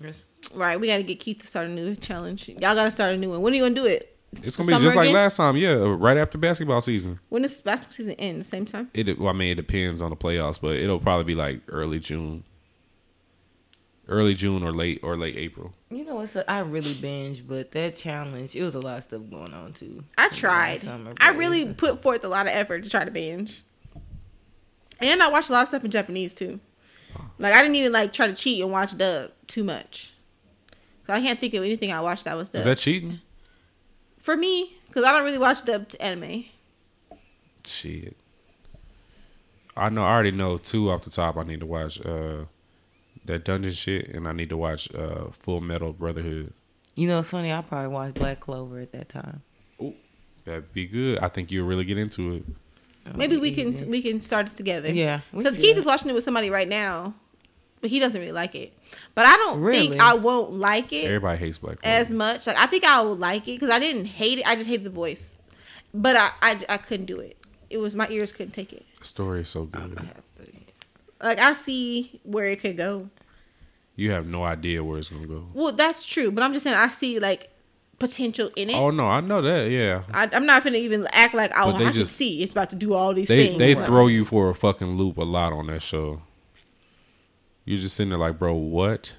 [0.00, 0.24] Yes.
[0.54, 2.48] Right, we got to get Keith to start a new challenge.
[2.48, 3.40] Y'all got to start a new one.
[3.40, 4.13] When are you going to do it?
[4.42, 5.14] It's gonna be just like again?
[5.14, 7.20] last time, yeah, right after basketball season.
[7.28, 8.40] When does basketball season end?
[8.40, 8.90] The same time?
[8.94, 11.98] It, well, I mean, it depends on the playoffs, but it'll probably be like early
[11.98, 12.44] June,
[14.08, 15.72] early June or late or late April.
[15.90, 16.36] You know what's?
[16.36, 20.04] I really binged, but that challenge, it was a lot of stuff going on too.
[20.18, 20.80] I tried.
[20.80, 23.62] summer I really put forth a lot of effort to try to binge.
[25.00, 26.60] And I watched a lot of stuff in Japanese too.
[27.38, 30.14] Like I didn't even like try to cheat and watch dub too much.
[31.06, 32.60] So I can't think of anything I watched that was dub.
[32.60, 33.20] Is that cheating?
[34.24, 36.46] For me, because I don't really watch dubbed anime.
[37.66, 38.16] Shit.
[39.76, 40.02] I know.
[40.02, 41.36] I already know two off the top.
[41.36, 42.46] I need to watch uh
[43.26, 46.54] that dungeon shit, and I need to watch uh Full Metal Brotherhood.
[46.94, 47.52] You know, it's funny.
[47.52, 49.42] I probably watched Black Clover at that time.
[49.82, 49.92] Ooh,
[50.46, 51.18] That'd be good.
[51.18, 52.44] I think you'll really get into it.
[53.14, 54.90] Maybe we can we can start it together.
[54.90, 57.12] Yeah, because Keith is watching it with somebody right now,
[57.84, 58.72] but he doesn't really like it.
[59.14, 59.88] But I don't Really?
[59.90, 61.94] think I won't like it Everybody hates Black Clover.
[61.98, 62.46] as much.
[62.46, 64.46] Like I think I will like it because I didn't hate it.
[64.46, 65.34] I just hated the voice,
[65.92, 67.36] but I, I I couldn't do it.
[67.68, 68.86] It was my ears couldn't take it.
[68.98, 69.98] the story is so good.
[71.22, 73.10] Like I see where it could go.
[73.96, 75.46] You have no idea where it's gonna go.
[75.52, 77.50] Well, that's true, but I'm just saying I see like
[77.98, 78.74] potential in it.
[78.76, 79.70] Oh no, I know that.
[79.70, 82.42] Yeah, I, I'm not gonna even act like oh, But they I can just- see
[82.42, 83.58] it's about to do all these they things.
[83.58, 86.22] they throw you for a fucking loop a lot on that show.
[87.64, 89.16] You're just sitting there like, bro, what?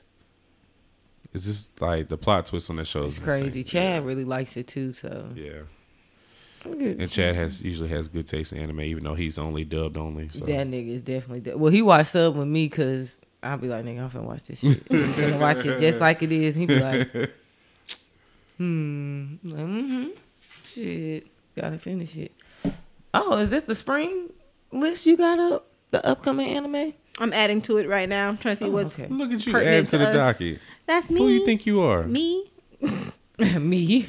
[1.33, 3.05] Is this like the plot twist on that show?
[3.05, 3.63] It's is crazy.
[3.63, 4.93] Chad really likes it too.
[4.93, 5.63] So Yeah.
[6.63, 6.99] Good.
[6.99, 10.29] And Chad has usually has good taste in anime, even though he's only dubbed only.
[10.29, 11.41] So that nigga is definitely.
[11.41, 14.43] De- well, he watched sub with me because I'll be like, nigga, I'm finna watch
[14.43, 14.81] this shit.
[14.89, 16.55] I'm finna watch it just like it is.
[16.55, 17.11] He be like,
[18.57, 20.07] hmm, like, mm-hmm,
[20.63, 22.31] shit, gotta finish it.
[23.13, 24.31] Oh, is this the spring
[24.71, 25.67] list you got up?
[25.91, 26.93] The upcoming anime?
[27.19, 28.27] I'm adding to it right now.
[28.29, 29.07] I'm trying to see Oh, what's okay.
[29.11, 30.59] look at you Pertinent adding to to the docket.
[30.85, 31.19] that's me.
[31.21, 32.03] Who you think you are?
[32.03, 32.51] me?
[33.59, 34.07] me.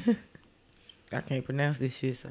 [1.11, 2.17] I can't pronounce this shit.
[2.17, 2.29] So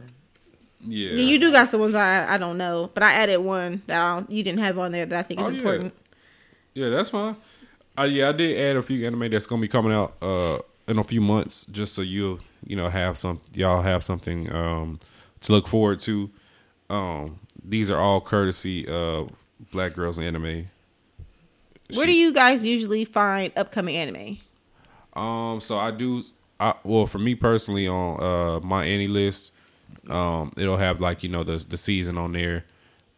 [0.82, 1.11] Yeah.
[1.11, 3.98] Yeah, you do got some ones I I don't know, but I added one that
[4.05, 5.59] I don't, you didn't have on there that I think is Oh, yeah.
[5.59, 5.94] important.
[6.74, 7.36] Yeah, that's fine.
[7.98, 10.59] Uh, yeah, I did add a few anime that's gonna be coming out uh
[10.89, 15.01] in a few months, just so you you know have some y'all have something um
[15.40, 16.31] to look forward to.
[16.90, 19.31] Um, these are all courtesy of
[19.71, 20.69] Black Girls in Anime.
[21.95, 24.39] Where do you guys usually find upcoming anime?
[25.15, 26.23] Um, so I do.
[26.59, 29.51] I, well, for me personally, on uh my AniList,
[30.09, 32.65] um, it'll have like you know the the season on there.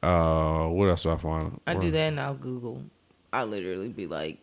[0.02, 1.60] Uh, what else do I find?
[1.66, 2.82] I do that and I'll Google.
[3.32, 4.38] I literally be like,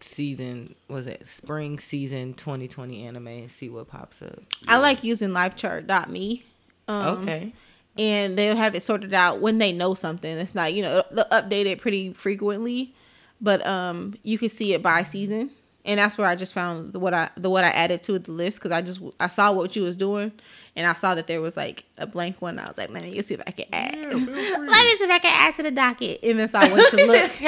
[0.00, 4.40] season was it spring season 2020 anime and see what pops up.
[4.66, 6.44] I like using livechart.me.
[6.88, 7.52] Um, okay.
[7.98, 10.38] And they'll have it sorted out when they know something.
[10.38, 12.94] It's not, you know, they'll update it pretty frequently,
[13.40, 15.50] but um, you can see it by season,
[15.84, 18.30] and that's where I just found the, what I the what I added to the
[18.30, 20.32] list because I just I saw what you was doing,
[20.76, 22.58] and I saw that there was like a blank one.
[22.60, 23.94] I was like, let me see if I can add.
[24.04, 26.88] let me see if I can add to the docket, and then so I went
[26.90, 27.42] to look.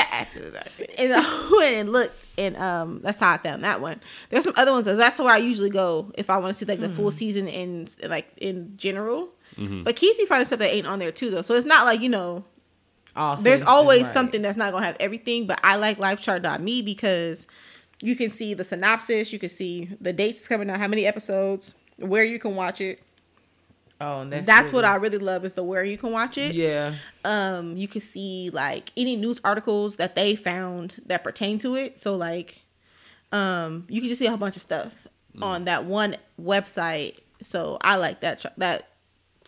[0.99, 4.01] and I went and looked, and um, that's how I found that one.
[4.31, 4.87] There's some other ones.
[4.87, 7.89] That's where I usually go if I want to see like the full season in
[8.03, 9.29] like in general.
[9.57, 11.43] But Keith be finding stuff that ain't on there too, though.
[11.43, 12.45] So it's not like you know,
[13.17, 14.13] All there's always right.
[14.13, 15.47] something that's not gonna have everything.
[15.47, 17.47] But I like LiveChart.me because
[18.03, 21.75] you can see the synopsis, you can see the dates coming out, how many episodes,
[21.99, 23.03] where you can watch it.
[24.01, 26.55] Oh, and that's That's what I really love is the where you can watch it.
[26.55, 26.95] Yeah.
[27.23, 32.01] Um, you can see like any news articles that they found that pertain to it.
[32.01, 32.63] So like,
[33.31, 34.93] um, you can just see a whole bunch of stuff
[35.43, 37.19] on that one website.
[37.43, 38.89] So I like that that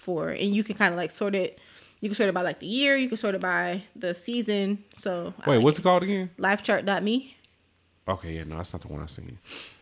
[0.03, 1.59] for, and you can kind of like sort it.
[2.01, 2.97] You can sort it by like the year.
[2.97, 4.85] You can sort it by the season.
[4.95, 6.31] So Wait, like what's it called again?
[6.39, 7.37] Livechart.me.
[8.09, 9.39] Okay, yeah, no, that's not the one I seen.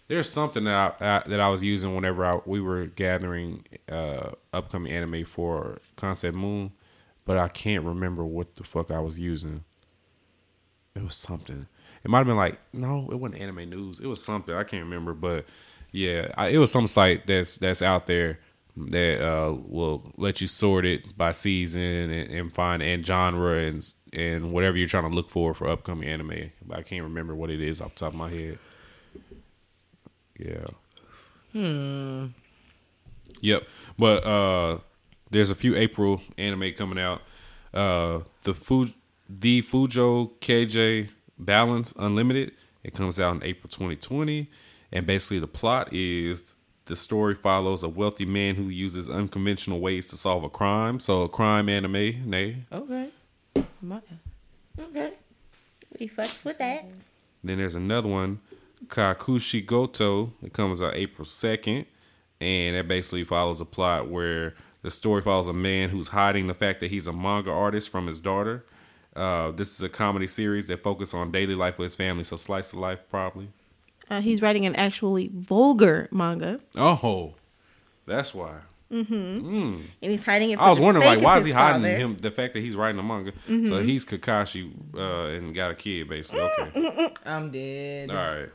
[0.09, 4.33] There's something that I, I that I was using whenever I, we were gathering uh,
[4.53, 6.73] upcoming anime for Concept Moon,
[7.25, 9.65] but I can't remember what the fuck I was using.
[10.95, 11.67] It was something.
[12.05, 14.01] It might have been like no, it wasn't Anime News.
[14.01, 15.47] It was something I can't remember, but
[15.93, 18.41] yeah, I, it was some site that's that's out there
[18.89, 23.93] that uh, will let you sort it by season and, and find and genre and
[24.13, 26.51] and whatever you're trying to look for for upcoming anime.
[26.71, 28.59] I can't remember what it is off the top of my head.
[30.39, 30.67] Yeah.
[31.53, 32.27] Hmm.
[33.41, 33.65] Yep.
[33.99, 34.79] But uh
[35.31, 37.23] there's a few April anime coming out.
[37.73, 38.93] Uh the Fu-
[39.29, 41.09] the Fugou Keiji
[41.39, 42.53] Balance Unlimited.
[42.83, 44.49] It comes out in April 2020.
[44.93, 46.55] And basically the plot is
[46.91, 50.99] the story follows a wealthy man who uses unconventional ways to solve a crime.
[50.99, 52.65] So a crime anime, nay.
[52.73, 53.11] Okay.
[53.81, 54.03] My-
[54.77, 55.13] okay.
[56.01, 56.85] We fucks with that.
[57.45, 58.41] Then there's another one,
[58.89, 60.33] Kakushi Goto.
[60.43, 61.87] It comes out April 2nd.
[62.41, 66.55] And it basically follows a plot where the story follows a man who's hiding the
[66.55, 68.65] fact that he's a manga artist from his daughter.
[69.15, 72.25] Uh, this is a comedy series that focuses on daily life with his family.
[72.25, 73.51] So slice of life, probably.
[74.11, 76.59] Uh, he's writing an actually vulgar manga.
[76.77, 77.35] Oh,
[78.07, 78.57] that's why.
[78.91, 80.57] mm-hmm and he's hiding it.
[80.59, 81.97] For I was the wondering, sake like, why is his he hiding father.
[81.97, 82.17] him?
[82.17, 86.09] The fact that he's writing a manga, so he's Kakashi uh, and got a kid,
[86.09, 86.41] basically.
[86.41, 88.11] Okay, I'm dead.
[88.11, 88.49] all right.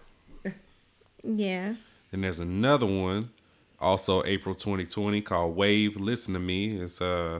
[1.23, 1.75] Yeah.
[2.11, 3.31] And there's another one,
[3.79, 5.99] also April 2020, called Wave.
[5.99, 6.77] Listen to me.
[6.79, 7.39] It's uh,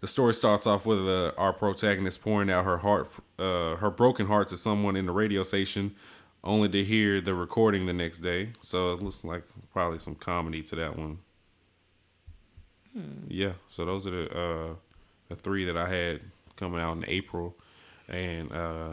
[0.00, 3.08] the story starts off with uh, our protagonist pouring out her heart,
[3.38, 5.94] uh, her broken heart to someone in the radio station,
[6.44, 8.50] only to hear the recording the next day.
[8.60, 9.42] So it looks like
[9.72, 11.18] probably some comedy to that one.
[13.28, 13.52] Yeah.
[13.66, 14.74] So those are the uh,
[15.28, 16.20] the three that I had
[16.56, 17.56] coming out in April,
[18.08, 18.90] and uh,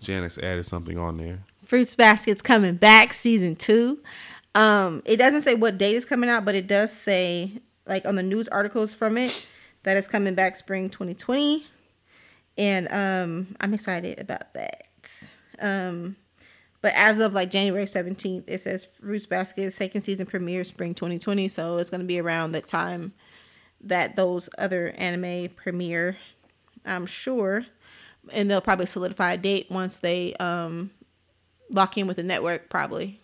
[0.00, 1.40] Janice added something on there.
[1.64, 3.98] Fruits Basket's coming back, season two.
[4.54, 7.52] Um, it doesn't say what date is coming out, but it does say,
[7.86, 9.46] like on the news articles from it,
[9.82, 11.66] that it's coming back spring 2020.
[12.56, 14.84] And um, I'm excited about that.
[15.60, 16.16] Um,
[16.86, 21.48] but as of like January 17th, it says Fruits Basket's second season premiere spring 2020.
[21.48, 23.12] So it's going to be around the time
[23.80, 26.16] that those other anime premiere,
[26.84, 27.66] I'm sure.
[28.32, 30.90] And they'll probably solidify a date once they um,
[31.72, 33.18] lock in with the network probably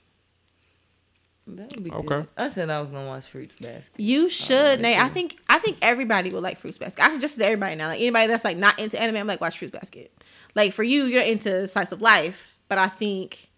[1.46, 2.06] That would be Okay.
[2.08, 2.28] good.
[2.36, 3.92] I said I was gonna watch Fruits Basket.
[3.96, 7.44] you should Nate, i think i think everybody would like fruits basket i suggest to
[7.44, 10.12] everybody now like anybody that's like not into anime i'm like watch fruits basket
[10.56, 13.50] like for you you're into slice of life but i think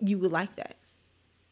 [0.00, 0.76] you would like that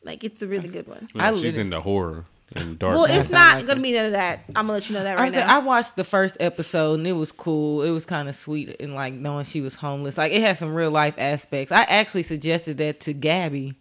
[0.04, 2.24] like it's a really good one Yeah, I she's lit- into horror
[2.56, 2.94] and dark.
[2.94, 3.82] well it's not like gonna it.
[3.82, 5.58] be none of that i'm gonna let you know that I, right said, now I
[5.58, 7.82] watched the first episode and it was cool.
[7.82, 10.16] It was kind of sweet and like knowing she was homeless.
[10.16, 11.72] Like it had some real life aspects.
[11.72, 13.74] I actually suggested that to Gabby.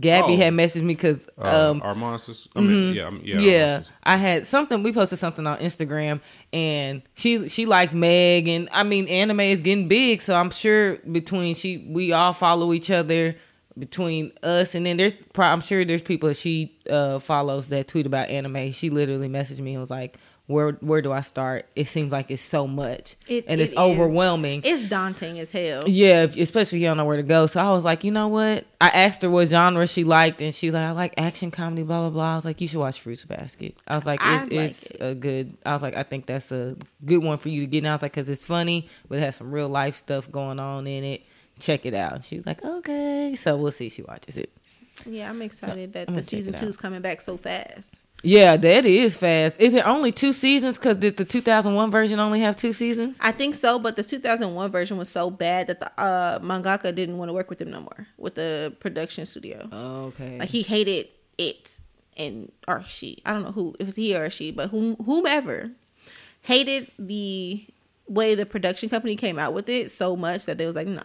[0.00, 0.36] Gabby Oh.
[0.36, 2.48] had messaged me because uh, um, our monsters.
[2.56, 4.82] I mean, yeah, I'm- yeah, yeah, I had something.
[4.82, 6.20] We posted something on Instagram,
[6.52, 10.96] and she she likes Meg, and I mean, anime is getting big, so I'm sure
[11.10, 13.36] between she we all follow each other
[13.78, 18.06] between us, and then there's I'm sure there's people that she uh, follows that tweet
[18.06, 18.72] about anime.
[18.72, 21.66] She literally messaged me and was like, "Where where do I start?
[21.74, 23.78] It seems like it's so much, It- and it it's is.
[23.78, 27.46] overwhelming." it's daunting as hell Yeah, if, especially if you don't know where to go.
[27.46, 28.64] So I was like, you know what?
[28.80, 32.02] I asked her what genre she liked, and she's like, I like action comedy, blah
[32.02, 32.32] blah blah.
[32.34, 33.74] I was like, you should watch Fruits Basket.
[33.88, 34.96] I was like, it's, like it's it.
[35.00, 35.56] a good.
[35.66, 37.78] I was like, I think that's a good one for you to get.
[37.78, 40.60] And I was like, because it's funny, but it has some real life stuff going
[40.60, 41.22] on in it.
[41.60, 42.24] Check it out.
[42.24, 43.34] She was like, okay.
[43.36, 43.86] So we'll see.
[43.86, 44.50] if She watches it.
[45.06, 48.86] yeah i'm excited that I'm the season two is coming back so fast Yeah, that
[48.86, 49.60] is fast.
[49.60, 50.78] Is it only two seasons?
[50.78, 53.18] Because did the 2001 version only have two seasons?
[53.20, 57.18] I think so, but the 2001 version was so bad that the uh, mangaka didn't
[57.18, 59.68] want to work with them no more with the production studio.
[59.70, 60.38] Okay.
[60.38, 61.80] Like he hated it,
[62.16, 64.96] and or she, I don't know who, if it was he or she, but whom,
[65.04, 65.70] whomever
[66.42, 67.66] hated the
[68.08, 71.02] way the production company came out with it so much that they was like, nah.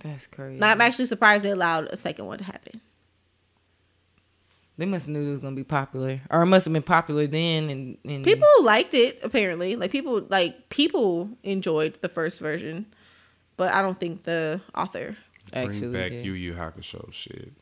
[0.00, 0.58] That's crazy.
[0.60, 2.80] Now, I'm actually surprised they allowed a second one to happen.
[4.76, 7.26] they must have knew it was gonna be popular, or it must have been popular
[7.26, 7.68] then.
[7.70, 9.76] And, and People liked it apparently.
[9.76, 12.86] Like people, like people enjoyed the first version,
[13.56, 15.16] but I don't think the author
[15.52, 16.24] actually Bring back did.
[16.26, 17.52] Yu Yu Hakusho shit.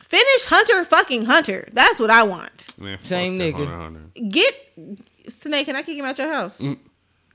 [0.00, 1.68] Finish Hunter fucking Hunter.
[1.72, 2.74] That's what I want.
[2.78, 3.54] Man, fuck Same nigga.
[3.66, 4.28] Hunter Hunter.
[4.30, 4.54] Get
[5.28, 6.60] Snake, can I kick him out your house?
[6.60, 6.78] Mm.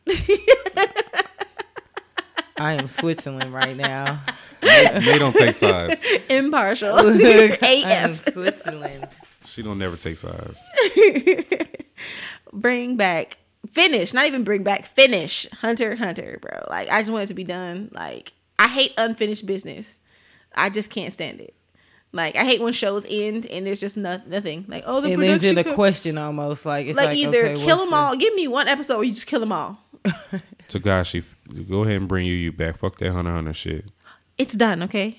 [2.59, 4.19] I am Switzerland right now.
[4.61, 6.03] They don't take sides.
[6.29, 6.95] Impartial.
[6.97, 8.33] I am AF.
[8.33, 9.07] Switzerland.
[9.45, 10.61] She don't never take sides.
[12.53, 13.37] Bring back
[13.69, 16.65] finish, not even bring back, finish Hunter Hunter, bro.
[16.69, 17.89] Like I just want it to be done.
[17.91, 19.99] Like I hate unfinished business.
[20.55, 21.53] I just can't stand it.
[22.11, 24.65] Like I hate when shows end and there's just no, nothing.
[24.67, 27.49] Like oh the It leads production into co- question almost like it's like, like, either
[27.49, 28.15] okay, kill them the- all.
[28.15, 29.79] Give me one episode where you just kill them all.
[30.69, 31.35] Togashi, f-
[31.69, 32.77] go ahead and bring Yu Yu back.
[32.77, 33.85] Fuck that Hunter x Hunter shit.
[34.37, 34.83] It's done.
[34.83, 35.17] Okay.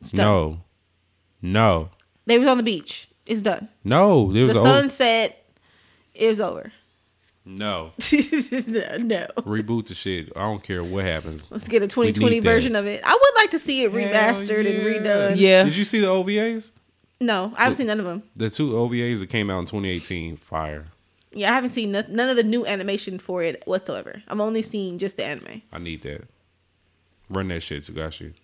[0.00, 0.26] It's done.
[0.26, 0.60] No.
[1.42, 1.88] No.
[2.26, 3.08] They was on the beach.
[3.26, 3.68] It's done.
[3.84, 4.32] No.
[4.32, 5.44] There was The a sun set.
[6.14, 6.72] It was over.
[7.44, 7.92] No.
[7.98, 9.26] no.
[9.38, 10.30] Reboot the shit.
[10.36, 11.46] I don't care what happens.
[11.50, 12.48] Let's get a 2020 need that.
[12.50, 13.00] version of it.
[13.04, 15.34] I would like to see it Hell remastered and redone.
[15.36, 15.64] Yeah.
[15.64, 16.70] Did you see the OVAs?
[17.20, 18.22] No, I haven't seen none of them.
[18.36, 20.36] The two OVAs that came out in 2018.
[20.36, 20.86] Fire.
[21.32, 24.22] Yeah, I haven't seen no- none of the new animation for it whatsoever.
[24.28, 25.62] I'm only seeing just the anime.
[25.72, 26.28] I need that.
[27.28, 28.34] Run that shit, Togashi.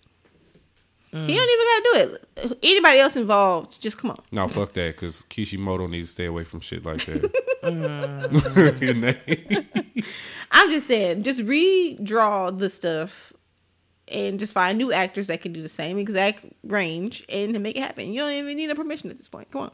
[1.11, 1.97] He don't even gotta do
[2.53, 2.59] it.
[2.61, 4.21] Anybody else involved, just come on.
[4.31, 7.31] No, fuck that, because Kishimoto needs to stay away from shit like that.
[10.51, 13.33] I'm just saying, just redraw the stuff
[14.09, 17.75] and just find new actors that can do the same exact range and to make
[17.75, 18.11] it happen.
[18.13, 19.49] You don't even need a permission at this point.
[19.51, 19.71] Come on.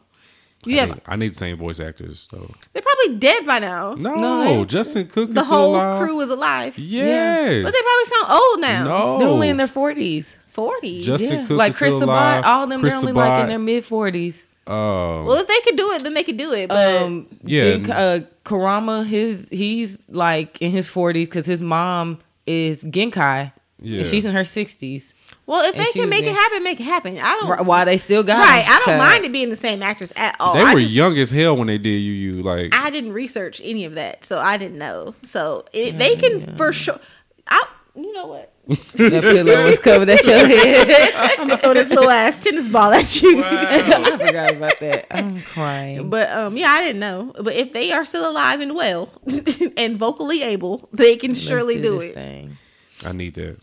[0.66, 2.50] You I, have need, I need the same voice actors, though.
[2.74, 3.94] they're probably dead by now.
[3.96, 6.00] No, No, they- Justin Cook is The still whole alive.
[6.02, 6.78] crew is alive.
[6.78, 7.64] Yes.
[7.64, 8.84] But they probably sound old now.
[8.84, 9.20] No.
[9.20, 10.38] They're only in their forties.
[10.50, 11.06] Forties.
[11.06, 11.48] Justin Yeah.
[11.48, 12.36] Cook like is still Chris alive.
[12.44, 14.46] Sabat, all of them Chris they're only like in their mid forties.
[14.68, 16.70] Um, Well, if they could do it, then they could do it.
[16.70, 17.64] But Um, Yeah.
[17.78, 23.98] then, uh, Kurama, his he's like in his forties because his mom is Genkai, Yeah.
[24.00, 25.14] and she's in her sixties.
[25.46, 27.18] Well, if and they can make in- it happen, make it happen.
[27.18, 27.66] I don't.
[27.66, 29.00] Why they still got Right, I don't child.
[29.00, 30.54] mind it being the same actress at all.
[30.56, 32.14] they were just- young as hell when they did you.
[32.14, 35.16] You like I didn't research any of that, so I didn't know.
[35.24, 37.00] So it, they can for sure.
[37.48, 37.62] I,
[37.96, 38.50] you know what?
[38.66, 41.12] That pillow was covered at your head.
[41.18, 43.44] I'm gonna throw this little ass tennis ball at you.
[43.46, 45.06] I forgot about that.
[45.12, 46.10] I'm crying.
[46.10, 47.34] But um, yeah, I didn't know.
[47.42, 49.10] But if they are still alive and well
[49.78, 52.14] and vocally able, they can Let's surely do, this it.
[52.14, 52.58] Thing.
[53.06, 53.58] I need that.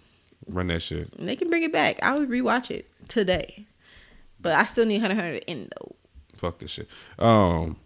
[0.51, 1.17] Run that shit.
[1.19, 2.03] They can bring it back.
[2.03, 3.67] I would rewatch it today.
[4.41, 5.95] But I still need Hunter Hunter to end though.
[6.37, 6.89] Fuck this shit.
[7.19, 7.77] Um,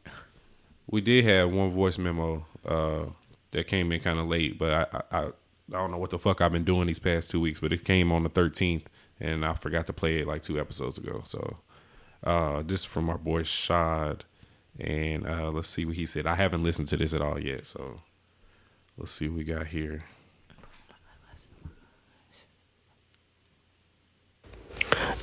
[0.89, 3.07] we did have one voice memo uh
[3.51, 5.33] that came in kind of late, but I, I I I
[5.73, 8.13] don't know what the fuck I've been doing these past two weeks, but it came
[8.13, 8.89] on the thirteenth,
[9.21, 11.23] and I forgot to play it like two episodes ago.
[11.25, 11.59] So,
[12.23, 14.25] uh, this is from our boy Shad,
[14.79, 16.27] and uh, let's see what he said.
[16.27, 18.01] I haven't listened to this at all yet, so
[18.97, 20.05] let's see what we got here.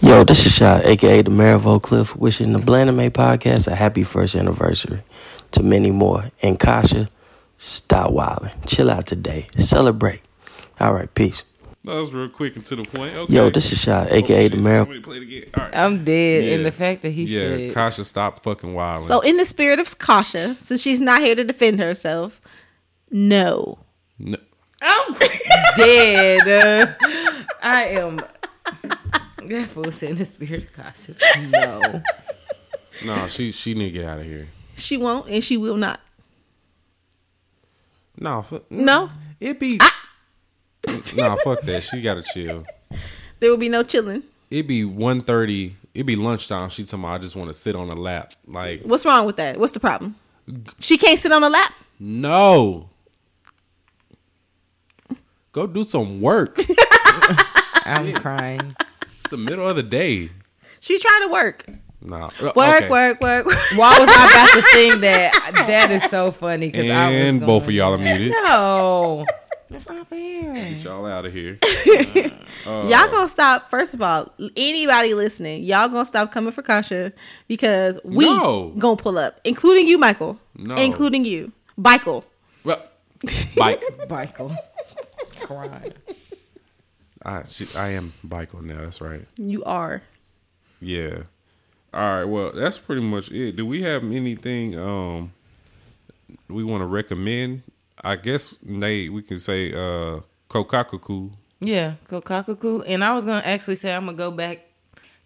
[0.03, 3.75] Yo, this is Shot, aka the Mayor of Oak Cliff, wishing the Blandame podcast a
[3.75, 5.03] happy first anniversary
[5.51, 6.31] to many more.
[6.41, 7.07] And Kasha,
[7.59, 8.51] stop wilding.
[8.65, 9.47] Chill out today.
[9.57, 10.21] Celebrate.
[10.79, 11.43] All right, peace.
[11.83, 13.13] That was real quick and to the point.
[13.13, 13.31] Okay.
[13.33, 14.79] Yo, this is Shot, oh, aka the Mayor.
[14.79, 15.49] Let me play it again.
[15.55, 15.77] All right.
[15.77, 16.45] I'm dead.
[16.45, 16.55] Yeah.
[16.55, 19.05] And the fact that he yeah, said, Kasha, stop fucking wilding.
[19.05, 22.41] So in the spirit of Kasha, since she's not here to defend herself,
[23.11, 23.77] no.
[24.17, 24.37] No-
[24.81, 25.15] I'm
[25.77, 26.97] dead.
[27.61, 28.19] I am.
[29.47, 31.15] That fool said in the spirit of Kasha.
[31.49, 32.01] No.
[33.05, 34.47] no, she she need to get out of here.
[34.75, 35.99] She won't and she will not.
[38.17, 39.09] No, fu- mm, No.
[39.39, 39.79] It be
[41.15, 41.83] nah, fuck that.
[41.83, 42.65] She gotta chill.
[43.39, 44.21] There will be no chilling.
[44.51, 45.73] It be 1.30.
[45.95, 46.69] It be lunchtime.
[46.69, 48.33] She told me I just want to sit on a lap.
[48.45, 49.57] Like What's wrong with that?
[49.57, 50.13] What's the problem?
[50.77, 51.73] She can't sit on a lap.
[51.99, 52.87] no.
[55.53, 56.59] Go do some work.
[57.85, 58.75] I'm crying.
[59.31, 60.29] The middle of the day.
[60.79, 61.65] She's trying to work.
[62.03, 62.27] Nah.
[62.39, 62.89] Uh, Work, okay.
[62.89, 63.55] work, work, work.
[63.75, 65.53] Why was I about to sing that?
[65.67, 66.71] That is so funny.
[66.71, 68.31] Cause I was And both of y'all are muted.
[68.31, 69.25] No.
[69.69, 70.53] That's not fair.
[70.53, 71.57] Get y'all out of here.
[72.65, 73.69] Y'all gonna stop.
[73.69, 77.13] First of all, anybody listening, y'all gonna stop coming for Kasha
[77.47, 78.73] because we No.
[78.77, 80.37] gonna pull up, including you, Michael.
[80.57, 80.75] No.
[80.75, 82.25] including you, Michael.
[82.65, 82.81] Well,
[83.55, 83.83] Bike.
[84.09, 84.53] Michael.
[85.39, 85.93] Crying.
[87.23, 88.81] I, she, I am bike on now.
[88.81, 89.25] That's right.
[89.37, 90.01] You are.
[90.79, 91.23] Yeah.
[91.93, 92.23] All right.
[92.23, 93.55] Well, that's pretty much it.
[93.55, 95.33] Do we have anything um
[96.47, 97.63] we want to recommend?
[98.03, 101.31] I guess Nate, we can say uh Kokakaku.
[101.59, 102.83] Yeah, Kokakaku.
[102.87, 104.65] And I was gonna actually say I'm gonna go back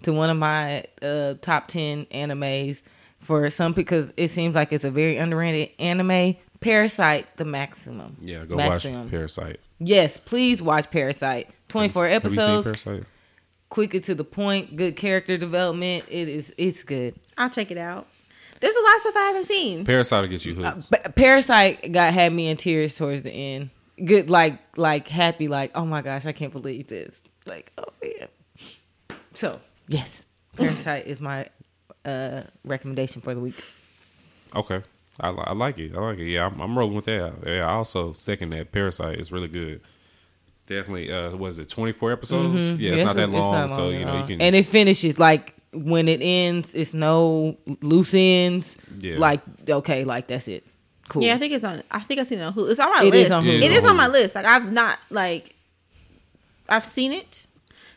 [0.04, 2.82] to one of my uh, top ten animes
[3.20, 6.36] for some because it seems like it's a very underrated anime.
[6.60, 8.18] Parasite, the maximum.
[8.22, 9.04] Yeah, go maximum.
[9.04, 9.60] watch Parasite.
[9.80, 11.50] Yes, please watch Parasite.
[11.68, 13.08] Twenty four Have you seen episodes, Parasite?
[13.70, 16.06] quicker to the point, good character development.
[16.10, 17.16] It is it's good.
[17.38, 18.08] I'll check it out.
[18.62, 19.86] There's a lot of stuff I haven't seen.
[19.86, 20.90] Parasite will get you hooked.
[20.90, 23.70] Pa- Parasite got had me in tears towards the end.
[24.04, 27.22] Good, like like happy, like oh my gosh, I can't believe this.
[27.46, 28.28] Like oh man.
[29.34, 30.26] So yes,
[30.56, 31.48] Parasite is my
[32.06, 33.62] uh recommendation for the week.
[34.56, 34.84] okay.
[35.18, 35.96] I, I like it.
[35.98, 36.26] I like it.
[36.28, 37.36] Yeah, I'm, I'm rolling with that.
[37.46, 38.74] Yeah, I also second that.
[38.74, 39.80] Parasite is really good.
[40.68, 41.12] Definitely.
[41.12, 42.56] Uh, was it 24 episodes?
[42.82, 44.42] Yeah, it's Yeah, not that it's long, not so you know you can.
[44.42, 46.74] and it finishes like when it ends.
[46.74, 48.76] It's no loose ends.
[49.00, 49.18] Yeah.
[49.20, 50.66] Like okay, like that's it.
[51.08, 51.22] Cool.
[51.22, 51.84] Yeah, I think it's on.
[51.92, 52.72] I think I've seen it on Hulu.
[52.72, 53.32] It's on my It is list.
[53.32, 53.62] on Hulu.
[53.62, 54.34] It is on my list.
[54.36, 55.56] Like I've not like.
[56.68, 57.46] I've seen it.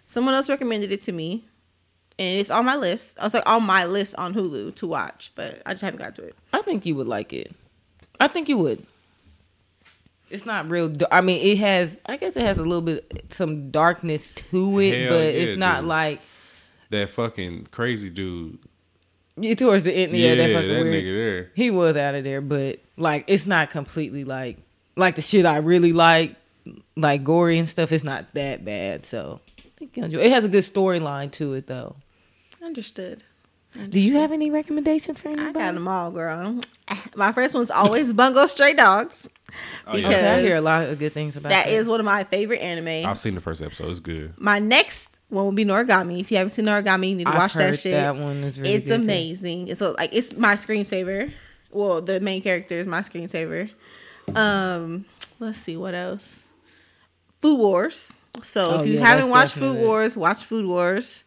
[0.05, 1.45] Someone else recommended it to me,
[2.19, 3.19] and it's on my list.
[3.19, 6.15] I was like on my list on Hulu to watch, but I just haven't got
[6.16, 6.35] to it.
[6.53, 7.55] I think you would like it.
[8.20, 8.85] I think you would.
[10.30, 10.94] It's not real.
[11.10, 11.98] I mean, it has.
[12.06, 15.59] I guess it has a little bit some darkness to it, Hell but yeah, it's
[15.59, 15.88] not dude.
[15.88, 16.20] like
[16.90, 18.59] that fucking crazy dude.
[19.36, 20.12] you towards the end.
[20.12, 20.86] Yeah, Yeah, that that, fucking weird.
[21.05, 21.50] nigga there.
[21.55, 24.59] He was out of there, but like it's not completely like
[24.96, 26.34] like the shit I really like,
[26.96, 27.92] like gory and stuff.
[27.92, 29.06] It's not that bad.
[29.06, 30.18] So I think you enjoy.
[30.18, 31.96] It has a good storyline to it, though.
[32.62, 33.22] Understood.
[33.90, 35.45] Do you have any recommendations for anybody?
[35.45, 35.65] I anybody?
[35.66, 36.61] got them all, girl.
[37.15, 39.28] My first one's always Bungo Stray Dogs.
[39.86, 40.07] Oh, yeah.
[40.09, 41.73] Okay, I hear a lot of good things about That that.
[41.73, 43.09] is one of my favorite anime.
[43.09, 43.89] I've seen the first episode.
[43.90, 44.35] It's good.
[44.39, 46.20] My next one will be Noragami.
[46.20, 47.93] If you haven't seen Noragami, you need to I've watch heard that shit.
[47.93, 49.03] that one is really it's good, too.
[49.05, 49.74] amazing.
[49.74, 51.31] So like it's my screensaver.
[51.70, 53.70] Well, the main character is my screensaver.
[54.35, 55.05] Um,
[55.39, 56.47] let's see what else.
[57.40, 58.12] Food Wars.
[58.43, 61.24] So Oh, if you yeah, haven't that's watched Food Wars, watch Food Wars.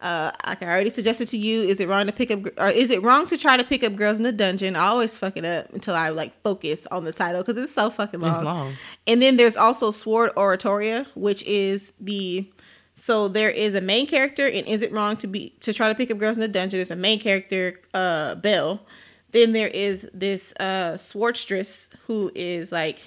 [0.00, 2.90] Uh, like I already suggested to you, is it wrong to pick up, or is
[2.90, 4.76] it wrong to try to pick up girls in the dungeon?
[4.76, 7.90] I always fuck it up until I like focus on the title because it's so
[7.90, 8.34] fucking long.
[8.34, 8.74] It's long.
[9.08, 12.48] And then there's also Sword Oratoria, which is the
[12.94, 15.94] so there is a main character, and is it wrong to be to try to
[15.94, 16.78] pick up girls in the dungeon?
[16.78, 18.86] There's a main character, uh, Bell.
[19.30, 23.00] Then there is this uh Swordstress who is like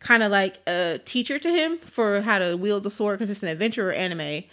[0.00, 3.42] kind of like a teacher to him for how to wield the sword because it's
[3.42, 4.44] an adventurer anime.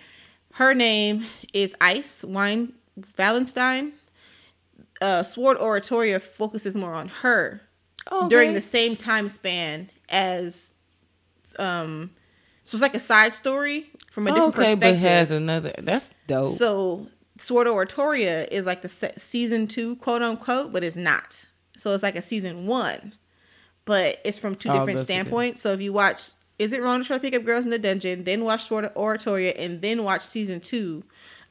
[0.57, 1.23] Her name
[1.53, 2.73] is Ice Wine
[3.17, 3.91] Valenstein.
[4.99, 7.61] Uh, Sword Oratoria focuses more on her
[8.29, 10.73] during the same time span as
[11.59, 12.09] um
[12.63, 15.01] so it's like a side story from a different okay, but perspective.
[15.03, 15.73] has another.
[15.77, 16.57] That's dope.
[16.57, 17.07] So
[17.39, 21.45] Sword Oratoria is like the se- season two, quote unquote, but it's not.
[21.77, 23.13] So it's like a season one,
[23.85, 25.03] but it's from two Oh, different okay.
[25.03, 25.61] standpoints.
[25.61, 27.79] So if you watch, is it wrong to try to pick up girls in the
[27.79, 28.23] dungeon?
[28.23, 31.03] Then watch Sword of Oratoria, and then watch season two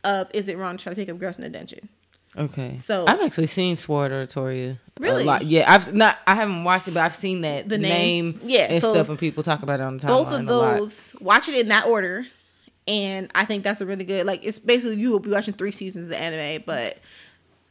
[0.05, 1.89] of Is it wrong to try to pick up girls in the dungeon?
[2.37, 2.77] okay.
[2.77, 4.79] so- I've actually seen Sword Oratoria.
[4.99, 5.23] Really?
[5.23, 5.47] A lot.
[5.47, 6.19] Yeah, I've not.
[6.27, 8.31] I haven't watched it, but I've seen that The name?
[8.33, 8.41] name.
[8.45, 11.17] Yeah, and so stuff, and people talk about it on the timeline Both of those,
[11.21, 12.25] watch it in that order,
[12.89, 14.25] and I think that's a really good.
[14.27, 16.99] Like it's basically you will be watching three seasons of the anime, but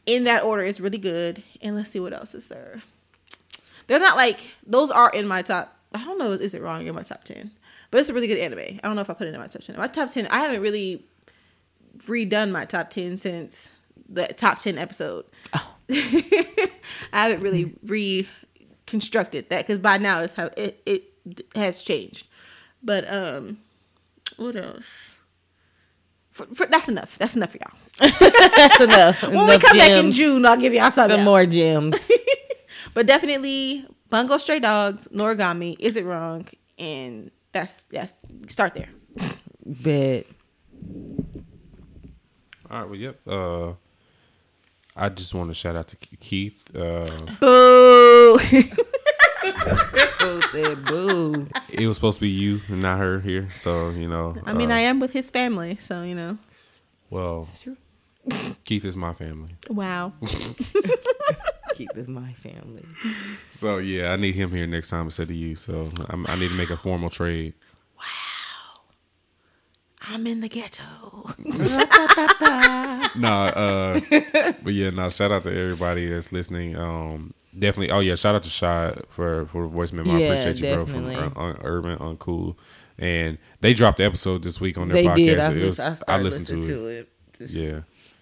[0.06, 1.42] in that order, it's really good.
[1.64, 2.84] And let's see what else is there.
[3.88, 5.75] They're not like those are in my top.
[5.96, 6.32] I don't know.
[6.32, 7.52] Is it wrong in my top ten?
[7.92, 8.60] But it's a really good anime.
[8.60, 9.78] I don't know if I put it in my top ten.
[9.78, 10.28] My top ten.
[10.28, 11.06] I haven't really
[12.06, 13.78] redone my top ten since
[14.10, 15.26] the top ten episode.
[15.54, 15.76] Oh.
[15.90, 16.70] I
[17.12, 21.04] haven't really reconstructed that because by now it's how it, it
[21.56, 22.28] has changed.
[22.84, 23.60] But um,
[24.38, 25.16] what else?
[26.32, 27.18] For, for, that's enough.
[27.18, 28.12] That's enough for y'all.
[28.20, 29.24] That's enough.
[29.24, 30.12] When we Enough come back in.
[30.12, 31.18] June, I'll give y'all something.
[31.18, 31.26] some else.
[31.26, 32.12] more gems.
[32.94, 33.86] But definitely
[34.16, 36.48] Bungo Stray Dogs, Noragami, Is It Wrong?
[36.80, 38.18] And that's that's
[38.48, 38.88] start there.
[39.66, 40.26] Bet.
[42.72, 42.86] All right.
[42.86, 43.20] Well, yep.
[43.28, 43.74] Uh,
[44.96, 46.74] I just want to shout out to Keith.
[46.74, 47.06] Uh,
[47.42, 48.40] Boo.
[50.20, 51.48] Boo said boo.
[51.70, 53.50] it was supposed to be you and not her here.
[53.54, 54.38] So you know.
[54.46, 56.38] I mean, uh, I am with his family, so you know.
[57.10, 57.50] Well,
[58.64, 59.58] Keith is my family.
[59.70, 60.14] Wow.
[61.76, 62.86] Keep this my family.
[63.50, 65.56] So yeah, I need him here next time instead of you.
[65.56, 67.54] So I'm, I need to make a formal trade.
[67.98, 68.82] Wow,
[70.02, 70.84] I'm in the ghetto.
[73.20, 74.00] nah, uh,
[74.64, 75.10] but yeah, no.
[75.10, 76.78] Shout out to everybody that's listening.
[76.78, 77.92] Um, definitely.
[77.92, 80.16] Oh yeah, shout out to Shy for for the voice memo.
[80.16, 81.42] I appreciate you, bro, from definitely.
[81.44, 82.56] Un- Urban Uncool.
[82.98, 85.16] And they dropped the episode this week on their They podcast.
[85.18, 85.40] did.
[85.40, 86.68] I, it was, I, I, listened to it.
[86.68, 87.10] to it.
[87.38, 87.82] Just- Yeah,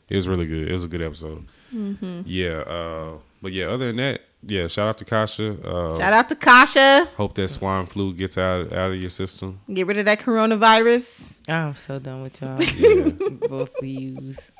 [0.09, 0.67] it was really good.
[0.67, 1.45] It was a good episode.
[1.71, 2.21] Mm-hmm.
[2.25, 3.65] Yeah, uh, but yeah.
[3.65, 4.67] Other than that, yeah.
[4.67, 5.57] Shout out to Kasha.
[5.63, 7.07] Uh, Shout out to Kasha.
[7.17, 9.59] hope that swine flu gets out out of your system.
[9.71, 11.41] Get rid of that coronavirus.
[11.49, 12.61] I'm so done with y'all.
[12.63, 13.09] Yeah,
[13.49, 14.51] Both of yous.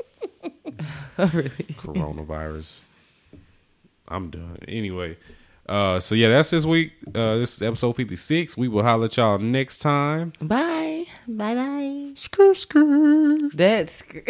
[1.18, 1.50] really.
[1.80, 2.82] coronavirus.
[4.10, 4.58] I'm done.
[4.68, 5.18] Anyway,
[5.68, 6.92] uh, so yeah, that's this week.
[7.08, 8.58] Uh, this is episode 56.
[8.58, 10.34] We will holler at y'all next time.
[10.42, 11.06] Bye.
[11.28, 12.12] Bye bye.
[12.16, 13.50] Screw, screw.
[13.54, 14.04] That's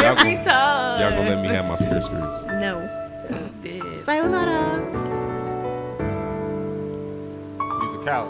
[0.00, 2.44] Y'all gonna, y'all gonna let me have my skr screws.
[2.46, 2.99] No.
[3.62, 4.78] でさよなら
[7.80, 8.26] 「Musical」